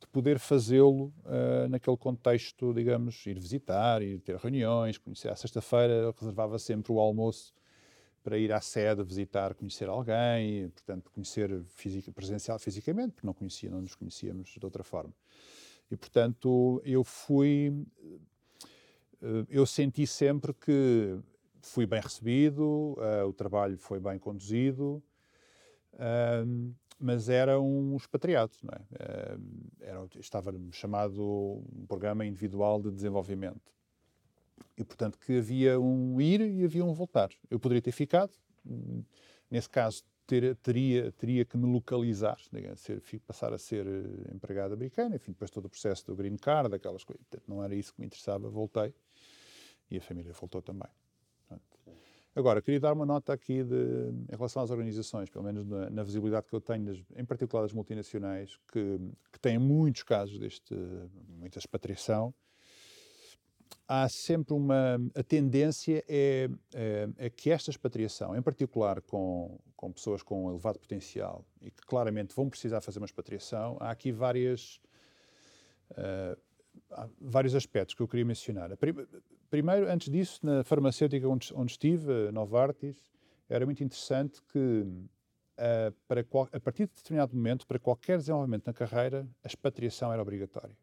de 0.00 0.06
poder 0.08 0.38
fazê-lo 0.38 1.12
uh, 1.24 1.68
naquele 1.68 1.96
contexto, 1.96 2.74
digamos, 2.74 3.24
ir 3.26 3.38
visitar, 3.38 4.02
ir 4.02 4.18
ter 4.20 4.36
reuniões, 4.36 4.98
conhecer. 4.98 5.28
À 5.28 5.36
sexta-feira 5.36 6.12
reservava 6.18 6.58
sempre 6.58 6.92
o 6.92 6.98
almoço 6.98 7.54
para 8.22 8.38
ir 8.38 8.52
à 8.52 8.60
sede 8.60 9.02
visitar, 9.02 9.54
conhecer 9.54 9.88
alguém, 9.88 10.68
portanto, 10.70 11.10
conhecer 11.10 11.62
fisica, 11.68 12.12
presencial 12.12 12.58
fisicamente, 12.58 13.12
porque 13.14 13.26
não 13.26 13.34
conhecia, 13.34 13.70
não 13.70 13.80
nos 13.80 13.94
conhecíamos 13.94 14.50
de 14.50 14.64
outra 14.64 14.82
forma. 14.82 15.12
E, 15.90 15.96
portanto, 15.96 16.80
eu 16.84 17.04
fui. 17.04 17.84
Eh, 19.20 19.46
eu 19.48 19.66
senti 19.66 20.06
sempre 20.06 20.54
que 20.54 21.18
fui 21.62 21.86
bem 21.86 22.00
recebido, 22.00 22.96
uh, 22.98 23.26
o 23.26 23.32
trabalho 23.32 23.78
foi 23.78 24.00
bem 24.00 24.18
conduzido, 24.18 25.02
uh, 25.94 26.74
mas 26.98 27.28
era 27.28 27.60
um 27.60 27.96
expatriado, 27.96 28.52
não 28.62 28.72
é? 28.72 29.36
Uh, 29.36 29.40
era, 29.80 30.08
estava 30.20 30.54
chamado 30.70 31.22
um 31.74 31.86
programa 31.86 32.24
individual 32.24 32.80
de 32.80 32.90
desenvolvimento. 32.90 33.72
E, 34.76 34.84
portanto, 34.84 35.18
que 35.18 35.38
havia 35.38 35.78
um 35.78 36.20
ir 36.20 36.40
e 36.40 36.64
havia 36.64 36.84
um 36.84 36.94
voltar. 36.94 37.30
Eu 37.50 37.58
poderia 37.58 37.82
ter 37.82 37.92
ficado, 37.92 38.32
nesse 39.50 39.68
caso, 39.68 40.04
ter, 40.26 40.56
teria, 40.56 41.12
teria 41.12 41.44
que 41.44 41.56
me 41.56 41.66
localizar, 41.66 42.38
digamos, 42.50 42.80
ser, 42.80 43.02
passar 43.26 43.52
a 43.52 43.58
ser 43.58 43.86
eh, 43.86 44.34
empregado 44.34 44.72
americano, 44.72 45.14
enfim, 45.14 45.32
depois 45.32 45.50
todo 45.50 45.66
o 45.66 45.68
processo 45.68 46.06
do 46.06 46.16
green 46.16 46.36
card, 46.36 46.74
aquelas 46.74 47.04
coisas. 47.04 47.24
Não 47.46 47.62
era 47.62 47.74
isso 47.74 47.92
que 47.92 48.00
me 48.00 48.06
interessava, 48.06 48.48
voltei 48.48 48.94
e 49.90 49.98
a 49.98 50.00
família 50.00 50.32
voltou 50.32 50.62
também. 50.62 50.88
Agora, 52.34 52.62
queria 52.62 52.80
dar 52.80 52.94
uma 52.94 53.04
nota 53.04 53.32
aqui 53.32 53.62
de, 53.62 53.74
em 54.30 54.36
relação 54.36 54.62
às 54.62 54.70
organizações, 54.70 55.28
pelo 55.28 55.44
menos 55.44 55.66
na, 55.66 55.90
na 55.90 56.02
visibilidade 56.02 56.46
que 56.46 56.54
eu 56.54 56.60
tenho, 56.60 56.86
das, 56.86 56.98
em 57.14 57.24
particular 57.24 57.62
das 57.62 57.74
multinacionais, 57.74 58.58
que, 58.72 58.98
que 59.30 59.38
têm 59.38 59.58
muitos 59.58 60.02
casos 60.02 60.38
deste, 60.38 60.74
muita 61.28 61.58
expatriação, 61.58 62.34
há 63.86 64.08
sempre 64.08 64.54
uma. 64.54 64.98
A 65.14 65.22
tendência 65.22 66.02
é, 66.08 66.48
é, 66.74 67.08
é, 67.18 67.30
que 67.30 67.50
esta 67.50 67.70
expatriação, 67.70 68.34
em 68.34 68.40
particular 68.40 69.02
com, 69.02 69.58
com 69.76 69.92
pessoas 69.92 70.22
com 70.22 70.48
elevado 70.48 70.78
potencial 70.78 71.44
e 71.60 71.70
que 71.70 71.82
claramente 71.82 72.34
vão 72.34 72.48
precisar 72.48 72.80
fazer 72.80 72.98
uma 72.98 73.06
expatriação, 73.06 73.76
há 73.78 73.90
aqui 73.90 74.10
várias. 74.10 74.80
Uh, 75.90 76.40
há 76.90 77.08
vários 77.20 77.54
aspectos 77.54 77.94
que 77.94 78.02
eu 78.02 78.08
queria 78.08 78.24
mencionar. 78.24 78.70
Primeiro, 79.50 79.90
antes 79.90 80.10
disso, 80.10 80.40
na 80.42 80.64
farmacêutica 80.64 81.28
onde, 81.28 81.52
onde 81.54 81.72
estive, 81.72 82.30
Novartis, 82.32 82.96
era 83.48 83.66
muito 83.66 83.84
interessante 83.84 84.40
que, 84.50 84.58
uh, 84.58 85.92
para 86.08 86.24
qual, 86.24 86.48
a 86.52 86.60
partir 86.60 86.86
de 86.86 86.94
determinado 86.94 87.36
momento, 87.36 87.66
para 87.66 87.78
qualquer 87.78 88.18
desenvolvimento 88.18 88.66
na 88.66 88.72
carreira, 88.72 89.28
a 89.44 89.46
expatriação 89.46 90.12
era 90.12 90.22
obrigatória. 90.22 90.76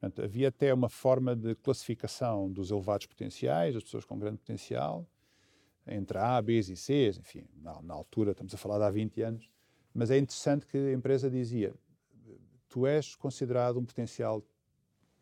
Portanto, 0.00 0.22
havia 0.22 0.48
até 0.48 0.72
uma 0.72 0.88
forma 0.88 1.34
de 1.34 1.54
classificação 1.56 2.50
dos 2.50 2.70
elevados 2.70 3.06
potenciais, 3.06 3.74
das 3.74 3.82
pessoas 3.82 4.04
com 4.04 4.18
grande 4.18 4.38
potencial, 4.38 5.06
entre 5.86 6.18
A, 6.18 6.40
B 6.40 6.58
e 6.58 6.76
C, 6.76 7.10
enfim, 7.18 7.44
na, 7.62 7.80
na, 7.82 7.94
altura, 7.94 8.32
estamos 8.32 8.54
a 8.54 8.56
falar 8.56 8.78
de 8.78 8.84
há 8.84 8.90
20 8.90 9.22
anos, 9.22 9.50
mas 9.92 10.10
é 10.10 10.18
interessante 10.18 10.66
que 10.66 10.76
a 10.76 10.92
empresa 10.92 11.30
dizia, 11.30 11.74
tu 12.68 12.86
és 12.86 13.14
considerado 13.16 13.78
um 13.78 13.84
potencial 13.84 14.42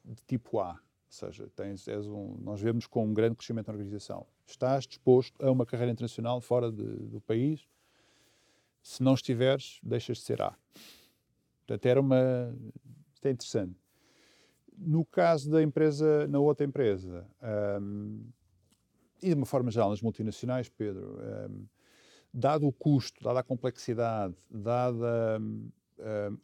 de 0.04 0.22
tipo 0.26 0.58
A, 0.60 0.72
ou 0.72 0.78
seja, 1.08 1.48
tens, 1.54 1.86
és 1.88 2.06
um, 2.06 2.36
nós 2.40 2.60
vemos 2.60 2.86
com 2.86 3.04
um 3.04 3.14
grande 3.14 3.36
crescimento 3.36 3.68
na 3.68 3.74
organização, 3.74 4.26
estás 4.46 4.86
disposto 4.86 5.44
a 5.44 5.50
uma 5.50 5.64
carreira 5.64 5.92
internacional 5.92 6.40
fora 6.40 6.70
de, 6.70 6.84
do 6.84 7.20
país, 7.20 7.66
se 8.82 9.02
não 9.02 9.14
estiveres, 9.14 9.80
deixas 9.82 10.18
de 10.18 10.24
ser 10.24 10.40
A. 10.40 10.56
Portanto, 11.66 11.86
era 11.86 12.00
uma... 12.00 12.56
Isto 13.12 13.26
é 13.26 13.30
interessante. 13.32 13.76
No 14.78 15.04
caso 15.04 15.50
da 15.50 15.60
empresa, 15.60 16.28
na 16.28 16.38
outra 16.38 16.64
empresa, 16.64 17.26
um, 17.80 18.24
e 19.20 19.28
de 19.28 19.34
uma 19.34 19.46
forma 19.46 19.70
geral 19.70 19.90
nas 19.90 20.00
multinacionais, 20.02 20.68
Pedro, 20.68 21.18
um, 21.50 21.66
dado 22.32 22.66
o 22.66 22.72
custo, 22.72 23.24
dada 23.24 23.40
a 23.40 23.42
complexidade, 23.42 24.36
dada 24.48 25.40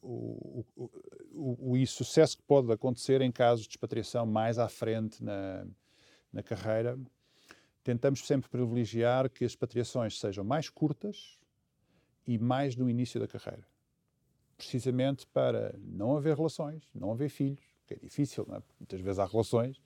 o, 0.03 0.65
o, 0.77 0.91
o, 1.35 1.73
o 1.73 1.87
sucesso 1.87 2.37
que 2.37 2.43
pode 2.43 2.71
acontecer 2.73 3.21
em 3.21 3.31
casos 3.31 3.67
de 3.67 3.73
expatriação 3.73 4.25
mais 4.27 4.59
à 4.59 4.69
frente 4.69 5.23
na, 5.23 5.67
na 6.33 6.43
carreira, 6.43 6.99
tentamos 7.83 8.27
sempre 8.27 8.49
privilegiar 8.49 9.29
que 9.29 9.45
as 9.45 9.53
expatriações 9.53 10.19
sejam 10.19 10.45
mais 10.45 10.69
curtas 10.69 11.39
e 12.27 12.39
mais 12.39 12.77
no 12.77 12.89
início 12.89 13.21
da 13.21 13.29
carreira. 13.29 13.67
Precisamente 14.57 15.27
para 15.27 15.75
não 15.79 16.17
haver 16.17 16.37
relações, 16.37 16.89
não 16.95 17.11
haver 17.11 17.29
filhos, 17.29 17.65
que 17.87 17.95
é 17.95 17.97
difícil, 17.97 18.47
é? 18.51 18.63
muitas 18.79 19.01
vezes 19.01 19.19
há 19.19 19.27
relações, 19.27 19.79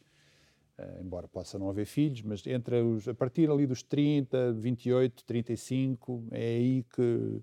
uh, 0.79 1.01
embora 1.01 1.27
possa 1.27 1.59
não 1.59 1.71
haver 1.71 1.87
filhos, 1.87 2.23
mas 2.23 2.47
entre 2.47 2.83
os, 2.83 3.09
a 3.09 3.15
partir 3.15 3.51
ali 3.51 3.67
dos 3.67 3.83
30, 3.83 4.53
28, 4.53 5.25
35, 5.25 6.25
é 6.31 6.45
aí 6.45 6.85
que, 6.95 7.43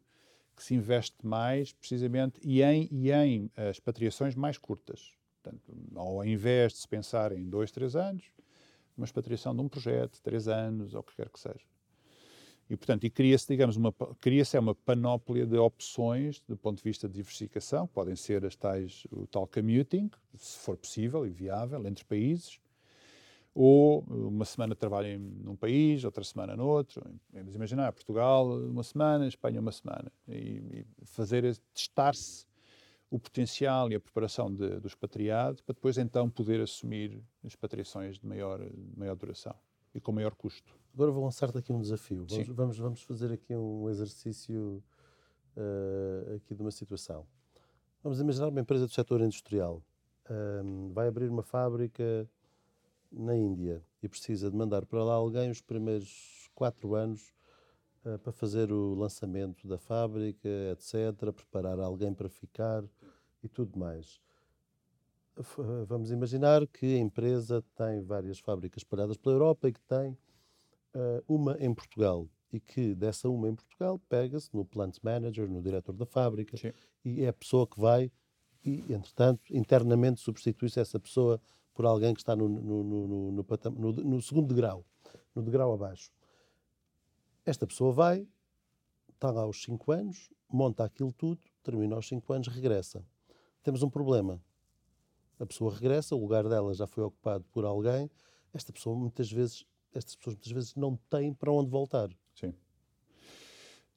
que 0.55 0.63
se 0.63 0.73
investe 0.73 1.15
mais, 1.25 1.73
precisamente, 1.73 2.39
e 2.43 2.61
em, 2.61 2.87
e 2.91 3.11
em 3.11 3.45
uh, 3.45 3.69
expatriações 3.71 4.35
mais 4.35 4.57
curtas. 4.57 5.11
Portanto, 5.41 5.73
ao 5.95 6.23
invés 6.25 6.73
de 6.73 6.79
se 6.79 6.87
pensar 6.87 7.31
em 7.31 7.49
dois, 7.49 7.71
três 7.71 7.95
anos, 7.95 8.23
uma 8.97 9.05
expatriação 9.05 9.55
de 9.55 9.61
um 9.61 9.67
projeto, 9.67 10.21
três 10.21 10.47
anos, 10.47 10.93
ou 10.93 11.01
o 11.01 11.03
que 11.03 11.15
quer 11.15 11.29
que 11.29 11.39
seja. 11.39 11.65
E, 12.69 12.77
portanto, 12.77 13.03
e 13.03 13.09
cria-se, 13.09 13.45
digamos, 13.47 13.75
uma, 13.75 13.93
cria-se 14.21 14.55
é 14.55 14.59
uma 14.59 14.73
panóplia 14.73 15.45
de 15.45 15.57
opções 15.57 16.41
do 16.47 16.55
ponto 16.55 16.77
de 16.77 16.83
vista 16.83 17.07
de 17.07 17.15
diversificação, 17.15 17.85
podem 17.87 18.15
ser 18.15 18.45
as 18.45 18.55
tais, 18.55 19.05
o 19.11 19.27
tal 19.27 19.45
commuting, 19.47 20.09
se 20.35 20.57
for 20.59 20.77
possível 20.77 21.25
e 21.25 21.29
viável, 21.29 21.85
entre 21.85 22.05
países, 22.05 22.59
ou 23.53 24.01
uma 24.09 24.45
semana 24.45 24.75
trabalho 24.75 25.19
num 25.19 25.55
país, 25.55 26.03
outra 26.03 26.23
semana 26.23 26.55
no 26.55 26.65
outro. 26.65 27.03
Vamos 27.31 27.55
imaginar, 27.55 27.93
Portugal 27.93 28.47
uma 28.47 28.83
semana, 28.83 29.27
Espanha 29.27 29.59
uma 29.59 29.71
semana. 29.71 30.11
E, 30.27 30.85
e 31.01 31.05
fazer, 31.05 31.43
testar-se 31.73 32.45
o 33.11 33.19
potencial 33.19 33.91
e 33.91 33.95
a 33.95 33.99
preparação 33.99 34.51
de, 34.51 34.79
do 34.79 34.87
expatriado 34.87 35.61
para 35.63 35.75
depois 35.75 35.99
então 35.99 36.27
poder 36.27 36.59
assumir 36.61 37.21
expatriações 37.43 38.17
de 38.17 38.25
maior, 38.25 38.59
de 38.59 38.97
maior 38.97 39.15
duração 39.15 39.55
e 39.93 40.01
com 40.01 40.11
maior 40.11 40.33
custo. 40.33 40.75
Agora 40.95 41.11
vou 41.11 41.23
lançar-te 41.23 41.55
aqui 41.55 41.71
um 41.71 41.79
desafio. 41.79 42.25
Vamos, 42.27 42.47
vamos, 42.47 42.77
vamos, 42.79 43.01
fazer 43.03 43.31
aqui 43.31 43.55
um 43.55 43.87
exercício 43.87 44.83
uh, 45.55 46.35
aqui 46.37 46.55
de 46.55 46.61
uma 46.63 46.71
situação. 46.71 47.27
Vamos 48.01 48.19
imaginar 48.19 48.47
uma 48.47 48.59
empresa 48.59 48.87
do 48.87 48.91
setor 48.91 49.21
industrial. 49.21 49.83
Um, 50.27 50.91
vai 50.91 51.07
abrir 51.07 51.29
uma 51.29 51.43
fábrica 51.43 52.27
na 53.13 53.35
Índia 53.35 53.83
e 54.01 54.09
precisa 54.09 54.49
de 54.49 54.57
mandar 54.57 54.85
para 54.85 55.03
lá 55.03 55.13
alguém 55.13 55.49
os 55.49 55.61
primeiros 55.61 56.49
quatro 56.53 56.95
anos 56.95 57.33
uh, 58.05 58.17
para 58.19 58.33
fazer 58.33 58.71
o 58.71 58.95
lançamento 58.95 59.67
da 59.67 59.77
fábrica, 59.77 60.49
etc., 60.71 61.31
preparar 61.31 61.79
alguém 61.79 62.13
para 62.13 62.27
ficar 62.27 62.83
e 63.43 63.47
tudo 63.47 63.77
mais. 63.77 64.19
Vamos 65.87 66.11
imaginar 66.11 66.65
que 66.67 66.95
a 66.95 66.99
empresa 66.99 67.63
tem 67.75 68.01
várias 68.01 68.39
fábricas 68.39 68.81
espalhadas 68.81 69.17
pela 69.17 69.35
Europa 69.35 69.67
e 69.67 69.73
que 69.73 69.81
tem 69.81 70.11
uh, 70.95 71.23
uma 71.27 71.57
em 71.59 71.73
Portugal 71.73 72.27
e 72.51 72.59
que 72.59 72.93
dessa 72.93 73.27
uma 73.27 73.49
em 73.49 73.55
Portugal 73.55 73.99
pega-se 74.07 74.53
no 74.53 74.63
plant 74.63 74.97
manager, 75.01 75.49
no 75.49 75.61
diretor 75.61 75.93
da 75.93 76.05
fábrica 76.05 76.55
Sim. 76.55 76.71
e 77.03 77.23
é 77.23 77.29
a 77.29 77.33
pessoa 77.33 77.65
que 77.65 77.79
vai 77.79 78.11
e, 78.63 78.93
entretanto, 78.93 79.41
internamente 79.49 80.21
substitui-se 80.21 80.79
essa 80.79 80.99
pessoa 80.99 81.41
por 81.73 81.85
alguém 81.85 82.13
que 82.13 82.21
está 82.21 82.35
no, 82.35 82.47
no, 82.47 82.83
no, 82.83 83.31
no, 83.31 83.91
no 83.91 84.21
segundo 84.21 84.47
degrau, 84.47 84.85
no 85.35 85.41
degrau 85.41 85.73
abaixo. 85.73 86.11
Esta 87.45 87.67
pessoa 87.67 87.91
vai, 87.91 88.27
está 89.13 89.31
lá 89.31 89.41
aos 89.41 89.61
5 89.63 89.91
anos, 89.91 90.29
monta 90.49 90.83
aquilo 90.83 91.11
tudo, 91.11 91.41
termina 91.63 91.95
aos 91.95 92.07
5 92.07 92.31
anos, 92.33 92.47
regressa. 92.47 93.05
Temos 93.63 93.81
um 93.81 93.89
problema. 93.89 94.41
a 95.39 95.45
pessoa 95.45 95.73
regressa, 95.73 96.15
o 96.15 96.19
lugar 96.19 96.47
dela 96.47 96.73
já 96.73 96.85
foi 96.85 97.03
ocupado 97.03 97.43
por 97.51 97.65
alguém, 97.65 98.09
esta 98.53 98.71
pessoa 98.71 98.95
muitas 98.95 99.31
vezes, 99.31 99.65
estas 99.93 100.15
pessoas 100.15 100.35
muitas 100.35 100.51
vezes 100.51 100.75
não 100.75 100.95
têm 101.09 101.33
para 101.33 101.51
onde 101.51 101.69
voltar. 101.69 102.09
Sim. 102.35 102.53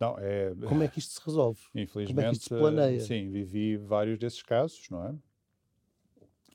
Não, 0.01 0.17
é... 0.19 0.55
Como 0.69 0.83
é 0.83 0.89
que 0.89 0.99
isto 0.99 1.13
se 1.15 1.21
resolve? 1.25 1.61
Infelizmente, 1.75 2.09
Como 2.15 2.21
é 2.21 2.31
que 2.31 2.37
isto 2.37 2.43
se 2.43 2.49
planeia? 2.61 3.01
sim, 3.01 3.31
vivi 3.31 3.77
vários 3.77 4.19
desses 4.19 4.43
casos, 4.43 4.89
não 4.91 5.07
é? 5.07 5.15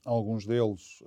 Alguns 0.03 0.45
deles, 0.45 1.03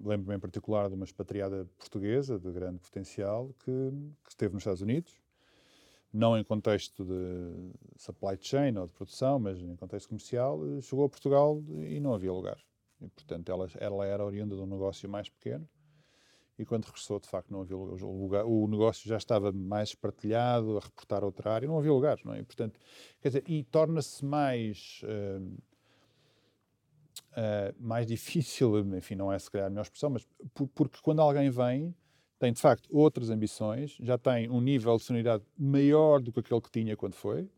lembro-me 0.00 0.36
em 0.36 0.40
particular 0.40 0.88
de 0.88 0.94
uma 0.94 1.04
expatriada 1.04 1.68
portuguesa 1.78 2.38
de 2.38 2.50
grande 2.50 2.80
potencial 2.80 3.54
que, 3.64 3.92
que 4.24 4.30
esteve 4.30 4.54
nos 4.54 4.62
Estados 4.62 4.82
Unidos, 4.82 5.14
não 6.12 6.36
em 6.36 6.42
contexto 6.42 7.04
de 7.04 7.72
supply 7.96 8.36
chain 8.40 8.76
ou 8.78 8.86
de 8.86 8.92
produção, 8.92 9.38
mas 9.38 9.60
em 9.60 9.76
contexto 9.76 10.08
comercial, 10.08 10.60
chegou 10.80 11.04
a 11.04 11.08
Portugal 11.08 11.62
e 11.86 12.00
não 12.00 12.14
havia 12.14 12.32
lugar. 12.32 12.58
E, 13.00 13.08
portanto, 13.08 13.50
ela, 13.50 13.68
ela 13.78 14.06
era 14.06 14.24
oriunda 14.24 14.56
de 14.56 14.62
um 14.62 14.66
negócio 14.66 15.08
mais 15.08 15.28
pequeno 15.28 15.68
e 16.58 16.64
quando 16.64 16.86
regressou, 16.86 17.20
de 17.20 17.28
facto, 17.28 17.50
não 17.50 17.60
havia 17.60 17.76
lugar. 17.76 18.46
O 18.46 18.66
negócio 18.66 19.06
já 19.06 19.18
estava 19.18 19.52
mais 19.52 19.90
espartilhado, 19.90 20.78
a 20.78 20.80
reportar 20.80 21.22
outra 21.22 21.52
área, 21.52 21.68
não 21.68 21.78
havia 21.78 21.92
lugar, 21.92 22.18
não 22.24 22.32
é? 22.32 22.40
E, 22.40 22.42
portanto, 22.42 22.80
quer 23.20 23.28
dizer, 23.28 23.44
e 23.46 23.62
torna-se 23.64 24.24
mais... 24.24 25.02
uh, 27.36 27.74
mais 27.78 28.06
difícil, 28.06 28.78
enfim, 28.96 29.14
não 29.14 29.32
é 29.32 29.38
se 29.38 29.50
calhar 29.50 29.66
a 29.66 29.70
melhor 29.70 29.82
expressão, 29.82 30.10
mas 30.10 30.26
por, 30.54 30.68
porque 30.68 30.98
quando 31.02 31.20
alguém 31.20 31.50
vem, 31.50 31.94
tem 32.38 32.52
de 32.52 32.60
facto 32.60 32.88
outras 32.90 33.30
ambições, 33.30 33.96
já 34.00 34.18
tem 34.18 34.50
um 34.50 34.60
nível 34.60 34.96
de 34.96 35.02
sonoridade 35.02 35.44
maior 35.56 36.20
do 36.20 36.32
que 36.32 36.40
aquele 36.40 36.60
que 36.60 36.70
tinha 36.70 36.96
quando 36.96 37.14
foi, 37.14 37.48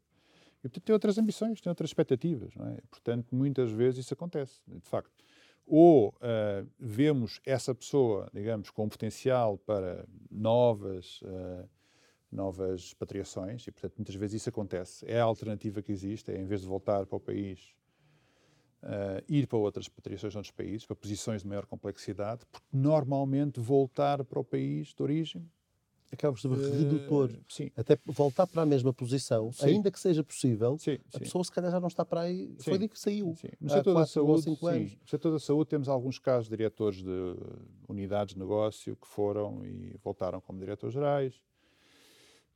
e 0.58 0.62
portanto 0.68 0.84
tem 0.84 0.92
outras 0.92 1.18
ambições, 1.18 1.60
tem 1.60 1.70
outras 1.70 1.90
expectativas, 1.90 2.54
não 2.56 2.68
é? 2.68 2.78
Portanto, 2.90 3.34
muitas 3.34 3.70
vezes 3.70 4.04
isso 4.04 4.14
acontece, 4.14 4.60
de 4.66 4.80
facto. 4.88 5.12
Ou 5.66 6.08
uh, 6.08 6.66
vemos 6.78 7.40
essa 7.44 7.74
pessoa, 7.74 8.28
digamos, 8.32 8.70
com 8.70 8.88
potencial 8.88 9.58
para 9.58 10.06
novas, 10.30 11.20
uh, 11.22 11.68
novas 12.32 12.80
expatriações, 12.80 13.66
e 13.66 13.70
portanto 13.70 13.94
muitas 13.98 14.14
vezes 14.14 14.40
isso 14.40 14.48
acontece. 14.48 15.04
É 15.06 15.20
a 15.20 15.24
alternativa 15.24 15.82
que 15.82 15.92
existe, 15.92 16.32
é 16.32 16.40
em 16.40 16.46
vez 16.46 16.62
de 16.62 16.66
voltar 16.66 17.06
para 17.06 17.16
o 17.16 17.20
país 17.20 17.74
uh, 18.82 19.22
ir 19.28 19.46
para 19.46 19.58
outras 19.58 19.88
patriações 19.88 20.32
de 20.32 20.38
outros 20.38 20.52
países, 20.52 20.86
para 20.86 20.96
posições 20.96 21.42
de 21.42 21.48
maior 21.48 21.66
complexidade, 21.66 22.44
porque 22.50 22.66
normalmente 22.72 23.60
voltar 23.60 24.24
para 24.24 24.38
o 24.38 24.44
país 24.44 24.88
de 24.88 25.02
origem 25.02 25.50
acaba 26.10 26.32
por 26.32 26.40
ser 26.40 26.72
redutor. 26.72 27.30
Uh, 27.30 27.44
sim. 27.48 27.70
Até 27.76 27.98
voltar 28.06 28.46
para 28.46 28.62
a 28.62 28.66
mesma 28.66 28.92
posição, 28.92 29.52
sim. 29.52 29.66
ainda 29.66 29.90
que 29.90 30.00
seja 30.00 30.24
possível, 30.24 30.78
sim, 30.78 30.98
a 31.14 31.18
pessoa 31.18 31.44
se 31.44 31.52
calhar 31.52 31.70
já 31.70 31.80
não 31.80 31.88
está 31.88 32.04
para 32.04 32.22
aí. 32.22 32.56
Foi 32.60 32.78
de 32.78 32.88
que 32.88 32.98
saiu. 32.98 33.34
Sim. 33.36 33.48
No 33.60 33.70
setor 33.70 33.94
da 33.94 34.06
saúde, 34.06 34.42
sim. 34.42 34.98
No 35.02 35.08
setor 35.08 35.32
da 35.32 35.38
saúde 35.38 35.68
temos 35.68 35.88
alguns 35.88 36.18
casos 36.18 36.48
de 36.48 36.56
diretores 36.56 37.02
de 37.02 37.36
unidades 37.88 38.34
de 38.34 38.40
negócio 38.40 38.96
que 38.96 39.06
foram 39.06 39.64
e 39.66 39.96
voltaram 40.02 40.40
como 40.40 40.58
diretores 40.58 40.94
gerais, 40.94 41.34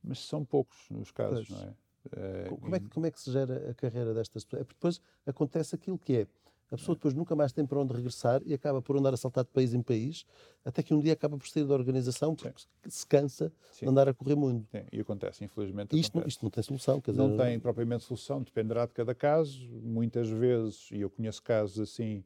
mas 0.03 0.19
são 0.19 0.43
poucos 0.43 0.77
os 0.89 1.11
casos, 1.11 1.47
pois. 1.47 1.49
não 1.49 1.67
é? 1.69 1.82
Eh, 2.11 2.49
como, 2.49 2.75
é 2.75 2.79
que, 2.79 2.89
como 2.89 3.05
é 3.05 3.11
que 3.11 3.19
se 3.19 3.31
gera 3.31 3.69
a 3.69 3.73
carreira 3.73 4.13
destas 4.13 4.43
pessoas? 4.43 4.61
É 4.61 4.63
porque 4.63 4.77
depois 4.77 5.01
acontece 5.25 5.75
aquilo 5.75 5.97
que 5.97 6.17
é. 6.17 6.27
A 6.71 6.75
pessoa 6.77 6.95
depois 6.95 7.13
nunca 7.13 7.35
mais 7.35 7.51
tem 7.51 7.63
para 7.67 7.79
onde 7.79 7.93
regressar 7.93 8.41
e 8.45 8.53
acaba 8.53 8.81
por 8.81 8.97
andar 8.97 9.13
a 9.13 9.17
saltar 9.17 9.43
de 9.43 9.51
país 9.51 9.75
em 9.75 9.81
país, 9.83 10.25
até 10.65 10.81
que 10.81 10.91
um 10.91 10.99
dia 10.99 11.13
acaba 11.13 11.37
por 11.37 11.47
sair 11.47 11.65
da 11.65 11.73
organização 11.75 12.35
porque 12.35 12.61
Sim. 12.61 12.89
se 12.89 13.05
cansa 13.05 13.53
Sim. 13.71 13.85
de 13.85 13.91
andar 13.91 14.09
a 14.09 14.13
correr 14.13 14.33
muito. 14.35 14.67
Sim, 14.71 14.83
e 14.91 14.99
acontece, 14.99 15.43
infelizmente. 15.45 15.95
Isto, 15.95 16.17
acontece. 16.17 16.17
Não, 16.17 16.27
isto 16.27 16.43
não 16.43 16.49
tem 16.49 16.63
solução. 16.63 16.99
Quer 16.99 17.13
não 17.13 17.29
dizer, 17.29 17.43
tem 17.43 17.59
propriamente 17.59 18.03
solução, 18.05 18.41
dependerá 18.41 18.87
de 18.87 18.93
cada 18.93 19.13
caso. 19.13 19.69
Muitas 19.83 20.27
vezes, 20.27 20.89
e 20.91 21.01
eu 21.01 21.11
conheço 21.11 21.43
casos 21.43 21.79
assim, 21.79 22.23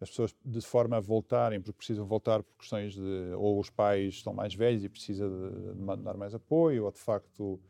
as 0.00 0.08
pessoas 0.10 0.34
de 0.44 0.60
forma 0.62 0.96
a 0.96 1.00
voltarem, 1.00 1.60
porque 1.60 1.76
precisam 1.76 2.04
voltar 2.04 2.42
por 2.42 2.56
questões 2.58 2.94
de. 2.94 3.34
ou 3.36 3.60
os 3.60 3.70
pais 3.70 4.14
estão 4.14 4.32
mais 4.32 4.52
velhos 4.52 4.82
e 4.82 4.88
precisa 4.88 5.28
de, 5.28 5.74
de 5.74 5.80
mandar 5.80 6.16
mais 6.16 6.34
apoio, 6.34 6.86
ou 6.86 6.90
de 6.90 6.98
facto 6.98 7.60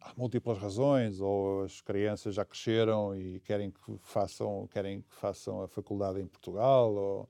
há 0.00 0.12
múltiplas 0.16 0.58
razões, 0.58 1.20
ou 1.20 1.62
as 1.62 1.80
crianças 1.80 2.34
já 2.34 2.44
cresceram 2.44 3.16
e 3.16 3.40
querem 3.40 3.70
que 3.70 3.98
façam, 4.00 4.66
querem 4.68 5.02
que 5.02 5.14
façam 5.14 5.62
a 5.62 5.68
faculdade 5.68 6.20
em 6.20 6.26
Portugal, 6.26 6.94
ou 6.94 7.28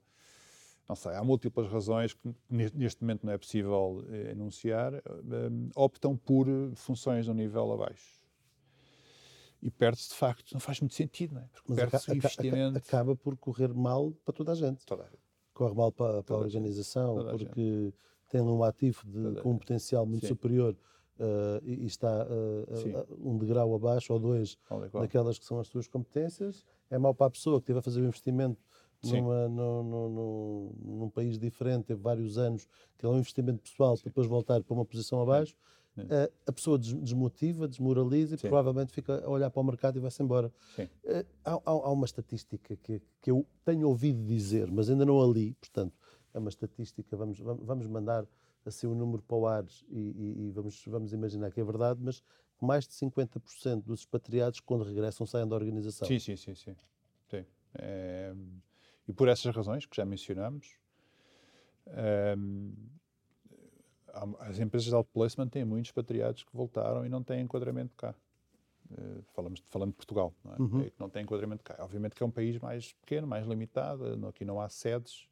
não 0.88 0.96
sei, 0.96 1.14
há 1.14 1.22
múltiplas 1.22 1.70
razões 1.70 2.12
que 2.12 2.34
neste 2.50 3.02
momento 3.02 3.24
não 3.24 3.32
é 3.32 3.38
possível 3.38 4.04
eh, 4.10 4.32
enunciar, 4.32 4.92
optam 5.74 6.16
por 6.16 6.46
funções 6.74 7.24
de 7.24 7.30
um 7.30 7.34
nível 7.34 7.72
abaixo. 7.72 8.22
E 9.62 9.70
perde-se 9.70 10.08
de 10.08 10.16
facto, 10.16 10.52
não 10.52 10.60
faz 10.60 10.80
muito 10.80 10.94
sentido, 10.94 11.36
não 11.36 11.40
é? 11.40 11.48
Porque 11.52 11.74
perde-se 11.74 12.10
o 12.10 12.14
investimento. 12.14 12.78
Acaba 12.78 13.14
por 13.14 13.36
correr 13.36 13.72
mal 13.72 14.10
para 14.24 14.34
toda 14.34 14.52
a 14.52 14.54
gente. 14.56 14.84
Toda 14.84 15.04
a 15.04 15.06
gente. 15.06 15.22
Corre 15.54 15.74
mal 15.74 15.92
para, 15.92 16.20
para 16.22 16.34
a 16.34 16.38
organização, 16.38 17.14
porque 17.38 17.94
tem 18.32 18.40
um 18.40 18.64
ativo 18.64 19.02
de, 19.04 19.42
com 19.42 19.50
um 19.50 19.58
potencial 19.58 20.06
muito 20.06 20.22
Sim. 20.22 20.28
superior 20.28 20.74
uh, 21.20 21.62
e, 21.62 21.84
está 21.84 22.26
uh, 22.26 23.06
um 23.20 23.36
degrau 23.36 23.74
abaixo 23.74 24.10
ou 24.10 24.18
dois 24.18 24.56
daquelas 24.90 25.38
que 25.38 25.44
são 25.44 25.60
as 25.60 25.68
suas 25.68 25.86
competências, 25.86 26.64
é 26.90 26.96
mau 26.96 27.14
para 27.14 27.26
a 27.26 27.30
pessoa 27.30 27.58
que 27.58 27.64
esteve 27.64 27.80
a 27.80 27.82
fazer 27.82 28.00
o 28.00 28.06
investimento 28.06 28.58
numa, 29.04 29.48
no, 29.48 29.82
no, 29.82 30.08
no, 30.08 30.72
num 30.82 31.10
país 31.10 31.38
diferente, 31.38 31.84
teve 31.84 32.00
vários 32.00 32.38
anos, 32.38 32.66
que 32.96 33.04
é 33.04 33.08
um 33.08 33.18
investimento 33.18 33.62
pessoal 33.62 33.96
Sim. 33.96 34.04
para 34.04 34.10
depois 34.10 34.26
voltar 34.26 34.62
para 34.62 34.74
uma 34.74 34.84
posição 34.84 35.20
abaixo. 35.20 35.54
Uh, 35.98 36.32
a 36.46 36.52
pessoa 36.52 36.78
desmotiva, 36.78 37.68
desmoraliza 37.68 38.34
e 38.34 38.38
Sim. 38.38 38.48
provavelmente 38.48 38.94
fica 38.94 39.22
a 39.22 39.28
olhar 39.28 39.50
para 39.50 39.60
o 39.60 39.64
mercado 39.64 39.98
e 39.98 40.00
vai-se 40.00 40.22
embora. 40.22 40.50
Uh, 40.78 41.26
há, 41.44 41.60
há, 41.66 41.90
uma 41.90 42.06
estatística 42.06 42.74
que, 42.76 43.02
que 43.20 43.30
eu 43.30 43.44
tenho 43.62 43.86
ouvido 43.86 44.24
dizer, 44.24 44.70
mas 44.70 44.88
ainda 44.88 45.04
não 45.04 45.20
a 45.20 45.26
li, 45.26 45.52
portanto, 45.60 45.92
é 46.34 46.38
uma 46.38 46.48
estatística, 46.48 47.16
vamos, 47.16 47.38
vamos 47.38 47.86
mandar 47.86 48.26
assim 48.64 48.86
um 48.86 48.94
número 48.94 49.22
para 49.22 49.36
o 49.36 49.46
ar 49.46 49.64
e, 49.88 49.98
e, 49.98 50.46
e, 50.46 50.50
vamos, 50.52 50.82
vamos 50.86 51.12
imaginar 51.12 51.50
que 51.50 51.60
é 51.60 51.64
verdade, 51.64 52.00
mas 52.02 52.22
mais 52.60 52.86
de 52.86 52.94
50% 52.94 53.82
dos 53.82 54.00
expatriados, 54.00 54.60
quando 54.60 54.84
regressam, 54.84 55.26
saem 55.26 55.48
da 55.48 55.56
organização. 55.56 56.06
Sim, 56.06 56.18
sim, 56.18 56.36
sim. 56.36 56.54
sim. 56.54 56.76
sim. 57.28 57.44
É, 57.74 58.34
e 59.08 59.12
por 59.12 59.28
essas 59.28 59.54
razões 59.54 59.84
que 59.84 59.96
já 59.96 60.04
mencionamos, 60.04 60.76
é, 61.88 62.36
as 64.40 64.58
empresas 64.58 64.88
de 64.88 64.94
outplacement 64.94 65.48
têm 65.48 65.64
muitos 65.64 65.88
expatriados 65.88 66.44
que 66.44 66.54
voltaram 66.54 67.04
e 67.04 67.08
não 67.08 67.22
têm 67.22 67.40
enquadramento 67.40 67.94
cá. 67.96 68.14
Uh, 68.90 69.22
falamos, 69.32 69.62
falando 69.70 69.92
de 69.92 69.96
Portugal, 69.96 70.34
não, 70.44 70.52
é? 70.52 70.56
Uhum. 70.60 70.80
é 70.82 70.92
não 70.98 71.08
tem 71.08 71.22
enquadramento 71.22 71.64
cá. 71.64 71.76
Obviamente 71.80 72.14
que 72.14 72.22
é 72.22 72.26
um 72.26 72.30
país 72.30 72.58
mais 72.58 72.92
pequeno, 72.92 73.26
mais 73.26 73.46
limitado, 73.46 74.26
aqui 74.28 74.44
não 74.44 74.60
há 74.60 74.68
sedes, 74.68 75.26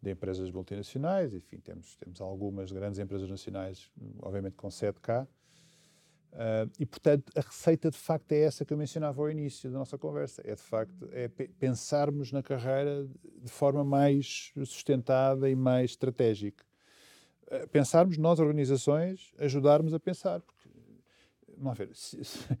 de 0.00 0.10
empresas 0.10 0.50
multinacionais, 0.50 1.32
enfim, 1.34 1.58
temos, 1.58 1.96
temos 1.96 2.20
algumas 2.20 2.70
grandes 2.70 2.98
empresas 2.98 3.28
nacionais, 3.28 3.90
obviamente 4.20 4.54
com 4.54 4.70
sede 4.70 5.00
cá, 5.00 5.26
uh, 6.32 6.70
e 6.78 6.86
portanto 6.86 7.32
a 7.34 7.40
receita 7.40 7.90
de 7.90 7.96
facto 7.96 8.32
é 8.32 8.40
essa 8.40 8.64
que 8.64 8.72
eu 8.72 8.76
mencionava 8.78 9.20
ao 9.20 9.30
início 9.30 9.70
da 9.70 9.78
nossa 9.78 9.98
conversa, 9.98 10.42
é 10.44 10.54
de 10.54 10.62
facto 10.62 11.08
é 11.12 11.28
pensarmos 11.28 12.30
na 12.30 12.42
carreira 12.42 13.08
de 13.42 13.50
forma 13.50 13.84
mais 13.84 14.52
sustentada 14.64 15.48
e 15.48 15.54
mais 15.54 15.92
estratégica. 15.92 16.64
Uh, 17.46 17.68
pensarmos 17.68 18.18
nós, 18.18 18.38
organizações, 18.38 19.32
ajudarmos 19.38 19.94
a 19.94 20.00
pensar, 20.00 20.40
porque, 20.40 20.68
vamos 21.56 21.78
ver, 21.78 21.90
se, 21.94 22.22
se, 22.24 22.58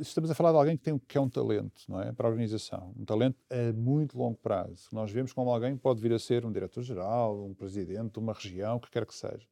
estamos 0.00 0.30
a 0.30 0.34
falar 0.34 0.52
de 0.52 0.58
alguém 0.58 0.76
que, 0.76 0.82
tem, 0.82 0.98
que 0.98 1.16
é 1.16 1.20
um 1.20 1.28
talento 1.28 1.82
não 1.88 2.00
é? 2.00 2.12
para 2.12 2.26
a 2.26 2.30
organização, 2.30 2.92
um 2.98 3.04
talento 3.04 3.36
a 3.48 3.72
muito 3.72 4.18
longo 4.18 4.36
prazo. 4.36 4.88
Nós 4.92 5.10
vemos 5.10 5.32
como 5.32 5.50
alguém 5.50 5.76
pode 5.76 6.00
vir 6.00 6.12
a 6.12 6.18
ser 6.18 6.44
um 6.44 6.52
diretor-geral, 6.52 7.44
um 7.44 7.54
presidente 7.54 8.12
de 8.12 8.18
uma 8.18 8.32
região, 8.32 8.76
o 8.76 8.80
que 8.80 8.90
quer 8.90 9.06
que 9.06 9.14
seja. 9.14 9.46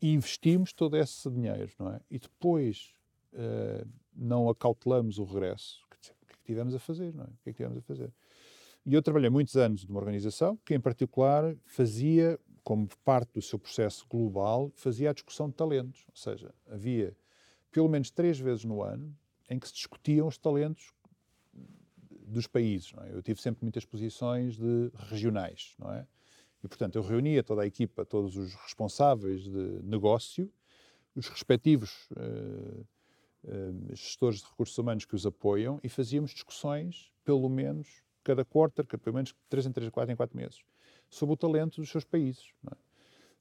E 0.00 0.12
investimos 0.12 0.72
todo 0.72 0.96
esse 0.96 1.30
dinheiro, 1.30 1.70
não 1.78 1.90
é? 1.90 2.00
E 2.10 2.18
depois 2.18 2.92
uh, 3.34 3.88
não 4.14 4.48
acautelamos 4.48 5.18
o 5.18 5.24
regresso. 5.24 5.80
O 5.86 5.90
que 5.90 6.10
é 6.10 6.32
que 6.32 6.42
tivemos 6.44 6.74
a 6.74 6.78
fazer, 6.78 7.14
não 7.14 7.24
é? 7.24 7.28
O 7.28 7.38
que 7.44 7.50
é 7.50 7.52
que 7.52 7.56
tivemos 7.58 7.78
a 7.78 7.82
fazer? 7.82 8.12
E 8.84 8.94
eu 8.94 9.02
trabalhei 9.02 9.30
muitos 9.30 9.56
anos 9.56 9.86
numa 9.86 10.00
organização 10.00 10.58
que, 10.64 10.74
em 10.74 10.80
particular, 10.80 11.54
fazia, 11.64 12.38
como 12.64 12.88
parte 13.04 13.34
do 13.34 13.42
seu 13.42 13.58
processo 13.58 14.04
global, 14.08 14.72
fazia 14.74 15.10
a 15.10 15.12
discussão 15.12 15.48
de 15.48 15.54
talentos. 15.54 16.04
Ou 16.08 16.16
seja, 16.16 16.52
havia 16.68 17.16
pelo 17.70 17.88
menos 17.88 18.10
três 18.10 18.38
vezes 18.38 18.64
no 18.64 18.82
ano 18.82 19.16
em 19.52 19.58
que 19.58 19.68
se 19.68 19.74
discutiam 19.74 20.26
os 20.26 20.38
talentos 20.38 20.92
dos 22.26 22.46
países. 22.46 22.92
É? 23.02 23.14
Eu 23.14 23.22
tive 23.22 23.40
sempre 23.40 23.62
muitas 23.62 23.84
posições 23.84 24.56
de 24.56 24.90
regionais, 25.10 25.74
não 25.78 25.92
é? 25.92 26.06
E, 26.64 26.68
portanto, 26.68 26.96
eu 26.96 27.02
reunia 27.02 27.42
toda 27.42 27.62
a 27.62 27.66
equipa, 27.66 28.04
todos 28.04 28.36
os 28.36 28.54
responsáveis 28.54 29.42
de 29.42 29.82
negócio, 29.82 30.50
os 31.14 31.26
respectivos 31.28 32.08
uh, 32.12 32.86
uh, 33.44 33.96
gestores 33.96 34.38
de 34.40 34.46
recursos 34.46 34.78
humanos 34.78 35.04
que 35.04 35.14
os 35.14 35.26
apoiam 35.26 35.80
e 35.82 35.88
fazíamos 35.88 36.30
discussões, 36.30 37.12
pelo 37.24 37.48
menos, 37.48 37.88
cada 38.22 38.44
quarter, 38.44 38.86
pelo 38.86 39.16
menos 39.16 39.34
3 39.48 39.66
em 39.66 39.72
3, 39.72 39.90
4 39.90 40.12
em 40.12 40.16
4 40.16 40.36
meses, 40.36 40.60
sobre 41.10 41.34
o 41.34 41.36
talento 41.36 41.80
dos 41.80 41.90
seus 41.90 42.04
países. 42.04 42.54
É? 42.70 42.76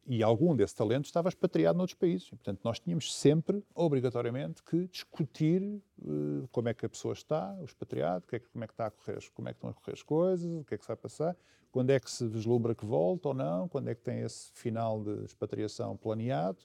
E 0.06 0.24
algum 0.24 0.56
desse 0.56 0.76
talento 0.76 1.06
estava 1.06 1.30
expatriado 1.30 1.78
noutros 1.78 1.98
países. 1.98 2.28
E, 2.28 2.32
portanto, 2.32 2.60
nós 2.64 2.80
tínhamos 2.80 3.14
sempre, 3.14 3.64
obrigatoriamente, 3.74 4.64
que 4.64 4.88
discutir 4.88 5.62
uh, 6.02 6.48
como 6.52 6.70
é 6.70 6.74
que 6.74 6.86
a 6.86 6.90
pessoa 6.90 7.14
está, 7.14 7.56
o 7.60 7.66
expatriado, 7.66 8.26
que 8.28 8.38
é, 8.38 8.40
como, 8.40 8.64
é 8.64 8.68
que 8.68 8.74
está 8.74 8.88
a 8.88 8.92
correr, 8.92 9.20
como 9.34 9.48
é 9.48 9.54
que 9.54 9.58
estão 9.58 9.70
a 9.70 9.74
correr 9.74 9.94
as 9.94 10.04
coisas, 10.04 10.52
o 10.52 10.64
que 10.64 10.74
é 10.74 10.78
que 10.78 10.84
se 10.84 10.88
vai 10.88 10.98
passar, 10.98 11.38
quando 11.72 11.92
é 11.92 12.00
que 12.00 12.10
se 12.10 12.28
vislumbra 12.28 12.76
que 12.76 12.86
volta 12.86 13.30
ou 13.30 13.34
não, 13.34 13.68
quando 13.68 13.90
é 13.90 13.96
que 13.96 14.02
tem 14.02 14.20
esse 14.22 14.52
final 14.54 15.04
de 15.04 15.24
expatriação 15.24 15.96
planeado 15.96 16.60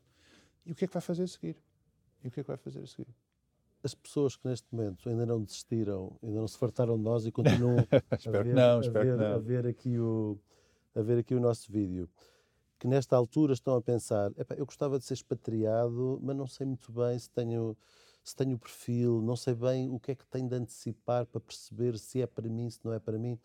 e 0.64 0.72
o 0.72 0.74
que 0.74 0.84
é 0.84 0.89
que 0.89 0.95
vai 0.95 1.03
fazer 1.03 1.24
a 1.24 1.28
seguir. 1.28 1.57
E 2.24 2.28
o 2.28 2.30
que 2.30 2.41
é 2.41 2.43
que 2.43 2.49
vai 2.49 2.57
fazer 2.57 2.80
a 2.80 2.87
seguir 2.87 3.14
as 3.87 3.95
pessoas 3.95 4.37
que 4.37 4.49
neste 4.49 4.66
momento 4.72 5.09
ainda 5.09 5.24
não 5.24 5.41
desistiram, 5.41 6.18
ainda 6.20 6.41
não 6.41 6.49
se 6.49 6.59
fartaram 6.59 6.97
de 6.97 7.05
nós 7.05 7.24
e 7.24 7.30
continuam 7.30 7.78
a, 8.26 8.30
ver, 8.43 8.55
não, 8.55 8.78
a, 8.78 8.80
ver, 8.80 9.16
não. 9.16 9.34
a, 9.34 9.39
ver, 9.39 9.66
aqui 9.66 9.97
o, 9.99 10.39
a 10.95 11.01
ver 11.01 11.18
aqui 11.18 11.34
o 11.34 11.41
nosso 11.41 11.70
vídeo, 11.70 12.09
que 12.79 12.87
nesta 12.87 13.16
altura 13.16 13.55
estão 13.55 13.74
a 13.74 13.83
pensar, 13.83 14.31
eu 14.57 14.66
gostava 14.66 14.99
de 14.99 15.05
ser 15.05 15.14
expatriado, 15.14 16.18
mas 16.22 16.37
não 16.37 16.47
sei 16.47 16.66
muito 16.66 16.93
bem 16.93 17.18
se 17.18 17.31
tenho, 17.31 17.77
se 18.22 18.37
tenho 18.37 18.59
perfil, 18.59 19.22
não 19.22 19.37
sei 19.37 19.55
bem 19.55 19.91
o 19.91 19.99
que 19.99 20.12
é 20.12 20.14
que 20.14 20.27
tenho 20.27 20.49
de 20.49 20.55
antecipar 20.57 21.27
para 21.27 21.41
perceber 21.41 21.99
se 21.99 22.20
é 22.20 22.27
para 22.27 22.49
mim, 22.49 22.68
se 22.68 22.81
não 22.85 22.93
é 22.93 22.99
para 22.99 23.18
mim. 23.18 23.39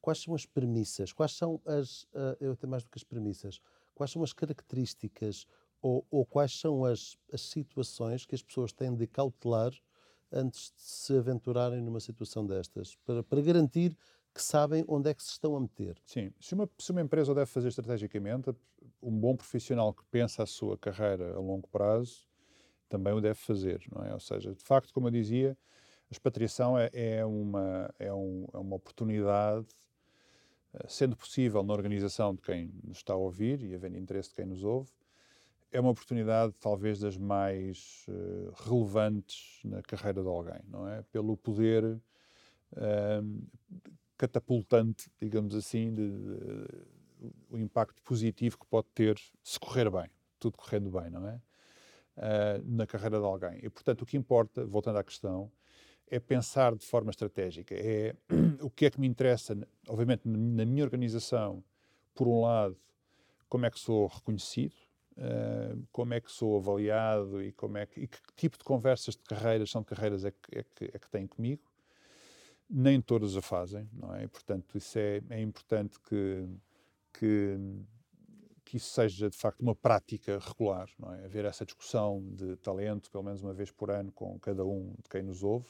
Quais 0.00 0.22
são 0.22 0.34
as 0.34 0.44
premissas? 0.44 1.12
Quais 1.12 1.32
são 1.32 1.60
as, 1.64 2.02
uh, 2.04 2.36
eu 2.38 2.52
até 2.52 2.66
mais 2.66 2.82
do 2.82 2.90
que 2.90 2.98
as 2.98 3.04
premissas, 3.04 3.60
quais 3.94 4.10
são 4.10 4.22
as 4.22 4.34
características 4.34 5.46
ou, 5.80 6.06
ou 6.10 6.26
quais 6.26 6.58
são 6.58 6.84
as, 6.84 7.16
as 7.32 7.40
situações 7.40 8.26
que 8.26 8.34
as 8.34 8.42
pessoas 8.42 8.72
têm 8.72 8.94
de 8.94 9.06
cautelar 9.06 9.72
antes 10.30 10.72
de 10.76 10.82
se 10.82 11.16
aventurarem 11.16 11.80
numa 11.80 12.00
situação 12.00 12.44
destas, 12.44 12.96
para, 13.06 13.22
para 13.22 13.40
garantir 13.40 13.96
que 14.34 14.42
sabem 14.42 14.84
onde 14.88 15.10
é 15.10 15.14
que 15.14 15.22
se 15.22 15.30
estão 15.30 15.54
a 15.56 15.60
meter. 15.60 15.96
Sim, 16.04 16.32
se 16.40 16.54
uma, 16.54 16.68
se 16.78 16.90
uma 16.90 17.00
empresa 17.00 17.34
deve 17.34 17.46
fazer 17.46 17.68
estrategicamente, 17.68 18.50
um 19.00 19.12
bom 19.12 19.36
profissional 19.36 19.94
que 19.94 20.02
pensa 20.10 20.42
a 20.42 20.46
sua 20.46 20.76
carreira 20.76 21.34
a 21.36 21.38
longo 21.38 21.68
prazo 21.68 22.26
também 22.88 23.12
o 23.12 23.20
deve 23.20 23.34
fazer, 23.34 23.82
não 23.92 24.04
é? 24.04 24.12
Ou 24.12 24.20
seja, 24.20 24.54
de 24.54 24.62
facto, 24.62 24.92
como 24.92 25.08
eu 25.08 25.10
dizia, 25.10 25.56
a 26.10 26.12
expatriação 26.12 26.78
é, 26.78 26.90
é 26.92 27.24
uma, 27.24 27.92
é, 27.98 28.12
um, 28.12 28.46
é 28.52 28.58
uma 28.58 28.76
oportunidade, 28.76 29.66
eh, 30.74 30.86
sendo 30.88 31.16
possível 31.16 31.62
na 31.64 31.72
organização 31.72 32.34
de 32.34 32.42
quem 32.42 32.72
nos 32.84 32.98
está 32.98 33.14
a 33.14 33.16
ouvir 33.16 33.60
e 33.62 33.74
havendo 33.74 33.98
interesse 33.98 34.28
de 34.28 34.36
quem 34.36 34.46
nos 34.46 34.62
ouve, 34.62 34.90
é 35.72 35.80
uma 35.80 35.90
oportunidade 35.90 36.54
talvez 36.60 37.00
das 37.00 37.16
mais 37.16 38.06
uh, 38.08 38.52
relevantes 38.64 39.58
na 39.64 39.82
carreira 39.82 40.22
de 40.22 40.28
alguém, 40.28 40.60
não 40.68 40.88
é? 40.88 41.02
Pelo 41.10 41.36
poder 41.36 41.84
uh, 41.84 43.42
catapultante, 44.16 45.10
digamos 45.20 45.54
assim, 45.54 45.92
de, 45.92 46.10
de, 46.10 46.68
o 47.50 47.58
impacto 47.58 48.02
positivo 48.02 48.58
que 48.58 48.66
pode 48.66 48.88
ter 48.94 49.18
se 49.42 49.58
correr 49.58 49.90
bem, 49.90 50.10
tudo 50.38 50.56
correndo 50.56 50.90
bem, 50.90 51.10
não 51.10 51.26
é? 51.28 51.40
Uh, 52.16 52.62
na 52.64 52.86
carreira 52.86 53.18
de 53.18 53.24
alguém. 53.24 53.58
E, 53.62 53.68
portanto, 53.68 54.02
o 54.02 54.06
que 54.06 54.16
importa, 54.16 54.64
voltando 54.64 54.98
à 54.98 55.04
questão, 55.04 55.50
é 56.06 56.20
pensar 56.20 56.74
de 56.76 56.86
forma 56.86 57.10
estratégica. 57.10 57.74
É 57.74 58.14
o 58.62 58.70
que 58.70 58.86
é 58.86 58.90
que 58.90 59.00
me 59.00 59.06
interessa, 59.06 59.56
obviamente, 59.88 60.22
na 60.26 60.64
minha 60.64 60.84
organização, 60.84 61.64
por 62.14 62.28
um 62.28 62.42
lado, 62.42 62.76
como 63.48 63.66
é 63.66 63.70
que 63.70 63.78
sou 63.78 64.06
reconhecido, 64.06 64.74
Uh, 65.16 65.86
como 65.92 66.12
é 66.12 66.20
que 66.20 66.28
sou 66.28 66.56
avaliado 66.56 67.40
e, 67.40 67.52
como 67.52 67.78
é 67.78 67.86
que, 67.86 68.00
e 68.00 68.08
que 68.08 68.18
tipo 68.34 68.58
de 68.58 68.64
conversas 68.64 69.14
de 69.14 69.22
carreiras 69.22 69.70
são 69.70 69.80
de 69.80 69.86
carreiras 69.86 70.24
é 70.24 70.32
que, 70.32 70.58
é 70.58 70.64
que, 70.64 70.84
é 70.92 70.98
que 70.98 71.08
têm 71.08 71.24
comigo. 71.24 71.62
Nem 72.76 73.00
todas 73.00 73.36
a 73.36 73.42
fazem, 73.42 73.88
não 73.92 74.12
é? 74.14 74.26
Portanto, 74.26 74.76
isso 74.76 74.98
é, 74.98 75.22
é 75.30 75.40
importante 75.40 76.00
que, 76.00 76.44
que, 77.12 77.56
que 78.64 78.78
isso 78.78 78.90
seja, 78.90 79.30
de 79.30 79.36
facto, 79.36 79.60
uma 79.60 79.76
prática 79.76 80.40
regular, 80.40 80.88
não 80.98 81.12
é? 81.12 81.24
Haver 81.24 81.44
essa 81.44 81.64
discussão 81.64 82.26
de 82.32 82.56
talento, 82.56 83.10
pelo 83.12 83.22
menos 83.22 83.40
uma 83.42 83.52
vez 83.52 83.70
por 83.70 83.90
ano, 83.90 84.10
com 84.10 84.38
cada 84.40 84.64
um 84.64 84.92
de 85.02 85.08
quem 85.08 85.22
nos 85.22 85.44
ouve 85.44 85.68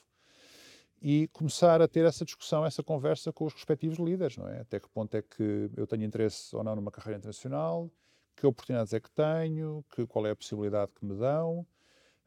e 1.06 1.28
começar 1.28 1.82
a 1.82 1.86
ter 1.86 2.06
essa 2.06 2.24
discussão, 2.24 2.64
essa 2.64 2.82
conversa 2.82 3.30
com 3.30 3.44
os 3.44 3.52
respectivos 3.52 3.98
líderes, 3.98 4.38
não 4.38 4.48
é? 4.48 4.60
Até 4.60 4.80
que 4.80 4.88
ponto 4.88 5.14
é 5.14 5.20
que 5.20 5.70
eu 5.76 5.86
tenho 5.86 6.02
interesse 6.02 6.56
ou 6.56 6.64
não 6.64 6.74
numa 6.74 6.90
carreira 6.90 7.18
internacional, 7.18 7.90
que 8.34 8.46
oportunidades 8.46 8.94
é 8.94 9.00
que 9.00 9.10
tenho, 9.10 9.84
que, 9.94 10.06
qual 10.06 10.26
é 10.26 10.30
a 10.30 10.36
possibilidade 10.36 10.92
que 10.94 11.04
me 11.04 11.14
dão. 11.14 11.66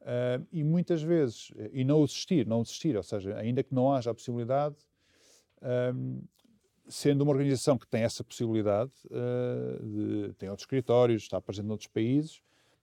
Uh, 0.02 0.46
e 0.52 0.64
muitas 0.64 1.02
vezes, 1.02 1.52
e 1.72 1.84
não 1.84 2.06
desistir, 2.06 2.48
não 2.48 2.62
desistir, 2.62 2.96
ou 2.96 3.04
seja, 3.04 3.36
ainda 3.36 3.62
que 3.62 3.74
não 3.74 3.92
haja 3.92 4.12
a 4.12 4.14
possibilidade, 4.14 4.76
um, 5.94 6.22
sendo 6.88 7.24
uma 7.24 7.32
organização 7.32 7.78
que 7.78 7.88
tem 7.88 8.04
essa 8.04 8.24
possibilidade, 8.24 8.92
uh, 9.08 9.86
de, 9.86 10.34
tem 10.36 10.50
outros 10.50 10.64
escritórios, 10.64 11.24
está 11.24 11.42
presente 11.42 11.66
noutros 11.66 11.88
países, 11.88 12.42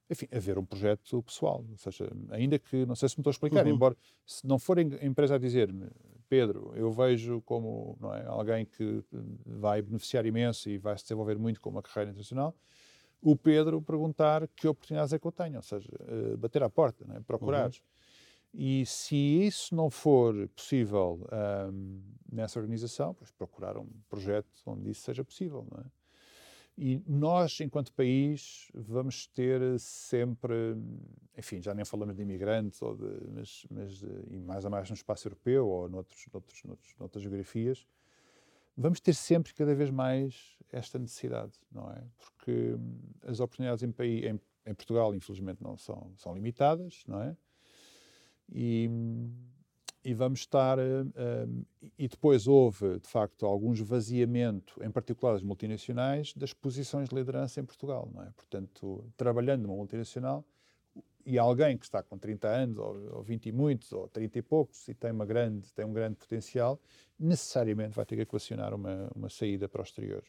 enfim, 0.09 0.27
haver 0.31 0.57
um 0.57 0.65
projeto 0.65 1.23
pessoal. 1.23 1.65
Ou 1.67 1.77
seja, 1.77 2.11
ainda 2.29 2.59
que, 2.59 2.85
não 2.85 2.95
sei 2.95 3.09
se 3.09 3.17
me 3.17 3.21
estou 3.21 3.31
a 3.31 3.33
explicar, 3.33 3.65
uhum. 3.65 3.73
embora 3.73 3.97
se 4.25 4.45
não 4.45 4.59
for 4.59 4.77
a 4.77 4.81
empresa 4.81 5.35
a 5.35 5.37
dizer-me, 5.37 5.87
Pedro, 6.27 6.73
eu 6.75 6.91
vejo 6.91 7.41
como 7.41 7.97
não 7.99 8.13
é, 8.13 8.25
alguém 8.25 8.65
que 8.65 9.03
vai 9.45 9.81
beneficiar 9.81 10.25
imenso 10.25 10.69
e 10.69 10.77
vai 10.77 10.97
se 10.97 11.03
desenvolver 11.03 11.37
muito 11.37 11.61
com 11.61 11.69
uma 11.69 11.81
carreira 11.81 12.11
internacional, 12.11 12.55
o 13.25 13.35
Pedro 13.35 13.81
perguntar 13.81 14.47
que 14.49 14.67
oportunidades 14.67 15.11
é 15.11 15.17
que 15.17 15.25
eu 15.25 15.31
tenho, 15.31 15.55
ou 15.55 15.63
seja, 15.63 15.89
uh, 16.01 16.37
bater 16.37 16.61
à 16.61 16.69
porta, 16.69 17.03
né? 17.05 17.19
procurar. 17.25 17.69
Uhum. 17.69 17.73
E 18.53 18.85
se 18.85 19.15
isso 19.15 19.75
não 19.75 19.89
for 19.89 20.47
possível 20.49 21.27
um, 21.73 22.01
nessa 22.31 22.59
organização, 22.59 23.15
pois 23.15 23.31
procurar 23.31 23.77
um 23.77 23.89
projeto 24.07 24.47
onde 24.67 24.91
isso 24.91 25.01
seja 25.01 25.23
possível, 25.23 25.67
não 25.69 25.81
é? 25.81 25.85
E 26.77 27.01
nós, 27.07 27.59
enquanto 27.61 27.91
país, 27.93 28.69
vamos 28.73 29.27
ter 29.27 29.79
sempre, 29.79 30.75
enfim, 31.37 31.61
já 31.61 31.73
nem 31.73 31.85
falamos 31.85 32.15
de 32.15 32.21
imigrantes, 32.21 32.81
ou 32.81 32.95
de, 32.95 33.27
mas, 33.31 33.65
mas 33.71 34.03
e 34.29 34.37
mais 34.37 34.65
a 34.65 34.69
mais 34.69 34.89
no 34.89 34.95
espaço 34.95 35.27
europeu 35.27 35.67
ou 35.67 35.89
noutros, 35.89 36.27
noutros, 36.31 36.63
noutros, 36.63 36.95
noutras 36.99 37.23
geografias, 37.23 37.87
vamos 38.77 38.99
ter 38.99 39.13
sempre 39.13 39.53
cada 39.53 39.73
vez 39.73 39.89
mais 39.89 40.55
esta 40.71 40.99
necessidade, 40.99 41.53
não 41.71 41.89
é? 41.91 42.03
Porque 42.17 42.73
hum, 42.73 42.99
as 43.23 43.39
oportunidades 43.39 43.83
em, 43.83 43.93
em, 43.99 44.39
em 44.65 44.73
Portugal, 44.73 45.13
infelizmente, 45.15 45.63
não 45.63 45.77
são, 45.77 46.11
são 46.17 46.33
limitadas, 46.33 47.03
não 47.07 47.21
é? 47.21 47.35
E, 48.51 48.89
e 50.03 50.13
vamos 50.13 50.41
estar. 50.41 50.77
Uh, 50.77 51.65
e 51.97 52.07
depois 52.07 52.47
houve, 52.47 52.99
de 52.99 53.07
facto, 53.07 53.45
algum 53.45 53.73
esvaziamento, 53.73 54.83
em 54.83 54.91
particular 54.91 55.33
das 55.33 55.41
multinacionais, 55.43 56.33
das 56.33 56.53
posições 56.53 57.09
de 57.09 57.15
liderança 57.15 57.59
em 57.59 57.65
Portugal, 57.65 58.09
não 58.13 58.21
é? 58.21 58.29
Portanto, 58.35 59.05
trabalhando 59.15 59.63
numa 59.63 59.75
multinacional, 59.75 60.45
e 61.25 61.39
alguém 61.39 61.77
que 61.77 61.85
está 61.85 62.03
com 62.03 62.17
30 62.17 62.47
anos, 62.47 62.77
ou, 62.77 63.15
ou 63.15 63.23
20 63.23 63.47
e 63.47 63.51
muitos, 63.51 63.91
ou 63.91 64.07
30 64.07 64.37
e 64.37 64.41
poucos, 64.41 64.87
e 64.87 64.93
tem, 64.93 65.11
uma 65.11 65.25
grande, 65.25 65.73
tem 65.73 65.83
um 65.83 65.91
grande 65.91 66.15
potencial, 66.15 66.79
necessariamente 67.19 67.95
vai 67.95 68.05
ter 68.05 68.15
que 68.15 68.21
equacionar 68.21 68.73
uma, 68.73 69.09
uma 69.15 69.29
saída 69.29 69.67
para 69.67 69.81
o 69.81 69.83
exterior. 69.83 70.23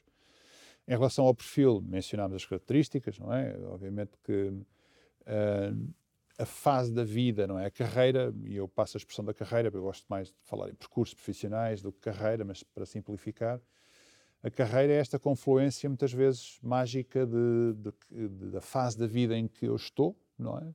Em 0.89 0.93
relação 0.93 1.27
ao 1.27 1.35
perfil, 1.35 1.83
mencionámos 1.83 2.37
as 2.37 2.47
características, 2.47 3.19
não 3.19 3.33
é? 3.33 3.59
Obviamente 3.67 4.13
que 4.25 4.49
uh, 4.49 5.95
a 6.39 6.47
fase 6.47 6.93
da 6.93 7.05
vida, 7.05 7.47
não 7.47 7.59
é? 7.59 7.67
A 7.67 7.71
carreira, 7.71 8.33
e 8.45 8.57
eu 8.57 8.69
passo 8.69 8.97
a 8.97 8.99
expressão 8.99 9.25
da 9.25 9.35
carreira, 9.35 9.71
porque 9.71 9.81
eu 9.81 9.87
gosto 9.87 10.07
mais 10.09 10.29
de 10.29 10.35
falar 10.43 10.71
em 10.71 10.75
percursos 10.75 11.15
profissionais 11.15 11.83
do 11.83 11.93
que 11.93 12.01
carreira, 12.01 12.45
mas 12.45 12.63
para 12.63 12.87
simplificar, 12.87 13.61
a 14.43 14.51
carreira 14.51 14.93
é 14.93 14.97
esta 14.97 15.19
confluência 15.19 15.89
muitas 15.89 16.13
vezes 16.13 16.59
mágica 16.63 17.27
de, 17.27 17.75
de, 17.75 18.29
de, 18.29 18.51
da 18.51 18.61
fase 18.61 18.97
da 18.97 19.07
vida 19.07 19.37
em 19.37 19.49
que 19.49 19.67
eu 19.67 19.75
estou, 19.75 20.17
não 20.39 20.57
é? 20.59 20.73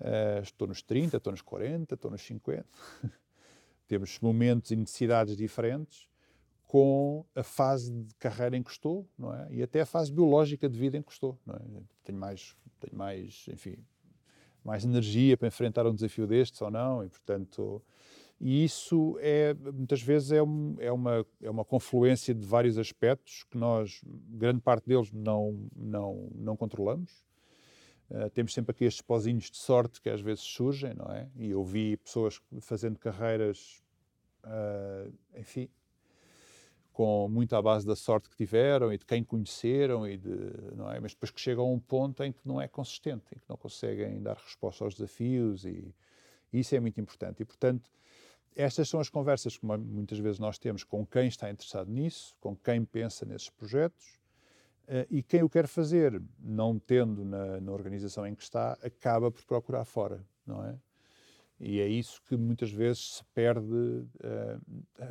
Uh, 0.00 0.42
estou 0.42 0.66
nos 0.66 0.82
30, 0.82 1.18
estou 1.18 1.30
nos 1.30 1.42
40, 1.42 1.94
estou 1.94 2.10
nos 2.10 2.22
50. 2.22 2.64
Temos 3.86 4.18
momentos 4.20 4.70
e 4.70 4.76
necessidades 4.76 5.36
diferentes 5.36 6.08
com 6.66 7.26
a 7.34 7.42
fase 7.42 7.92
de 7.92 8.14
carreira 8.14 8.56
em 8.56 8.62
que 8.62 8.70
estou, 8.70 9.06
não 9.18 9.34
é? 9.34 9.48
E 9.50 9.62
até 9.62 9.80
a 9.80 9.86
fase 9.86 10.12
biológica 10.12 10.68
de 10.68 10.78
vida 10.78 10.96
em 10.96 11.02
que 11.02 11.12
estou, 11.12 11.38
não 11.44 11.56
é? 11.56 11.60
Tenho 12.04 12.18
mais, 12.18 12.56
tenho 12.78 12.96
mais, 12.96 13.44
enfim, 13.52 13.76
mais 14.64 14.84
energia 14.84 15.36
para 15.36 15.48
enfrentar 15.48 15.86
um 15.86 15.94
desafio 15.94 16.26
destes 16.26 16.62
ou 16.62 16.70
não, 16.70 17.04
e 17.04 17.08
portanto, 17.08 17.82
e 18.40 18.64
isso 18.64 19.18
é 19.20 19.52
muitas 19.52 20.00
vezes 20.00 20.32
é, 20.32 20.42
um, 20.42 20.76
é, 20.78 20.90
uma 20.90 21.26
é 21.42 21.50
uma 21.50 21.64
confluência 21.64 22.34
de 22.34 22.46
vários 22.46 22.78
aspectos 22.78 23.44
que 23.50 23.58
nós 23.58 24.00
grande 24.30 24.60
parte 24.60 24.86
deles 24.86 25.10
não 25.12 25.68
não 25.76 26.30
não 26.34 26.56
controlamos 26.56 27.22
Uh, 28.10 28.28
temos 28.30 28.52
sempre 28.52 28.72
aqui 28.72 28.84
estes 28.84 29.02
pozinhos 29.02 29.50
de 29.50 29.56
sorte 29.56 30.00
que 30.00 30.10
às 30.10 30.20
vezes 30.20 30.42
surgem, 30.42 30.94
não 30.94 31.06
é? 31.06 31.28
E 31.36 31.50
eu 31.50 31.62
vi 31.62 31.96
pessoas 31.96 32.40
fazendo 32.60 32.98
carreiras, 32.98 33.80
uh, 34.44 35.12
enfim, 35.38 35.68
com 36.92 37.28
muito 37.28 37.54
à 37.54 37.62
base 37.62 37.86
da 37.86 37.94
sorte 37.94 38.28
que 38.28 38.36
tiveram 38.36 38.92
e 38.92 38.98
de 38.98 39.06
quem 39.06 39.22
conheceram 39.22 40.08
e 40.08 40.16
de, 40.16 40.36
não 40.74 40.90
é? 40.90 40.98
Mas 40.98 41.12
depois 41.12 41.30
que 41.30 41.40
chegam 41.40 41.64
a 41.64 41.70
um 41.70 41.78
ponto 41.78 42.22
em 42.24 42.32
que 42.32 42.40
não 42.44 42.60
é 42.60 42.66
consistente, 42.66 43.24
em 43.32 43.38
que 43.38 43.48
não 43.48 43.56
conseguem 43.56 44.20
dar 44.20 44.36
resposta 44.36 44.82
aos 44.82 44.94
desafios 44.94 45.64
e, 45.64 45.94
e 46.52 46.60
isso 46.60 46.74
é 46.74 46.80
muito 46.80 47.00
importante. 47.00 47.42
E 47.42 47.44
portanto, 47.44 47.88
estas 48.56 48.88
são 48.88 48.98
as 48.98 49.08
conversas 49.08 49.56
que 49.56 49.64
muitas 49.64 50.18
vezes 50.18 50.40
nós 50.40 50.58
temos 50.58 50.82
com 50.82 51.06
quem 51.06 51.28
está 51.28 51.48
interessado 51.48 51.88
nisso, 51.90 52.34
com 52.40 52.56
quem 52.56 52.84
pensa 52.84 53.24
nesses 53.24 53.48
projetos 53.48 54.19
e 55.08 55.22
quem 55.22 55.42
o 55.42 55.48
quer 55.48 55.66
fazer, 55.66 56.20
não 56.38 56.78
tendo 56.78 57.24
na, 57.24 57.60
na, 57.60 57.72
organização 57.72 58.26
em 58.26 58.34
que 58.34 58.42
está, 58.42 58.72
acaba 58.82 59.30
por 59.30 59.44
procurar 59.44 59.84
fora, 59.84 60.24
não 60.44 60.64
é? 60.64 60.76
E 61.60 61.78
é 61.78 61.86
isso 61.86 62.22
que 62.22 62.36
muitas 62.36 62.72
vezes 62.72 63.16
se 63.16 63.24
perde 63.34 63.66
uh, 63.66 64.60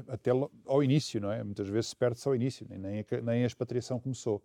até 0.07 0.31
ao 0.65 0.83
início, 0.83 1.21
não 1.21 1.31
é? 1.31 1.43
Muitas 1.43 1.69
vezes 1.69 1.91
se 1.91 1.95
perde-se 1.95 2.27
ao 2.27 2.35
início, 2.35 2.65
nem 2.67 2.99
a, 3.01 3.21
nem 3.21 3.43
a 3.43 3.47
expatriação 3.47 3.99
começou. 3.99 4.43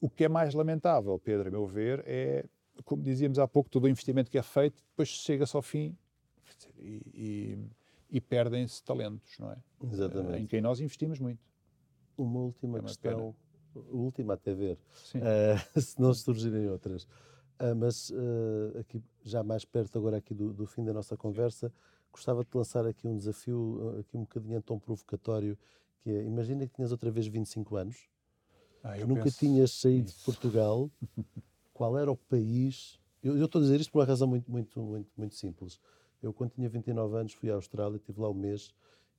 O 0.00 0.10
que 0.10 0.24
é 0.24 0.28
mais 0.28 0.54
lamentável, 0.54 1.16
Pedro, 1.20 1.46
a 1.46 1.50
meu 1.50 1.66
ver, 1.66 2.02
é, 2.04 2.44
como 2.84 3.02
dizíamos 3.02 3.38
há 3.38 3.46
pouco, 3.46 3.70
todo 3.70 3.84
o 3.84 3.88
investimento 3.88 4.28
que 4.28 4.38
é 4.38 4.42
feito, 4.42 4.82
depois 4.90 5.08
chega-se 5.08 5.54
ao 5.54 5.62
fim 5.62 5.96
e, 6.76 7.02
e, 7.14 7.58
e 8.10 8.20
perdem-se 8.20 8.82
talentos, 8.82 9.38
não 9.38 9.52
é? 9.52 9.56
Exatamente. 9.84 10.32
Uh, 10.32 10.42
em 10.42 10.46
quem 10.46 10.60
nós 10.60 10.80
investimos 10.80 11.20
muito. 11.20 11.40
Uma 12.18 12.40
última 12.40 12.78
é 12.78 12.80
uma 12.80 12.88
questão 12.88 13.36
última 13.74 14.34
até 14.34 14.54
ver, 14.54 14.78
uh, 15.14 15.80
se 15.80 16.00
não 16.00 16.12
surgirem 16.14 16.68
outras. 16.68 17.04
Uh, 17.60 17.76
mas 17.76 18.10
uh, 18.10 18.78
aqui 18.78 19.02
já 19.22 19.42
mais 19.42 19.64
perto 19.64 19.98
agora 19.98 20.16
aqui 20.16 20.32
do, 20.34 20.52
do, 20.52 20.66
fim 20.66 20.84
da 20.84 20.92
nossa 20.92 21.16
conversa, 21.16 21.72
gostava 22.10 22.42
de 22.42 22.50
lançar 22.54 22.86
aqui 22.86 23.06
um 23.06 23.16
desafio 23.16 23.98
aqui 24.00 24.16
um 24.16 24.20
bocadinho 24.20 24.62
tom 24.62 24.78
provocatório, 24.78 25.58
que 26.02 26.10
é, 26.10 26.24
imagina 26.24 26.66
que 26.66 26.74
tinhas 26.74 26.90
outra 26.90 27.10
vez 27.10 27.26
25 27.26 27.76
anos, 27.76 28.08
ah, 28.82 28.96
nunca 29.06 29.30
tinhas 29.30 29.72
saído 29.72 30.10
de 30.10 30.24
Portugal, 30.24 30.90
qual 31.74 31.98
era 31.98 32.10
o 32.10 32.16
país... 32.16 32.98
Eu, 33.22 33.36
eu, 33.36 33.44
estou 33.44 33.60
a 33.60 33.62
dizer 33.62 33.78
isto 33.78 33.92
por 33.92 33.98
uma 33.98 34.06
razão 34.06 34.26
muito, 34.26 34.50
muito, 34.50 34.80
muito, 34.80 35.10
muito 35.14 35.34
simples. 35.34 35.78
Eu, 36.22 36.32
quando 36.32 36.52
tinha 36.52 36.68
29 36.68 37.16
anos, 37.16 37.32
fui 37.34 37.50
à 37.50 37.54
Austrália, 37.54 37.96
estive 37.96 38.18
lá 38.18 38.30
um 38.30 38.34
mês 38.34 38.74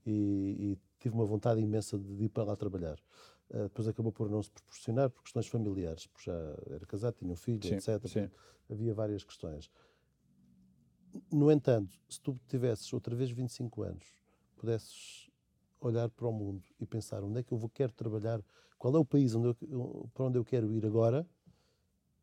e, 0.06 0.12
e 0.12 0.78
tive 1.00 1.14
uma 1.16 1.26
vontade 1.26 1.62
imensa 1.62 1.98
de 1.98 2.26
ir 2.26 2.30
para 2.30 2.44
lá 2.44 2.56
trabalhar. 2.56 2.98
Uh, 3.52 3.64
depois 3.64 3.88
acabou 3.88 4.12
por 4.12 4.30
não 4.30 4.42
se 4.42 4.50
proporcionar 4.50 5.10
por 5.10 5.24
questões 5.24 5.48
familiares, 5.48 6.08
porque 6.08 6.32
já 6.32 6.56
era 6.70 6.86
casado, 6.86 7.16
tinha 7.20 7.32
um 7.32 7.36
filho, 7.36 7.62
sim, 7.68 7.76
etc. 7.76 8.08
Sim. 8.08 8.30
Havia 8.70 8.94
várias 8.94 9.24
questões. 9.24 9.70
No 11.32 11.52
entanto, 11.52 12.00
se 12.10 12.20
tu 12.22 12.40
tivesses 12.48 12.92
outra 12.94 13.14
vez 13.14 13.30
25 13.30 13.84
anos, 13.84 14.16
pudesses 14.56 15.30
olhar 15.82 16.10
para 16.10 16.28
o 16.28 16.32
mundo 16.32 16.64
e 16.80 16.86
pensar 16.86 17.24
onde 17.24 17.40
é 17.40 17.44
que 17.44 17.52
eu 17.52 17.58
vou, 17.58 17.70
quero 17.70 17.92
trabalhar, 17.92 18.42
qual 18.78 18.96
é 18.96 19.00
o 19.00 19.06
país 19.06 19.36
onde 19.36 19.48
eu, 19.48 20.10
para 20.14 20.26
onde 20.26 20.38
eu 20.38 20.46
quero 20.46 20.74
ir 20.74 20.86
agora, 20.86 21.28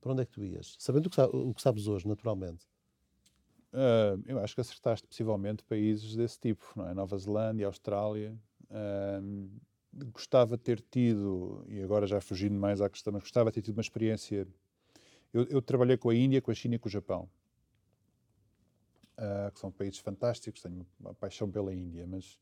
para 0.00 0.12
onde 0.12 0.22
é 0.22 0.24
que 0.24 0.32
tu 0.32 0.42
ias? 0.42 0.76
Sabendo 0.78 1.06
o 1.06 1.10
que, 1.10 1.20
o 1.20 1.52
que 1.52 1.60
sabes 1.60 1.86
hoje, 1.86 2.08
naturalmente. 2.08 2.66
Uh, 3.72 4.22
eu 4.26 4.38
acho 4.38 4.54
que 4.54 4.60
acertaste 4.60 5.06
possivelmente 5.06 5.62
países 5.64 6.16
desse 6.16 6.38
tipo, 6.40 6.64
não 6.74 6.88
é? 6.88 6.94
Nova 6.94 7.18
Zelândia, 7.18 7.66
Austrália. 7.66 8.34
Uh, 8.70 9.50
gostava 10.06 10.56
de 10.56 10.62
ter 10.62 10.80
tido, 10.80 11.64
e 11.68 11.82
agora 11.82 12.06
já 12.06 12.20
fugindo 12.20 12.58
mais 12.58 12.80
à 12.80 12.88
questão, 12.88 13.12
mas 13.12 13.22
gostava 13.22 13.50
de 13.50 13.54
ter 13.54 13.62
tido 13.62 13.76
uma 13.76 13.82
experiência. 13.82 14.46
Eu, 15.32 15.44
eu 15.44 15.62
trabalhei 15.62 15.96
com 15.96 16.10
a 16.10 16.14
Índia, 16.14 16.40
com 16.40 16.50
a 16.50 16.54
China 16.54 16.76
e 16.76 16.78
com 16.78 16.88
o 16.88 16.90
Japão, 16.90 17.28
uh, 19.18 19.52
que 19.52 19.60
são 19.60 19.70
países 19.70 19.98
fantásticos, 19.98 20.62
tenho 20.62 20.86
uma 20.98 21.14
paixão 21.14 21.50
pela 21.50 21.74
Índia, 21.74 22.06
mas, 22.06 22.38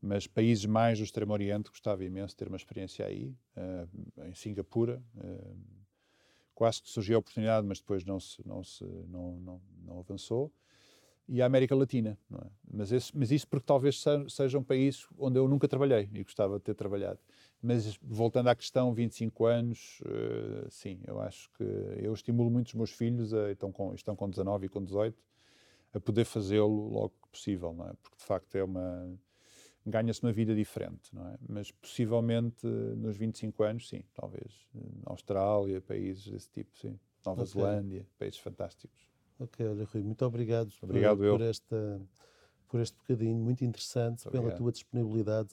mas 0.00 0.26
países 0.26 0.64
mais 0.66 0.98
do 0.98 1.04
Extremo 1.04 1.32
Oriente 1.32 1.70
gostava 1.70 2.04
imenso 2.04 2.34
de 2.34 2.36
ter 2.36 2.48
uma 2.48 2.56
experiência 2.56 3.06
aí, 3.06 3.34
uh, 3.56 4.24
em 4.26 4.34
Singapura. 4.34 5.02
Uh, 5.16 5.56
quase 6.54 6.80
que 6.80 6.88
surgiu 6.88 7.16
a 7.16 7.18
oportunidade, 7.18 7.66
mas 7.66 7.80
depois 7.80 8.04
não, 8.04 8.20
se, 8.20 8.46
não, 8.46 8.62
se, 8.62 8.84
não, 8.84 9.40
não, 9.40 9.62
não 9.82 9.98
avançou 9.98 10.52
e 11.28 11.40
a 11.40 11.46
América 11.46 11.74
Latina. 11.74 12.18
É? 12.32 12.46
Mas, 12.72 12.92
esse, 12.92 13.16
mas, 13.16 13.30
isso 13.30 13.48
porque 13.48 13.66
talvez 13.66 14.02
seja 14.28 14.58
um 14.58 14.62
país 14.62 15.06
onde 15.18 15.38
eu 15.38 15.48
nunca 15.48 15.66
trabalhei 15.66 16.08
e 16.12 16.22
gostava 16.22 16.58
de 16.58 16.64
ter 16.64 16.74
trabalhado. 16.74 17.18
Mas 17.62 17.98
voltando 18.02 18.48
à 18.48 18.54
questão, 18.54 18.92
25 18.92 19.46
anos, 19.46 20.00
uh, 20.02 20.70
sim, 20.70 21.00
eu 21.06 21.20
acho 21.20 21.50
que 21.52 21.62
eu 21.62 22.12
estimulo 22.12 22.50
muito 22.50 22.68
os 22.68 22.74
meus 22.74 22.90
filhos, 22.90 23.32
a, 23.32 23.52
estão, 23.52 23.72
com, 23.72 23.94
estão 23.94 24.14
com 24.14 24.28
19 24.28 24.66
e 24.66 24.68
com 24.68 24.84
18, 24.84 25.16
a 25.94 26.00
poder 26.00 26.24
fazê-lo 26.24 26.88
logo 26.88 27.14
que 27.22 27.28
possível, 27.30 27.72
não 27.72 27.88
é? 27.88 27.92
Porque 28.02 28.16
de 28.18 28.24
facto 28.24 28.54
é 28.56 28.64
uma. 28.64 29.16
ganha-se 29.86 30.22
uma 30.22 30.32
vida 30.32 30.54
diferente, 30.54 31.14
não 31.14 31.26
é? 31.26 31.36
Mas 31.48 31.70
possivelmente 31.70 32.66
nos 32.66 33.16
25 33.16 33.62
anos, 33.62 33.88
sim, 33.88 34.04
talvez. 34.12 34.52
Austrália, 35.06 35.80
países 35.80 36.26
desse 36.26 36.50
tipo, 36.50 36.76
sim. 36.76 36.98
Nova 37.24 37.42
okay. 37.42 37.52
Zelândia, 37.52 38.06
países 38.18 38.38
fantásticos. 38.38 39.13
Ok, 39.38 39.66
olha, 39.66 39.84
Rui, 39.84 40.02
muito 40.02 40.24
obrigado, 40.24 40.72
obrigado 40.82 41.18
por, 41.18 41.38
por, 41.38 41.42
esta, 41.42 42.00
por 42.68 42.80
este 42.80 42.96
bocadinho 42.98 43.36
muito 43.36 43.64
interessante, 43.64 44.28
pela 44.30 44.52
tua 44.52 44.70
disponibilidade, 44.70 45.48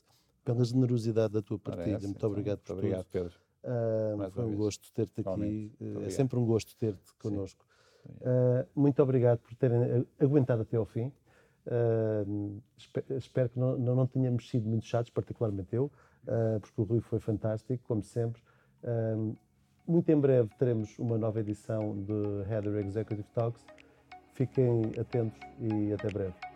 pela 0.46 0.64
generosidade 0.64 1.34
da 1.34 1.42
tua 1.42 1.58
partilha. 1.58 1.96
Essa, 1.96 2.06
muito 2.06 2.18
então. 2.18 2.30
obrigado 2.30 2.60
por 2.60 2.74
muito 2.74 2.86
Obrigado, 2.86 3.08
Pedro. 3.12 3.34
Uh, 3.64 4.32
foi 4.32 4.46
um 4.46 4.56
gosto 4.56 4.92
ter-te 4.94 5.22
aqui. 5.22 5.72
Uh, 5.80 6.04
é 6.04 6.10
sempre 6.10 6.38
um 6.38 6.46
gosto 6.46 6.76
ter-te 6.76 7.14
connosco. 7.20 7.66
Uh, 8.06 8.68
muito 8.76 9.02
obrigado 9.02 9.40
por 9.40 9.54
terem 9.56 10.06
aguentado 10.20 10.62
até 10.62 10.78
ao 10.78 10.86
fim. 10.86 11.12
Uh, 11.66 12.62
espero, 12.78 13.18
espero 13.18 13.50
que 13.50 13.60
não, 13.60 13.78
não, 13.78 13.96
não 13.96 14.08
tenhamos 14.08 14.50
sido 14.50 14.68
muito 14.68 14.86
chatos, 14.86 15.12
particularmente 15.12 15.76
eu, 15.76 15.92
porque 16.62 16.82
o 16.82 16.84
Rui 16.84 17.02
foi 17.02 17.20
fantástico, 17.20 17.84
como 17.88 18.04
sempre. 18.04 18.42
Muito 19.92 20.10
em 20.10 20.18
breve 20.18 20.50
teremos 20.58 20.98
uma 20.98 21.18
nova 21.18 21.42
edição 21.42 21.94
de 22.06 22.50
Header 22.50 22.78
Executive 22.78 23.28
Talks. 23.34 23.62
Fiquem 24.36 24.84
atentos 24.98 25.38
e 25.60 25.92
até 25.92 26.08
breve. 26.08 26.51